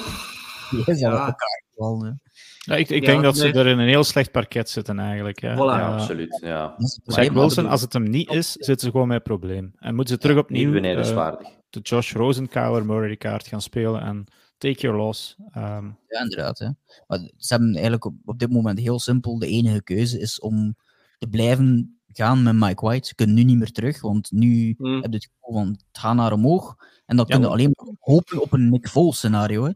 [0.71, 2.21] Die is al op elkaar gevallen.
[2.67, 3.51] Ja, ik, ik ja, denk dat nee.
[3.51, 5.41] ze er in een heel slecht parket zitten eigenlijk.
[5.41, 5.53] Hè.
[5.53, 5.57] Voilà.
[5.57, 6.39] Ja, absoluut.
[6.41, 6.75] Ja.
[7.03, 9.73] Zach Wilson, als het hem niet is, zitten ze gewoon met een probleem.
[9.79, 11.31] En moeten ze terug opnieuw uh,
[11.69, 14.25] de Josh Rosenkauer Murray kaart gaan spelen en
[14.57, 15.35] take your loss.
[15.57, 16.59] Um, ja, inderdaad.
[16.59, 16.69] Hè.
[17.07, 20.75] Maar ze hebben eigenlijk op, op dit moment heel simpel de enige keuze is om
[21.17, 23.07] te blijven gaan met Mike White.
[23.07, 25.01] Ze kunnen nu niet meer terug, want nu hmm.
[25.01, 26.75] heb je het gevoel van het gaat naar omhoog.
[27.05, 29.63] En dan ja, kunnen we alleen maar hopen op een Nick Foles scenario.
[29.63, 29.71] Hè?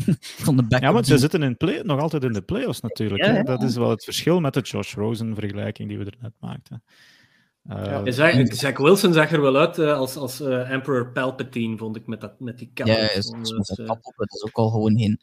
[0.44, 3.24] Van de ja, want ze zitten in play, nog altijd in de playoffs natuurlijk.
[3.24, 3.42] Ja, ja.
[3.42, 6.82] Dat is wel het verschil met de Josh Rosen vergelijking die we er net maakten.
[7.70, 11.76] Uh, ja, Zach, Zach Wilson zag er wel uit uh, als, als uh, Emperor Palpatine,
[11.76, 12.86] vond ik, met, dat, met die kap.
[12.86, 15.20] Ja, dat is ook al gewoon heen.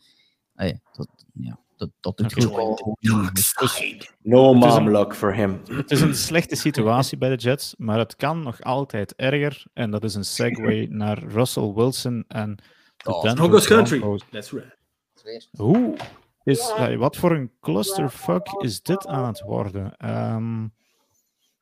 [0.93, 1.59] Dat, ja,
[1.99, 2.97] dat, dat doet goed al.
[4.21, 5.61] No mom luck for him.
[5.71, 9.65] Het is een slechte situatie bij de Jets, maar het kan nog altijd erger.
[9.73, 12.55] En dat is een segue naar Russell Wilson en
[12.97, 14.19] de oh, Denver Country.
[14.29, 14.81] That's right.
[15.51, 15.95] Hoe
[16.43, 19.93] is, wat voor een clusterfuck is dit aan het worden?
[20.09, 20.73] Um,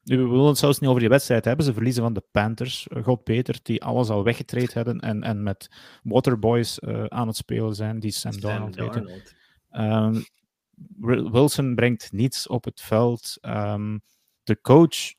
[0.04, 1.66] we willen het zelfs niet over die wedstrijd hebben.
[1.66, 2.88] Ze verliezen van de Panthers.
[3.04, 5.70] God Peter, die alles al weggetraind hebben en, en met
[6.04, 9.34] Waterboys uh, aan het spelen zijn, die Sam, Sam Donald, Donald.
[9.72, 10.24] Um,
[11.32, 13.38] Wilson brengt niets op het veld.
[13.42, 14.02] Um,
[14.44, 15.14] de coach,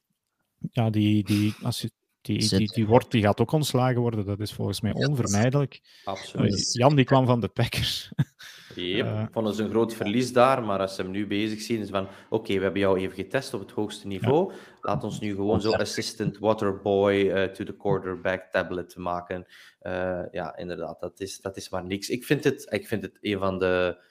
[0.70, 4.26] ja, die, die, als je, die, die, die, wordt, die gaat ook ontslagen worden.
[4.26, 5.80] Dat is volgens mij onvermijdelijk.
[6.04, 6.72] Absoluut.
[6.72, 8.10] Jan die kwam van de Packers.
[8.74, 11.80] Yep, uh, vonden ze een groot verlies daar, maar als ze hem nu bezig zien,
[11.80, 14.58] is van oké, okay, we hebben jou even getest op het hoogste niveau, ja.
[14.80, 19.46] laat ons nu gewoon zo assistant waterboy uh, to the quarterback tablet maken.
[19.82, 22.08] Uh, ja, inderdaad, dat is, dat is maar niks.
[22.08, 24.02] Ik vind, het, ik vind het een van de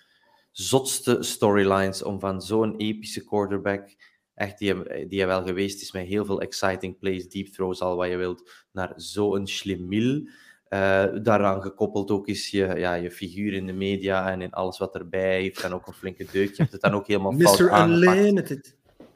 [0.51, 3.89] zotste storylines om van zo'n epische quarterback,
[4.33, 8.09] echt die, die wel geweest is met heel veel exciting plays, deep throws, al wat
[8.09, 10.27] je wilt, naar zo'n schlemiel.
[10.69, 14.77] Uh, daaraan gekoppeld ook is je, ja, je figuur in de media en in alles
[14.77, 15.61] wat erbij heeft.
[15.61, 16.49] En ook een flinke deuk.
[16.49, 17.79] Je hebt het dan ook helemaal fout Mr.
[17.79, 18.75] Unlimited.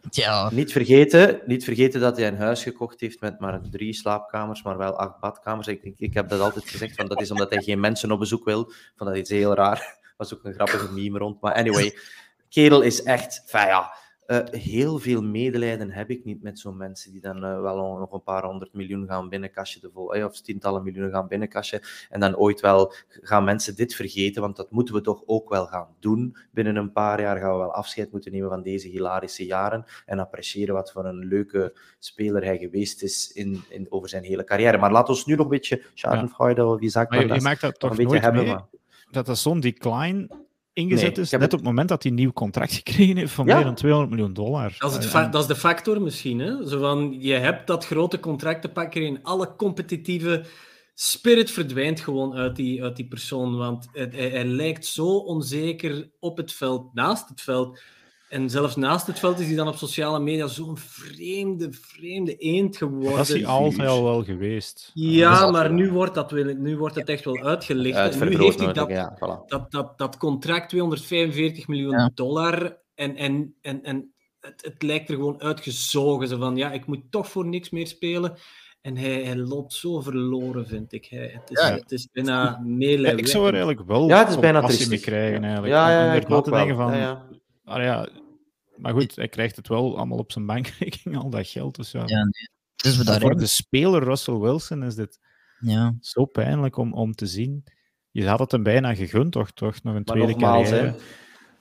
[0.09, 0.49] Ja.
[0.53, 4.77] Niet, vergeten, niet vergeten dat hij een huis gekocht heeft met maar drie slaapkamers, maar
[4.77, 5.67] wel acht badkamers.
[5.67, 8.19] Ik, ik, ik heb dat altijd gezegd, van, dat is omdat hij geen mensen op
[8.19, 8.71] bezoek wil.
[8.95, 10.03] Van dat is heel raar.
[10.17, 11.41] Was ook een grappige meme rond.
[11.41, 11.97] Maar anyway,
[12.49, 13.43] kerel is echt...
[13.51, 13.93] Ja,
[14.27, 18.11] uh, heel veel medelijden heb ik niet met zo'n mensen die dan uh, wel nog
[18.11, 22.37] een paar honderd miljoen gaan binnenkastje, vol, uh, of tientallen miljoenen gaan binnenkastje, en dan
[22.37, 26.37] ooit wel gaan mensen dit vergeten, want dat moeten we toch ook wel gaan doen.
[26.51, 30.19] Binnen een paar jaar gaan we wel afscheid moeten nemen van deze hilarische jaren en
[30.19, 34.77] appreciëren wat voor een leuke speler hij geweest is in, in, over zijn hele carrière.
[34.77, 36.67] Maar laat ons nu nog een beetje Schadenfreude ja.
[36.67, 38.67] of Isaac maar je, je maakt dat toch een beetje hebben.
[39.23, 40.29] Dat is zo'n decline
[40.73, 43.63] ingezet is, net op het moment dat hij een nieuw contract gekregen heeft van meer
[43.63, 44.75] dan 200 miljoen dollar.
[44.79, 46.39] Dat is, het dat is de factor misschien.
[46.39, 46.67] Hè?
[46.67, 50.45] Zo van, je hebt dat grote contract te pakken in alle competitieve
[50.93, 53.57] spirit verdwijnt gewoon uit die, uit die persoon.
[53.57, 57.81] Want hij, hij lijkt zo onzeker op het veld, naast het veld.
[58.29, 62.77] En zelfs naast het veld is hij dan op sociale media zo'n vreemde, vreemde eend
[62.77, 63.17] geworden.
[63.17, 64.91] Dat is hij altijd al wel geweest.
[64.93, 68.19] Ja, maar nu wordt, dat, nu wordt het echt wel uitgelicht.
[68.19, 69.47] nu heeft hij dat, ja, voilà.
[69.47, 72.11] dat, dat, dat contract 245 miljoen ja.
[72.13, 72.77] dollar.
[72.95, 76.27] En, en, en, en het, het lijkt er gewoon uitgezogen.
[76.27, 78.37] Zo van, ja, ik moet toch voor niks meer spelen.
[78.81, 81.05] En hij, hij loopt zo verloren, vind ik.
[81.05, 83.19] Hij, het, is, ja, het is bijna meelijden.
[83.19, 85.43] ik zou er eigenlijk wel ja, het is bijna mee krijgen.
[85.43, 85.73] Eigenlijk.
[85.73, 86.75] Ja, ja, ja, ik ook wel.
[86.75, 87.25] Van, ja, ja.
[87.65, 88.09] Maar ja,
[88.75, 91.75] maar goed, hij krijgt het wel allemaal op zijn bankrekening, al dat geld.
[91.75, 92.03] Dus ja.
[92.05, 92.49] ja nee.
[92.75, 95.19] dus we voor de speler Russell Wilson is dit
[95.59, 95.95] ja.
[95.99, 97.63] zo pijnlijk om, om te zien.
[98.11, 99.51] Je had het hem bijna gegund, toch?
[99.51, 100.91] toch nog een maar tweede nogmaals, carrière.
[100.91, 100.97] Hè,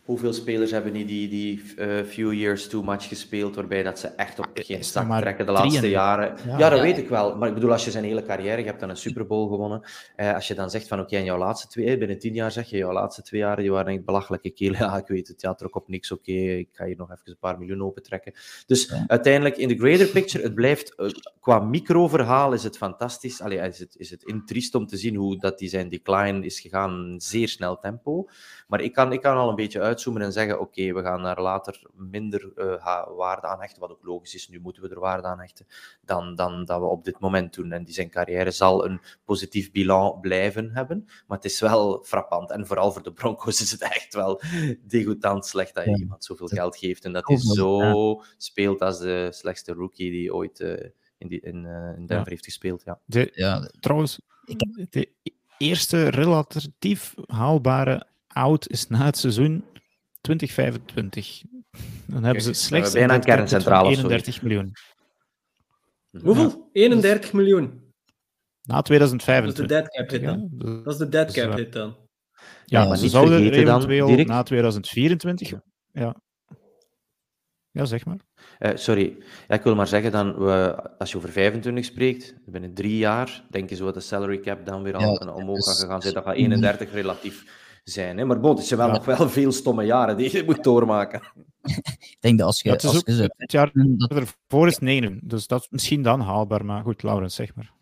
[0.04, 4.08] Hoeveel spelers hebben die die, die uh, few years too much gespeeld, waarbij dat ze
[4.08, 6.36] echt op geen stak trekken de laatste jaren?
[6.46, 6.84] Ja, ja dat ja.
[6.84, 7.36] weet ik wel.
[7.36, 9.82] Maar ik bedoel, als je zijn hele carrière, je hebt dan een Super Bowl gewonnen,
[10.16, 12.50] eh, als je dan zegt van oké, okay, in jouw laatste twee, binnen tien jaar
[12.50, 14.72] zeg je, jouw laatste twee jaar, die waren echt belachelijke keel.
[14.84, 17.22] Ja, ik weet het, ja, trok op niks, oké, okay, ik ga hier nog even
[17.24, 18.32] een paar miljoen opentrekken.
[18.66, 19.04] Dus ja.
[19.06, 21.10] uiteindelijk, in de greater picture, het blijft, uh,
[21.40, 23.40] qua microverhaal is het fantastisch.
[23.40, 26.60] Allee, is het, is het intriest om te zien hoe dat die zijn decline is
[26.60, 28.28] gegaan, in zeer snel tempo.
[28.68, 31.22] Maar ik kan, ik kan al een beetje uitzoomen en zeggen: oké, okay, we gaan
[31.22, 34.48] daar later minder uh, waarde aan hechten, wat ook logisch is.
[34.48, 35.66] Nu moeten we er waarde aan hechten
[36.00, 37.72] dan, dan dat we op dit moment doen.
[37.72, 41.04] En die zijn carrière zal een positief bilan blijven hebben.
[41.26, 42.50] Maar het is wel frappant.
[42.50, 44.40] En vooral voor de Broncos is het echt wel
[44.82, 45.96] degoutant slecht dat je ja.
[45.96, 50.60] iemand zoveel geld geeft en dat hij zo speelt als de slechtste rookie die ooit
[50.60, 50.76] uh,
[51.18, 52.24] in, die, in, uh, in Denver ja.
[52.24, 52.82] heeft gespeeld.
[52.84, 53.00] Ja.
[53.04, 53.70] De, ja.
[53.80, 54.20] Trouwens,
[54.90, 55.08] de
[55.58, 59.64] eerste relatief haalbare out is na het seizoen
[60.24, 61.42] 2025.
[62.06, 64.72] Dan hebben ze slechts een kerncentrale of 31 miljoen.
[66.22, 66.68] Hoeveel?
[66.72, 67.92] 31 miljoen.
[68.62, 69.66] Na Dat is de 2025.
[69.66, 70.48] dead cap hit dan.
[70.84, 71.96] Dat is de dead Dus, cap eh, hit dan.
[72.64, 75.52] ja, Ja, maar ze niet zouden vergeten dan, eventueel na 2024...
[75.92, 76.16] Ja.
[77.70, 78.18] ja, zeg maar.
[78.58, 79.16] Eh, sorry,
[79.48, 83.44] ja, ik wil maar zeggen, dan, we, als je over 25 spreekt, binnen drie jaar,
[83.50, 86.14] denk je zo dat de salary cap dan weer al Ja, omhoog gaat gegaan zijn.
[86.14, 88.18] Dat gaat 31 relatief zijn.
[88.18, 88.24] Hè?
[88.24, 88.94] Maar bon, het zijn wel Ja.
[88.94, 91.22] nog wel veel stomme jaren die je moet doormaken.
[91.98, 94.66] Ik denk dat als je, Ja, het is als ook- je Het jaar dat ervoor
[94.66, 96.64] is 9, dus dat is misschien dan haalbaar.
[96.64, 97.72] Maar goed, Laurens, zeg maar.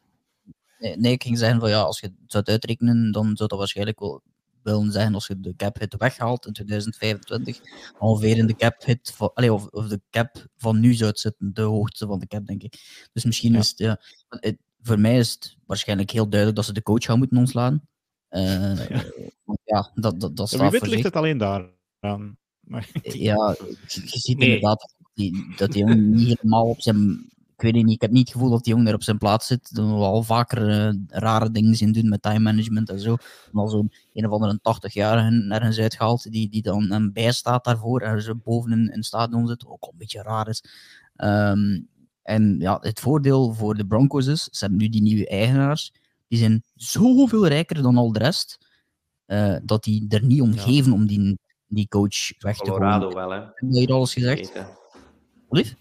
[0.79, 3.59] Nee, nee, ik ging zeggen van ja, als je het zou uitrekenen, dan zou dat
[3.59, 4.23] waarschijnlijk wel
[4.63, 7.61] willen zeggen als je de cap hit weghaalt in 2025,
[7.99, 11.19] ongeveer in de cap hit van, allee, of, of de cap van nu zou het
[11.21, 12.73] zitten, de hoogte van de cap, denk ik.
[13.13, 13.59] Dus misschien Ja.
[13.59, 17.05] is het, ja, het- voor mij is het waarschijnlijk heel duidelijk dat ze de coach
[17.05, 17.83] gaan moeten ontslaan.
[18.33, 19.05] Eh, Ja.
[19.65, 22.37] ja, dat, dat, dat Ja, staat wie ligt het alleen daar aan.
[22.61, 24.47] Maar, Ja, je, je ziet Nee.
[24.47, 27.31] inderdaad dat die, dat die jongen niet helemaal op zijn.
[27.57, 29.19] Ik weet het niet, ik heb niet het gevoel dat die jongen er op zijn
[29.19, 29.77] plaats zit.
[29.79, 33.17] Er we al vaker eh, rare dingen in doen met time management en zo.
[33.53, 38.01] En al zo'n een of andere 80-jarige nergens uitgehaald, die, die dan hem bijstaat daarvoor
[38.01, 40.65] en zo boven in, in stadion zit, ook al een beetje raar is.
[41.17, 41.81] Ehm,
[42.23, 45.93] en ja, het voordeel voor de Broncos is, ze hebben nu die nieuwe eigenaars,
[46.33, 48.59] die zijn zoveel rijker dan al de rest,
[49.25, 50.63] eh, dat die er niet om Ja.
[50.63, 52.81] geven om die, die coach weg te gooien.
[52.81, 53.39] Colorado wel, hè.
[53.39, 54.53] Heb je hier alles gezegd?
[55.51, 55.75] Lief?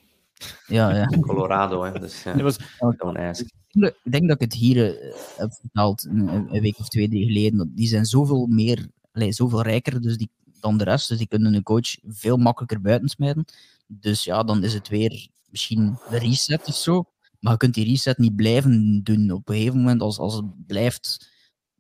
[0.68, 1.06] Ja, ja.
[1.20, 2.00] Colorado, hè.
[2.00, 3.46] Dus ja, was, don't ask.
[3.68, 7.26] Ik denk dat ik het hier eh, heb verteld, een, een week of twee drie
[7.26, 7.58] geleden.
[7.58, 10.30] dat Die zijn zoveel meer, allee, zoveel rijker dus die,
[10.60, 11.08] dan de rest.
[11.10, 13.46] Dus die kunnen een coach veel makkelijker buitensmijten.
[13.88, 17.06] Dus ja, dan is het weer misschien de reset of zo.
[17.42, 19.32] Maar je kunt die reset niet blijven doen.
[19.32, 21.30] Op een gegeven moment, als, als het blijft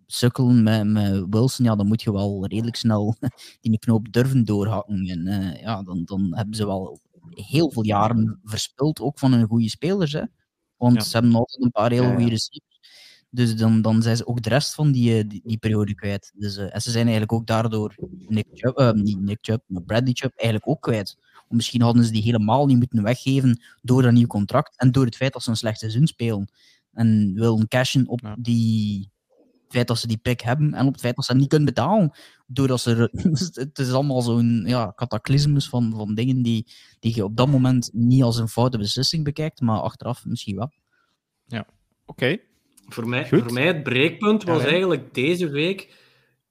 [0.06, 3.16] sukkelen met, met Wilson, ja, dan moet je wel redelijk snel
[3.62, 5.06] die knoop durven doorhakken.
[5.06, 9.48] En eh, ja, dan, dan hebben ze wel heel veel jaren verspild, ook van hun
[9.48, 10.12] goede spelers.
[10.12, 10.24] Hè?
[10.78, 11.02] Want Ja.
[11.04, 12.80] ze hebben altijd een paar heel goede receivers.
[13.30, 16.32] Dus dan, dan zijn ze ook de rest van die, eh, die, die periode kwijt.
[16.36, 17.96] Dus, eh, en ze zijn eigenlijk ook daardoor
[18.28, 21.18] Nick Chubb, niet Nick Chubb, maar Bradley Chubb eigenlijk ook kwijt.
[21.52, 25.16] Misschien hadden ze die helemaal niet moeten weggeven door een nieuw contract en door het
[25.16, 26.52] feit dat ze een slecht seizoen spelen.
[26.92, 28.36] En willen cashen op Ja.
[28.40, 29.10] die
[29.64, 31.50] het feit dat ze die pick hebben en op het feit dat ze hem niet
[31.50, 32.12] kunnen betalen.
[32.48, 33.10] Doordat ze,
[33.66, 36.68] het is allemaal zo'n ja, cataclysmus van, van dingen die,
[37.00, 40.72] die je op dat moment niet als een foute beslissing bekijkt, maar achteraf misschien wel.
[42.06, 42.38] Oké,
[42.88, 43.42] Voor mij, Goed.
[43.42, 45.96] voor mij het breekpunt was Ja, eigenlijk deze week.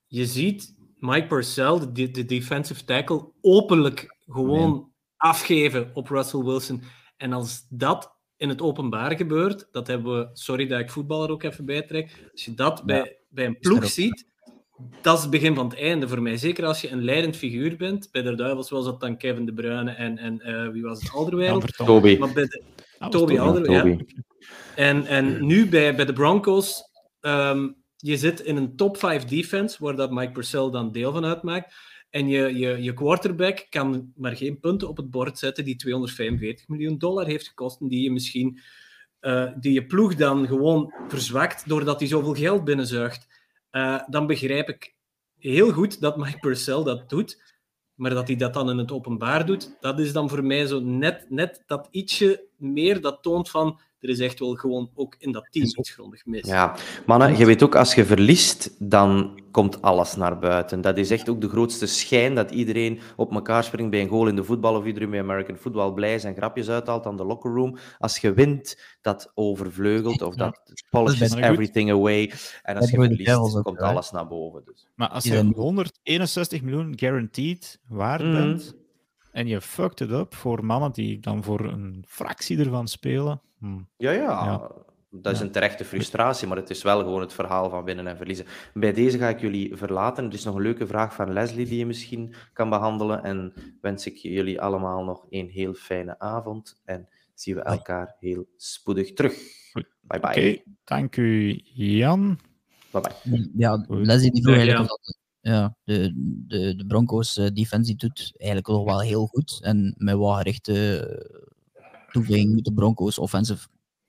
[0.07, 4.90] Je ziet Mike Purcell, de, de defensive tackle, openlijk gewoon
[5.21, 6.83] afgeven op Russell Wilson.
[7.17, 11.43] En als dat in het openbaar gebeurt, dat hebben we, sorry dat ik voetballer ook
[11.43, 14.27] even bijtrek, als je dat bij, bij een ploeg ziet,
[15.03, 16.37] dat is het begin van het einde voor mij.
[16.37, 18.09] Zeker als je een leidend figuur bent.
[18.13, 21.13] Bij de Duivels was dat dan Kevin De Bruyne en, en eh, wie was het,
[21.13, 21.77] Alderweireld.
[21.77, 22.17] Toby.
[22.19, 22.63] Maar bij de,
[22.99, 23.39] was Toby Toby.
[23.39, 24.23] Alderweireld, ja.
[24.75, 26.83] En, en nu bij, bij de Broncos,
[27.21, 31.25] ehm, je zit in een top 5 defense, waar dat Mike Purcell dan deel van
[31.25, 31.75] uitmaakt.
[32.11, 36.69] En je, je, je quarterback kan maar geen punten op het bord zetten die 245
[36.69, 37.81] miljoen dollar heeft gekost.
[37.81, 38.61] En die je misschien,
[39.21, 43.29] eh, die je ploeg dan gewoon verzwakt doordat hij zoveel geld binnenzuigt.
[43.71, 44.95] Eh, dan begrijp ik
[45.39, 47.59] heel goed dat Mike Purcell dat doet.
[47.95, 50.81] Maar dat hij dat dan in het openbaar doet, dat is dan voor mij zo
[50.81, 55.33] net, net dat ietsje meer dat toont van er is echt wel gewoon ook in
[55.33, 56.47] dat team iets grondig mis.
[56.47, 60.81] Ja, mannen, je weet ook, als je verliest, dan komt alles naar buiten.
[60.81, 64.27] Dat is echt ook de grootste schijn, dat iedereen op elkaar springt bij een goal
[64.29, 67.25] in de voetbal of iedereen bij American Football blij is en grapjes uithaalt aan de
[67.25, 67.77] locker room.
[67.99, 70.45] Als je wint, dat overvleugelt of Ja.
[70.45, 72.33] dat polishes everything away.
[72.63, 74.63] En als je verliest, komt alles naar boven.
[74.65, 74.87] Dus.
[74.95, 78.33] Maar als je zijn- 161 miljoen guaranteed waard Mhm.
[78.33, 78.75] bent
[79.33, 83.41] en je fuckt het up voor mannen die dan voor een fractie ervan spelen.
[83.59, 83.79] hm.
[83.97, 84.21] Ja, ja.
[84.45, 84.71] Ja.
[85.13, 85.45] Dat is Ja.
[85.45, 88.47] een terechte frustratie, maar het is wel gewoon het verhaal van winnen en verliezen.
[88.75, 90.25] Bij deze ga ik jullie verlaten.
[90.27, 93.23] Er is nog een leuke vraag van Leslie die je misschien kan behandelen.
[93.23, 96.81] En wens ik jullie allemaal nog een heel fijne avond.
[96.85, 97.73] En zien we Bye.
[97.73, 99.35] elkaar heel spoedig terug.
[99.73, 99.87] Goed.
[100.01, 100.31] Bye bye.
[100.31, 102.39] Oké, dank u Jan.
[102.91, 103.51] Bye bye.
[103.57, 103.85] Ja.
[103.89, 106.13] Leslie die vroeg eigenlijk of dat ja, de,
[106.47, 109.59] de, de Broncos eh, defensie doet eigenlijk nog wel heel goed.
[109.63, 110.99] En met wat gerichte
[111.75, 113.69] eh, toevoeging moet de Broncos offensive,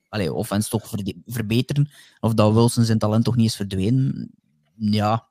[0.10, 0.92] allee, offense toch
[1.26, 1.90] verbeteren.
[2.20, 4.32] Of dat Wilson zijn talent toch niet is verdwenen.
[4.76, 5.28] Ja,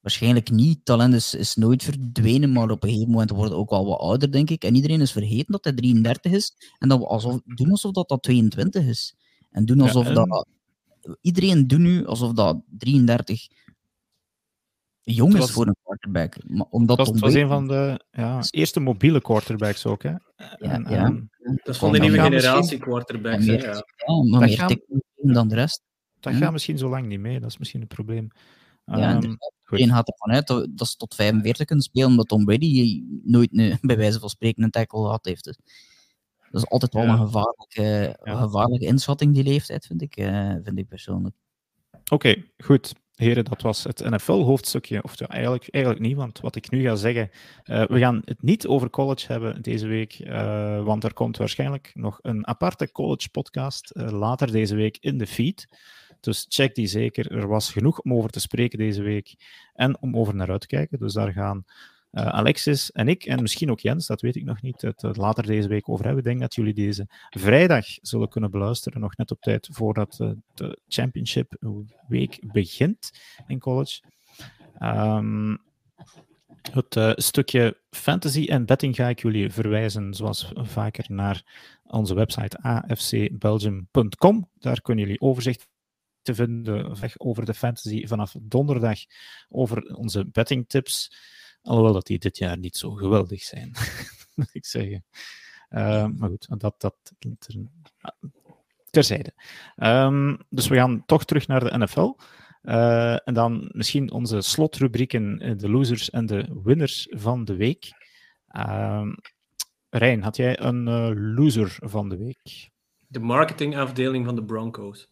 [0.00, 0.84] waarschijnlijk niet.
[0.84, 4.32] Talent is, is nooit verdwenen, maar op een gegeven moment wordt ook wel wat ouder,
[4.32, 4.64] denk ik.
[4.64, 6.56] En iedereen is vergeten dat hij 33 is.
[6.78, 9.14] En dat we alsof, doen alsof dat, dat 22 is.
[9.50, 10.46] En doen Ja, alsof en- dat
[11.20, 13.46] iedereen doet nu alsof dat 33
[15.04, 16.36] jong is was- voor een quarterback.
[16.46, 20.02] Maar omdat Het was, het was een van de ja, eerste mobiele quarterbacks ook.
[20.02, 20.14] Hè?
[20.58, 21.10] En, ja.
[21.38, 23.44] Dat is van de nieuwe generatie quarterbacks.
[23.44, 23.72] Ja, hè, meer- ja.
[23.74, 25.82] ja, maar Dat meer gaan- tikken dan de rest.
[26.20, 26.38] dat Ja.
[26.38, 28.28] gaat misschien zo lang niet mee, dat is misschien het probleem.
[28.84, 29.34] Ja, Ehm,
[29.90, 33.78] gaat ervan uit dat, dat ze tot 45 kunnen spelen, omdat Tom Brady nooit een,
[33.80, 35.44] bij wijze van spreken een tackle gehad heeft.
[35.44, 35.56] Dus
[36.50, 37.12] dat is altijd wel Ja.
[37.12, 38.36] een gevaarlijke, Ja.
[38.40, 41.34] gevaarlijke inschatting, die leeftijd, vind ik, eh, vind ik persoonlijk.
[42.10, 42.92] Oké, goed.
[43.14, 45.02] Heren, dat was het NFL-hoofdstukje.
[45.02, 47.30] Of eigenlijk, eigenlijk niet, want wat ik nu ga zeggen.
[47.62, 51.90] eh, we gaan het niet over college hebben deze week, eh, want er komt waarschijnlijk
[51.94, 55.68] nog een aparte college-podcast eh, later deze week in de feed.
[56.20, 57.32] Dus check die zeker.
[57.32, 59.34] Er was genoeg om over te spreken deze week
[59.74, 60.98] en om over naar uit te kijken.
[60.98, 61.64] Dus daar gaan
[62.14, 65.10] eh, Alexis en ik, en misschien ook Jens, dat weet ik nog niet, het eh,
[65.14, 66.22] later deze week over hebben.
[66.22, 70.30] Ik denk dat jullie deze vrijdag zullen kunnen beluisteren, nog net op tijd voordat eh,
[70.54, 71.56] de championship
[72.08, 73.10] week begint
[73.46, 74.00] in college.
[74.78, 75.56] Ehm,
[76.70, 81.42] het stukje fantasy en betting ga ik jullie verwijzen, zoals vaker, naar
[81.82, 84.50] onze website afcbelgium.com.
[84.58, 85.68] Daar kunnen jullie overzicht
[86.22, 88.98] te vinden over de fantasy vanaf donderdag,
[89.48, 91.12] over onze bettingtips.
[91.64, 93.72] Alhoewel dat die dit jaar niet zo geweldig zijn,
[94.34, 95.04] moet ik zeggen.
[95.68, 97.68] Eh, maar goed, dat, dat ter-
[98.90, 99.32] terzijde.
[99.76, 102.16] Ehm, dus we gaan toch terug naar de NFL.
[102.62, 107.92] Eh, en dan misschien onze slotrubrieken, eh, de losers en de winners van de week.
[108.48, 109.12] Ehm
[109.90, 112.70] Rijn, had jij een eh, loser van de week?
[113.06, 115.08] De marketingafdeling van de Broncos.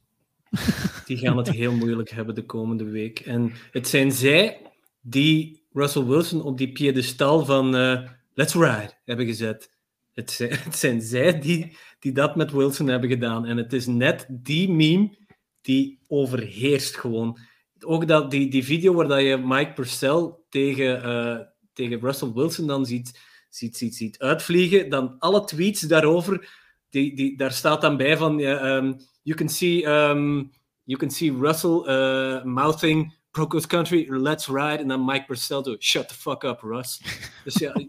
[1.07, 3.21] Die gaan het heel moeilijk hebben de komende week.
[3.21, 4.61] En het zijn zij
[5.01, 8.03] die Russell Wilson op die piedestal van eh,
[8.35, 9.71] Let's Ride hebben gezet.
[10.13, 13.47] Het zijn, het zijn zij die, die dat met Wilson hebben gedaan.
[13.47, 15.17] En het is net die meme
[15.61, 17.39] die overheerst gewoon.
[17.81, 21.39] Ook dat, die, die video waar dat je Mike Purcell tegen, eh,
[21.73, 26.49] tegen Russell Wilson dan ziet, ziet, ziet, ziet uitvliegen, dan alle tweets daarover,
[26.91, 28.93] die, die, daar staat dan bij van, ehm,
[29.23, 30.51] you, can see, um,
[30.85, 36.09] you can see Russell uh, mouthing Broncos Country, let's ride, en dan Mike Purcell shut
[36.09, 37.01] the fuck up, Russ.
[37.45, 37.87] Dus ja,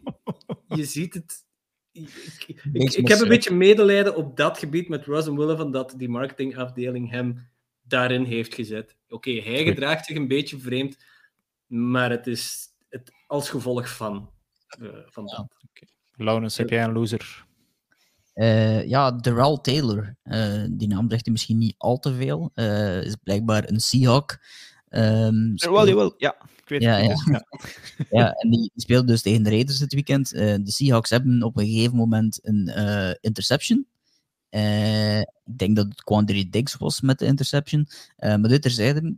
[0.67, 1.45] je ziet het.
[1.91, 2.09] Ik,
[2.47, 5.71] ik, ik, ik heb een beetje medelijden op dat gebied met Russ en Willem, van
[5.71, 7.49] dat die marketingafdeling hem
[7.81, 8.97] daarin heeft gezet.
[9.09, 10.97] Oké, hij gedraagt zich een beetje vreemd,
[11.65, 14.29] maar het is het als gevolg van,
[14.67, 15.47] eh, van dat.
[16.15, 17.45] Laurens, heb jij een loser?
[18.33, 20.15] Eh, ja, Darrell Taylor.
[20.23, 22.51] Eh, die naam zegt hij misschien niet al te veel.
[22.53, 24.39] Eh, is blijkbaar een Seahawk.
[24.93, 26.13] Ehm, speelt- jawel.
[26.17, 27.05] Ja, ik weet Ja, het.
[27.05, 27.13] ja.
[27.13, 27.45] dus, ja.
[28.19, 30.33] Ja, en die speelde dus tegen de Raiders dit weekend.
[30.33, 33.85] Eh, de Seahawks hebben op een gegeven moment een eh, interception.
[34.49, 37.87] Eh, ik denk dat het Quandary Diggs was met de interception.
[38.15, 39.15] Eh, maar dit terzijde,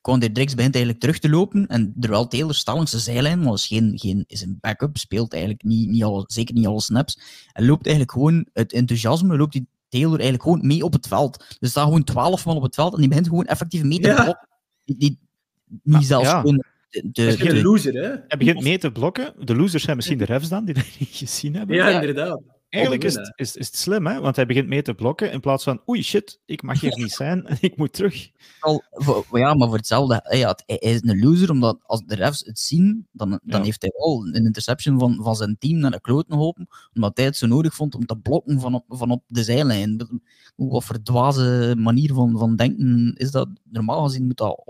[0.00, 1.66] Quandary Diggs begint eigenlijk terug te lopen.
[1.66, 5.32] En terwijl Taylor staat langs de zijlijn, maar is, geen, geen, is een backup, speelt
[5.32, 7.20] eigenlijk niet, niet alle, zeker niet alle snaps.
[7.52, 11.56] En loopt eigenlijk gewoon het enthousiasme, loopt die Taylor eigenlijk gewoon mee op het veld.
[11.60, 14.08] Er staan gewoon twaalf man op het veld en die begint gewoon effectief mee te
[14.08, 14.48] Ja.
[14.98, 15.18] Die, die,
[15.66, 16.40] niet Maar, zelfs ja.
[16.40, 18.08] gewoon de, de, Dat is geen de- loser, hè?
[18.08, 19.34] Hij begint mee te blokken.
[19.44, 21.76] De losers zijn misschien de refs dan, die dat niet gezien hebben.
[21.76, 22.40] Ja, inderdaad.
[22.70, 24.20] Eigenlijk is het, is, is het slim, hè?
[24.20, 27.10] want hij begint mee te blokken in plaats van oei shit, ik mag hier niet
[27.12, 28.30] zijn en ik moet terug.
[28.60, 32.14] al, voor- ja, maar voor hetzelfde, ja, het- hij is een loser, omdat als de
[32.14, 33.62] refs het zien, dan, dan Ja.
[33.62, 37.26] heeft hij wel een interception van, van zijn team naar de kloten geholpen, omdat hij
[37.26, 40.08] het zo nodig vond om te blokken van op, van op de zijlijn.
[40.56, 43.48] Wat voor dwaze manier van, van denken is dat?
[43.70, 44.62] Normaal gezien moet dat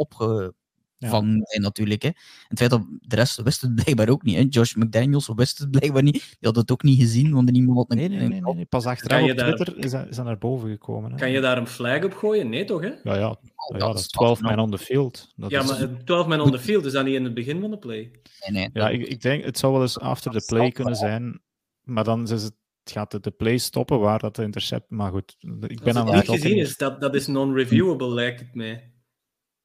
[1.00, 2.02] opgevangen zijn natuurlijk.
[2.02, 2.08] Hè.
[2.08, 2.14] En
[2.48, 4.36] het feit dat de rest wist het blijkbaar ook niet.
[4.36, 4.44] Hè.
[4.48, 6.12] Josh McDaniels wist het blijkbaar niet.
[6.12, 7.96] Die had het ook niet gezien, want niemand had een...
[8.10, 11.10] Nee, nee, nee, pas achteraf op daar- Twitter is dat, is dat naar boven gekomen.
[11.10, 11.16] Hè?
[11.16, 12.48] Kan je daar een flag op gooien?
[12.48, 12.80] Nee, toch?
[12.80, 12.88] Hè?
[12.88, 13.36] Ja, ja, ja,
[13.72, 15.32] Ja, dat is 12 man on the field.
[15.36, 17.34] Dat Ja, is- maar eh, 12 man on the field is dat niet in het
[17.34, 18.10] begin van de play?
[18.46, 18.70] Nee, nee.
[18.72, 21.40] ja ik, ik denk, het zou wel eens after the play kunnen zijn,
[21.82, 22.54] maar dan is het,
[22.84, 24.90] gaat het de play stoppen waar dat de intercept...
[24.90, 25.36] Maar goed,
[25.66, 28.89] ik ben aan het het niet gezien is, dat, dat is non-reviewable, lijkt het mij.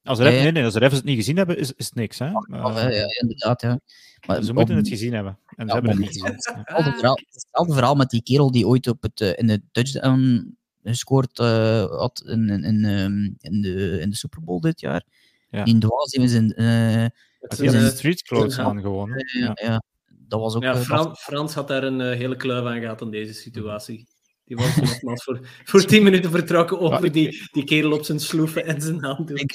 [0.06, 0.42] Als de ref, Ja, ja.
[0.44, 2.18] nee, nee, als de refs het niet gezien hebben, is, is het niks.
[2.18, 2.32] Hè?
[2.36, 2.46] Of,
[2.76, 3.80] Eh, eh, ja, inderdaad, ja.
[4.26, 5.38] Maar ze moeten het gezien hebben.
[5.56, 6.24] En ze hebben het niet gezien.
[6.34, 10.54] Hetzelfde verhaal, hetzelfde verhaal met die kerel die ooit op het, eh, in de touchdown
[10.84, 15.02] gescoord eh, had in, in, in, ehm, in, de, in de Super Bowl dit jaar.
[15.50, 15.64] Ja.
[15.64, 16.52] Die dwaas, die was in...
[16.54, 16.66] eh,
[17.02, 18.62] Het Het is een, eh, street clothes ja.
[18.62, 19.10] aan gewoon.
[19.38, 19.40] ja.
[19.40, 19.52] Ja.
[19.68, 19.82] ja,
[20.28, 20.62] dat was ook...
[20.62, 24.06] ja, eh, Fran- Frans had daar een eh, hele kluif aan gehad in deze situatie.
[24.44, 28.20] Die was nogmaals voor, voor 10 minuten vertrokken over ik- die, die kerel op zijn
[28.20, 29.38] sloeven en zijn handdoek.
[29.38, 29.52] ik,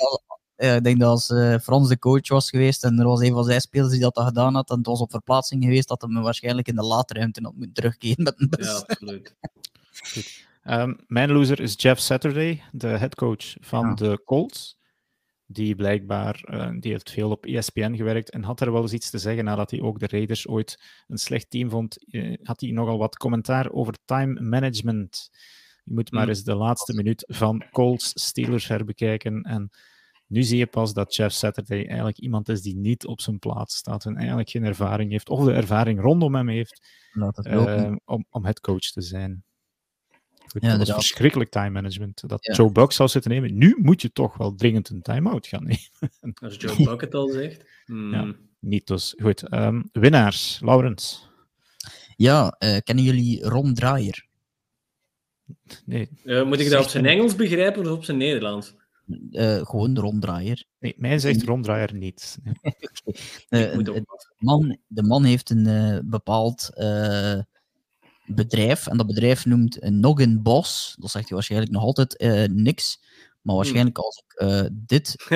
[0.75, 3.43] ik denk dat als eh, Frans de coach was geweest en er was een van
[3.43, 6.09] zijn spelers die dat had gedaan had en het was op verplaatsing geweest, dat hij
[6.09, 8.65] me waarschijnlijk in de laadruimte had moeten terugkeren met een bus.
[8.67, 9.35] Ja, absoluut.
[10.63, 13.93] Ehm, mijn loser is Jeff Saturday, de headcoach van Ja.
[13.93, 14.79] de Colts.
[15.45, 19.09] Die blijkbaar, eh, die heeft veel op ESPN gewerkt en had er wel eens iets
[19.09, 22.11] te zeggen nadat hij ook de Raiders ooit een slecht team vond.
[22.13, 25.29] eh, had hij nogal wat commentaar over time management.
[25.83, 26.29] Je moet maar Hmm.
[26.29, 29.41] eens de laatste minuut van Colts Steelers herbekijken.
[29.41, 29.69] En
[30.32, 33.76] nu zie je pas dat Jeff Saturday eigenlijk iemand is die niet op zijn plaats
[33.76, 36.82] staat en eigenlijk geen ervaring heeft, of de ervaring rondom hem heeft
[37.14, 39.44] het eh, om, om headcoach te zijn.
[40.48, 40.95] Goed, Ja, dat inderdaad.
[40.95, 42.30] verschrikkelijk time management.
[42.30, 42.53] Dat Ja.
[42.53, 43.58] Joe Buck zou zitten nemen.
[43.58, 46.36] Nu moet je toch wel dringend een time-out gaan nemen.
[46.44, 47.66] Als Joe Buck het al zegt.
[47.86, 48.14] Hmm.
[48.14, 48.36] Ja.
[48.60, 49.14] Niet dus.
[49.22, 49.48] Goed.
[49.49, 50.60] ehm, winnaars.
[50.64, 51.30] Laurens.
[52.16, 54.26] Ja, eh, kennen jullie Ron Draaier?
[55.86, 58.76] Nee, Eh, moet ik dat op zijn Engels begrijpen of op zijn Nederlands?
[59.31, 60.63] Eh, gewoon Ron Draaier.
[60.79, 62.38] nee mij zegt Ron Draaier niet.
[63.49, 63.67] Nee.
[63.69, 64.03] Eh, de,
[64.38, 67.39] man, de man heeft een eh, bepaald eh,
[68.25, 68.88] bedrijf.
[68.88, 70.95] En dat bedrijf noemt een Noggin Boss.
[70.99, 72.99] Dat zegt hij waarschijnlijk nog altijd eh, niks.
[73.41, 75.15] Maar waarschijnlijk als ik eh, dit...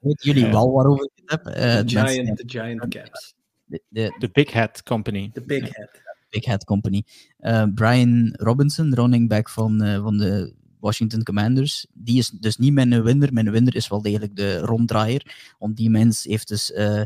[0.00, 0.50] Weten jullie Ja.
[0.50, 1.44] wel waarover ik het heb?
[1.44, 1.50] The,
[1.84, 3.34] de mensen- giant, the Giant Caps.
[3.64, 5.30] de, de, De Big Hat Company.
[5.32, 5.90] The Big Head.
[6.30, 7.02] Big Hat Company.
[7.38, 12.72] Eh, Brian Robinson, running back van, eh, van de Washington Commanders, die is dus niet
[12.72, 13.32] mijn winner.
[13.32, 15.54] Mijn winner is wel degelijk de ronddraaier.
[15.58, 17.02] Want die mens heeft dus, eh,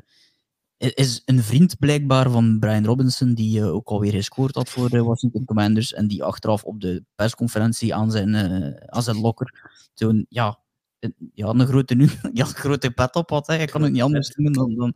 [0.76, 5.02] is een vriend blijkbaar van Brian Robinson, die eh, ook alweer gescoord had voor de
[5.02, 5.92] Washington Commanders.
[5.92, 10.58] En die achteraf op de persconferentie aan zijn, eh, aan zijn lokker toen, ja,
[11.34, 13.46] ja, een grote, nu, ja, een grote pet op had.
[13.46, 13.58] Hè.
[13.58, 14.74] Ik kan het niet anders noemen dan...
[14.74, 14.94] dan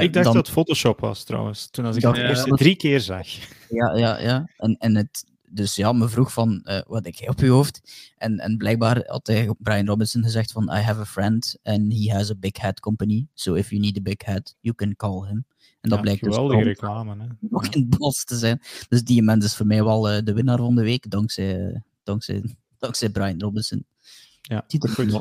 [0.00, 1.70] Ik dacht dan- dat het Photoshop was trouwens.
[1.70, 3.26] Toen als ik Ja, het drie keer zag.
[3.68, 4.48] Ja, ja, ja.
[4.56, 7.80] En, en het, dus ja, me vroeg van, eh, wat heb jij op je hoofd?
[8.16, 12.12] En, en blijkbaar had hij, Brian Robinson gezegd van, I have a friend and he
[12.12, 13.26] has a big hat company.
[13.34, 15.44] So if you need a big hat, you can call him.
[15.80, 17.16] En dat Ja, blijkt dus geweldige reclame.
[17.22, 17.26] Hè?
[17.40, 18.60] nog in het bos te zijn.
[18.88, 22.42] Dus die mens is voor mij wel eh, de winnaar van de week, dankzij, dankzij,
[22.78, 23.84] dankzij Brian Robinson.
[24.42, 25.14] Ja, Ziet er goed.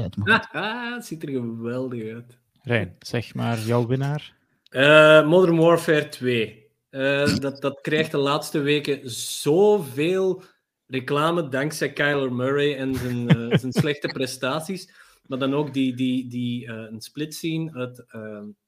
[0.00, 0.16] uit,
[0.94, 2.38] het ziet er geweldig uit.
[2.62, 4.34] Rijn, zeg maar jouw winnaar.
[4.68, 6.61] Eh, Modern Warfare 2.
[6.92, 10.42] Eh, dat, dat krijgt de laatste weken zoveel
[10.86, 14.92] reclame dankzij Kyler Murray en zijn, eh, zijn slechte prestaties.
[15.26, 18.04] Maar dan ook die, die, die eh, een split scene uit,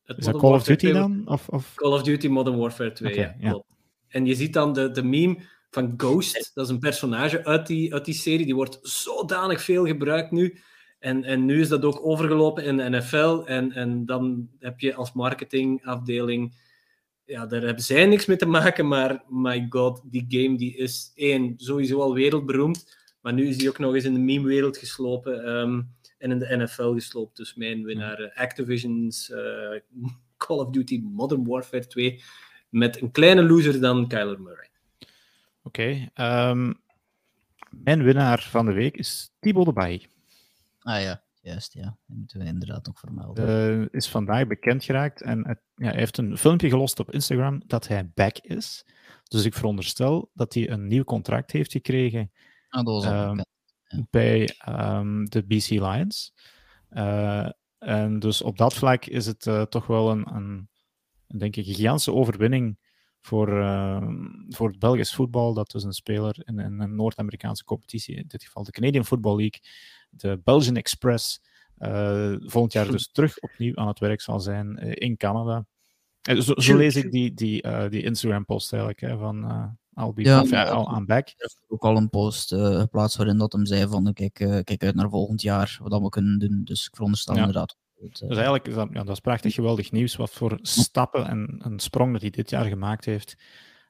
[0.05, 0.93] uit Is dat Call of Duty 2.
[0.93, 1.23] dan?
[1.27, 1.73] Of, of...
[1.75, 3.51] Call of Duty Modern Warfare 2, Oké, ja, ja.
[3.51, 3.69] klopt.
[4.09, 5.39] En je ziet dan de, de meme
[5.71, 9.87] van Ghost, dat is een personage uit die, uit die serie, die wordt zodanig veel
[9.87, 10.59] gebruikt nu.
[10.99, 13.43] En, en nu is dat ook overgelopen in de NFL.
[13.45, 16.55] En, en dan heb je als marketingafdeling,
[17.27, 21.13] ja, daar hebben zij niks mee te maken, maar my god, die game die is
[21.15, 25.45] één, sowieso al wereldberoemd, maar nu is die ook nog eens in de meme-wereld geslopen
[25.45, 25.83] ehm,
[26.19, 27.37] en in de NFL gesloopt.
[27.37, 29.81] Dus mijn winnaar eh, Activision's eh,
[30.37, 32.23] Call of Duty Modern Warfare 2
[32.69, 34.69] met een kleine loser dan Kyler Murray.
[35.63, 36.11] Oké.
[36.15, 36.73] ehm,
[37.71, 40.07] mijn winnaar van de week is Thibaut de Bailly.
[40.81, 41.83] Ah ja, juist, ja.
[42.07, 43.49] Dat moeten we inderdaad nog vermelden.
[43.81, 47.62] Eh, is vandaag bekend geraakt en het- ja, hij heeft een filmpje gelost op Instagram
[47.66, 48.87] dat hij back is.
[49.25, 52.31] Dus ik veronderstel dat hij een nieuw contract heeft gekregen
[52.69, 53.43] ah, dat was al ehm,
[54.11, 56.35] bij ehm, de BC Lions.
[56.89, 57.49] Eh,
[57.79, 60.69] en dus op dat vlak is het eh, toch wel een, een,
[61.27, 62.79] denk ik, gigantische overwinning
[63.21, 65.55] voor, ehm, voor het Belgisch voetbal.
[65.55, 69.37] Dat dus een speler in, in een Noord-Amerikaanse competitie, in dit geval de Canadian Football
[69.37, 69.61] League,
[70.16, 71.41] de Belgian Express,
[71.78, 75.66] eh, volgend jaar dus terug opnieuw aan het werk zal zijn eh, in Canada.
[76.23, 80.12] Eh, zo, zo lees ik die, die, eh, die Instagram-post eigenlijk, hè, van uh, I'll
[80.12, 81.28] be Ja, maar- I'll- I'm back.
[81.28, 84.59] Er is ook al een post eh, geplaatst waarin dat hem zei van kijk, eh,
[84.65, 86.61] kijk uit naar volgend jaar, wat we kunnen doen.
[86.65, 87.41] Dus ik veronderstel Ja.
[87.41, 87.77] inderdaad.
[88.01, 90.16] Het, Dus eigenlijk is dat, ja, dat is prachtig geweldig nieuws.
[90.16, 93.36] Wat voor stappen en een sprong dat hij dit jaar gemaakt heeft.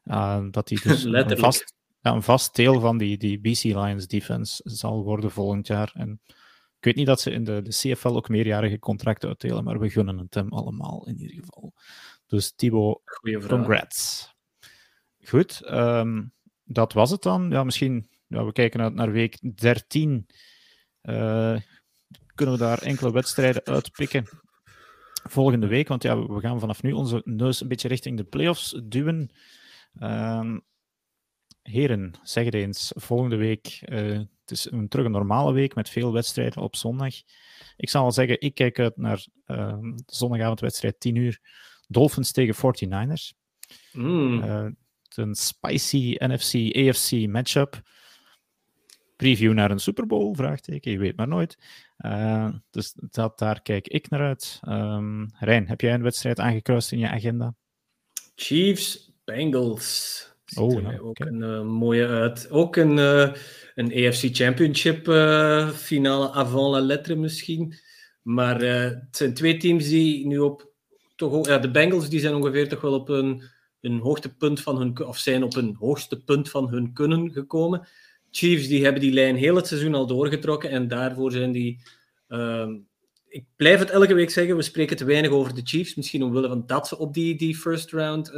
[0.05, 1.05] Uh, dat hij dus
[1.41, 1.75] vast,
[2.05, 5.91] ja, een vast deel van die, die BC Lions defense zal worden volgend jaar.
[5.95, 6.21] En
[6.79, 9.91] ik weet niet dat ze in de, de CFL ook meerjarige contracten uitdelen, maar we
[9.91, 11.75] gunnen het hem allemaal in ieder geval.
[12.27, 13.01] Dus Thibaut,
[13.49, 14.29] congrats.
[15.21, 16.25] Goed, ehm,
[16.65, 17.51] dat was het dan.
[17.51, 20.27] Ja, misschien, ja, we kijken uit naar week 13.
[21.01, 21.57] Eh,
[22.35, 24.29] kunnen we daar enkele wedstrijden uitpikken
[25.23, 25.89] volgende week?
[25.89, 29.31] Want ja, we gaan vanaf nu onze neus een beetje richting de playoffs duwen.
[29.99, 30.59] Ehm,
[31.71, 32.93] heren, zeg het eens.
[32.95, 37.15] Volgende week, eh, het is een terug een normale week met veel wedstrijden op zondag.
[37.77, 41.41] Ik zal wel zeggen, ik kijk uit naar ehm, de zondagavondwedstrijd 10 uur.
[41.89, 43.35] Dolphins tegen 49ers.
[43.93, 44.43] Mm.
[44.43, 44.67] Eh,
[45.15, 47.83] een spicy NFC-AFC matchup.
[49.17, 50.35] Preview naar een Super Bowl?
[50.35, 51.59] Vraagteken, je weet maar nooit.
[51.97, 54.61] Eh, dus dat, daar kijk ik naar uit.
[54.63, 57.55] Ehm Rijn, heb jij een wedstrijd aangekruist in je agenda?
[58.35, 60.34] Chiefs, Bengals.
[60.45, 62.51] Ziet Oh, er ja, ook een eh, mooie uit.
[62.51, 63.33] Ook een, eh,
[63.75, 67.75] een AFC Championship eh, finale avant la lettre misschien.
[68.23, 70.73] Maar het zijn twee teams die nu op...
[71.17, 73.43] Toch ja, de Bengals die zijn ongeveer toch wel op een,
[73.81, 75.07] een hoogtepunt van hun...
[75.07, 77.89] Of zijn op een hoogste punt van hun kunnen gekomen.
[78.31, 80.71] Chiefs die hebben die lijn heel het seizoen al doorgetrokken.
[80.71, 81.83] En daarvoor zijn die...
[82.29, 82.77] ehm,
[83.29, 85.95] ik blijf het elke week zeggen, we spreken te weinig over de Chiefs.
[85.95, 88.33] Misschien omwille van dat ze op die, die first round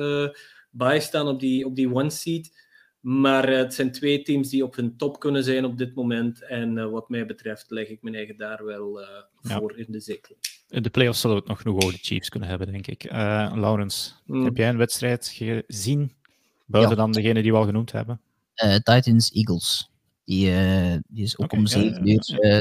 [0.76, 2.64] bye staan, op die, op die one seed.
[3.00, 6.42] Maar eh, het zijn twee teams die op hun top kunnen zijn op dit moment.
[6.46, 9.08] En eh, wat mij betreft leg ik mijn eigen daar wel eh,
[9.40, 9.58] Ja.
[9.58, 10.36] voor in de zetel.
[10.68, 13.04] In de playoffs zullen we het nog genoeg over de Chiefs kunnen hebben, denk ik.
[13.04, 14.44] Eh Laurens, Hmm.
[14.44, 16.12] heb jij een wedstrijd gezien?
[16.66, 17.02] Buiten Ja.
[17.02, 18.20] dan degene die we al genoemd hebben.
[18.54, 19.90] Eh, Titans Eagles.
[20.24, 20.50] Die,
[21.08, 22.40] die is ook om ja, 7 ja, uur.
[22.40, 22.60] eh,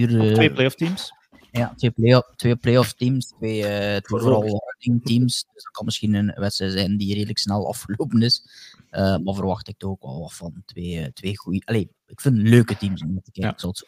[0.00, 1.12] uur eh, twee playoff teams.
[1.50, 4.42] Ja, twee play-off, twee play-off teams, twee, eh twee Voor vooral
[4.78, 5.44] teams.
[5.52, 8.44] Dus dat kan misschien een wedstrijd zijn die redelijk snel afgelopen is.
[8.90, 10.62] Eh, maar verwacht ik toch ook wel wat van.
[10.64, 11.62] Twee, eh, twee goede.
[11.64, 13.42] Allee, ik vind leuke teams om te kijken.
[13.80, 13.86] Ja.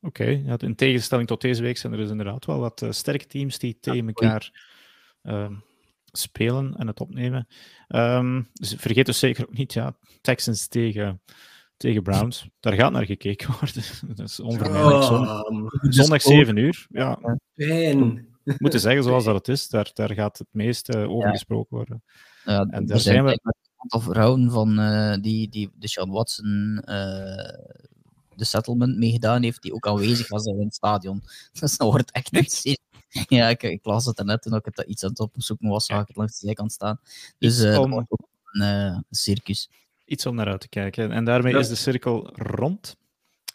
[0.00, 3.26] Oké, ja, in tegenstelling tot deze week zijn er dus inderdaad wel wat eh, sterke
[3.26, 4.66] teams die tegen elkaar
[5.22, 5.54] ehm,
[6.04, 7.46] spelen en het opnemen.
[7.88, 11.20] Ehm, dus vergeet dus zeker ook niet, ja, Texans tegen,
[11.76, 12.48] tegen Browns.
[12.60, 13.82] Daar gaat naar gekeken worden.
[14.16, 15.02] Dat is onvermijdelijk.
[15.04, 16.86] Zon- Oh, zondag 7 uur.
[16.90, 17.18] Ja,
[17.54, 18.27] pijn.
[18.58, 19.68] moeten zeggen zoals dat het is.
[19.68, 21.32] Daar, daar gaat het meest eh, over Ja.
[21.32, 22.02] gesproken worden.
[22.44, 26.82] Ja, En daar zijn we- een aantal vrouwen van eh, die, die de Sean Watson
[26.84, 27.54] eh,
[28.36, 31.22] de settlement meegedaan heeft, die ook aanwezig was in het stadion.
[31.52, 32.78] Dus dat wordt echt serie.
[33.28, 35.86] Ja, ik, ik las het er net toen ik het iets aan het opzoeken was,
[35.86, 37.00] zag ik het langs de zijkant staan.
[37.38, 39.70] Dus Iets dat om- wordt ook een circus.
[40.04, 41.12] Iets om naar uit te kijken.
[41.12, 41.58] En daarmee Ja.
[41.58, 42.96] is de cirkel rond.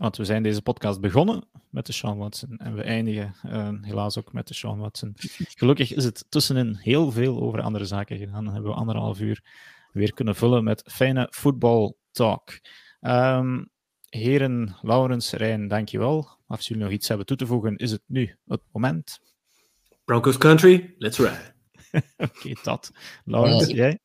[0.04, 2.58] Want we zijn deze podcast begonnen met de Sean Watson.
[2.58, 5.14] En we eindigen eh, helaas ook met de Sean Watson.
[5.58, 8.44] Gelukkig is het tussenin heel veel over andere zaken gegaan.
[8.44, 9.44] Dan hebben we anderhalf uur
[9.92, 12.60] weer kunnen vullen met fijne voetbaltalk.
[13.00, 13.64] Ehm
[14.10, 16.28] heren Laurens, Rijn, dankjewel.
[16.48, 19.20] Als jullie nog iets hebben toe te voegen, is het nu het moment.
[20.06, 21.54] Broncos Country, let's ride.
[22.18, 22.92] Oké, dat.
[23.26, 24.00] Laurens, jij?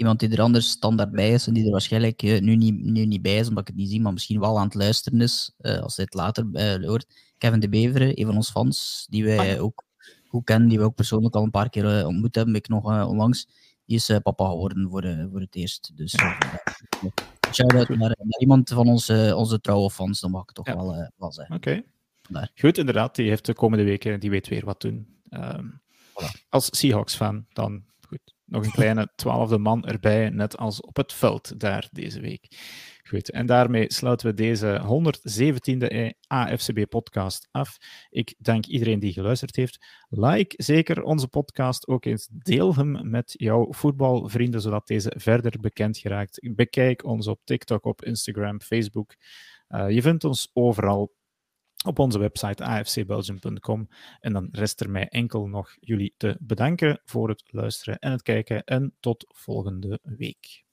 [0.00, 3.04] Iemand die er anders standaard bij is en die er waarschijnlijk eh, nu, niet, nu
[3.06, 5.54] niet bij is, omdat ik het niet zie, maar misschien wel aan het luisteren is,
[5.58, 7.06] eh, als hij het later eh, hoort.
[7.38, 9.84] Kevin de Beveren, een van ons fans, die wij Ah, ook
[10.28, 13.46] goed kennen, die we ook persoonlijk al een paar keer ontmoet hebben, ik nog onlangs.
[13.86, 15.90] Die is papa geworden voor, voor het eerst.
[15.96, 16.14] Dus
[17.52, 20.76] shout-out naar, naar iemand van onze, onze trouwe fans, dan mag ik het toch Ja.
[20.76, 21.56] wel, wel zeggen.
[21.56, 21.82] Oké.
[22.54, 23.14] Goed, inderdaad.
[23.14, 25.06] Die heeft de komende weken, die weet weer wat doen.
[25.28, 25.66] Ehm,
[26.10, 26.48] Voilà.
[26.48, 27.82] Als Seahawks-fan, dan.
[28.50, 32.48] Nog een kleine twaalfde man erbij, net als op het veld daar deze week.
[33.08, 37.76] Goed, en daarmee sluiten we deze 117e AFCB-podcast af.
[38.10, 39.86] Ik dank iedereen die geluisterd heeft.
[40.08, 42.28] Like zeker onze podcast ook eens.
[42.32, 46.54] Deel hem met jouw voetbalvrienden, zodat deze verder bekend geraakt.
[46.54, 49.14] Bekijk ons op TikTok, op Instagram, Facebook.
[49.68, 51.12] Eh, je vindt ons overal
[51.86, 53.88] op onze website afcbelgium.com.
[54.20, 58.22] En dan rest er mij enkel nog jullie te bedanken voor het luisteren en het
[58.22, 58.64] kijken.
[58.64, 60.69] En tot volgende week.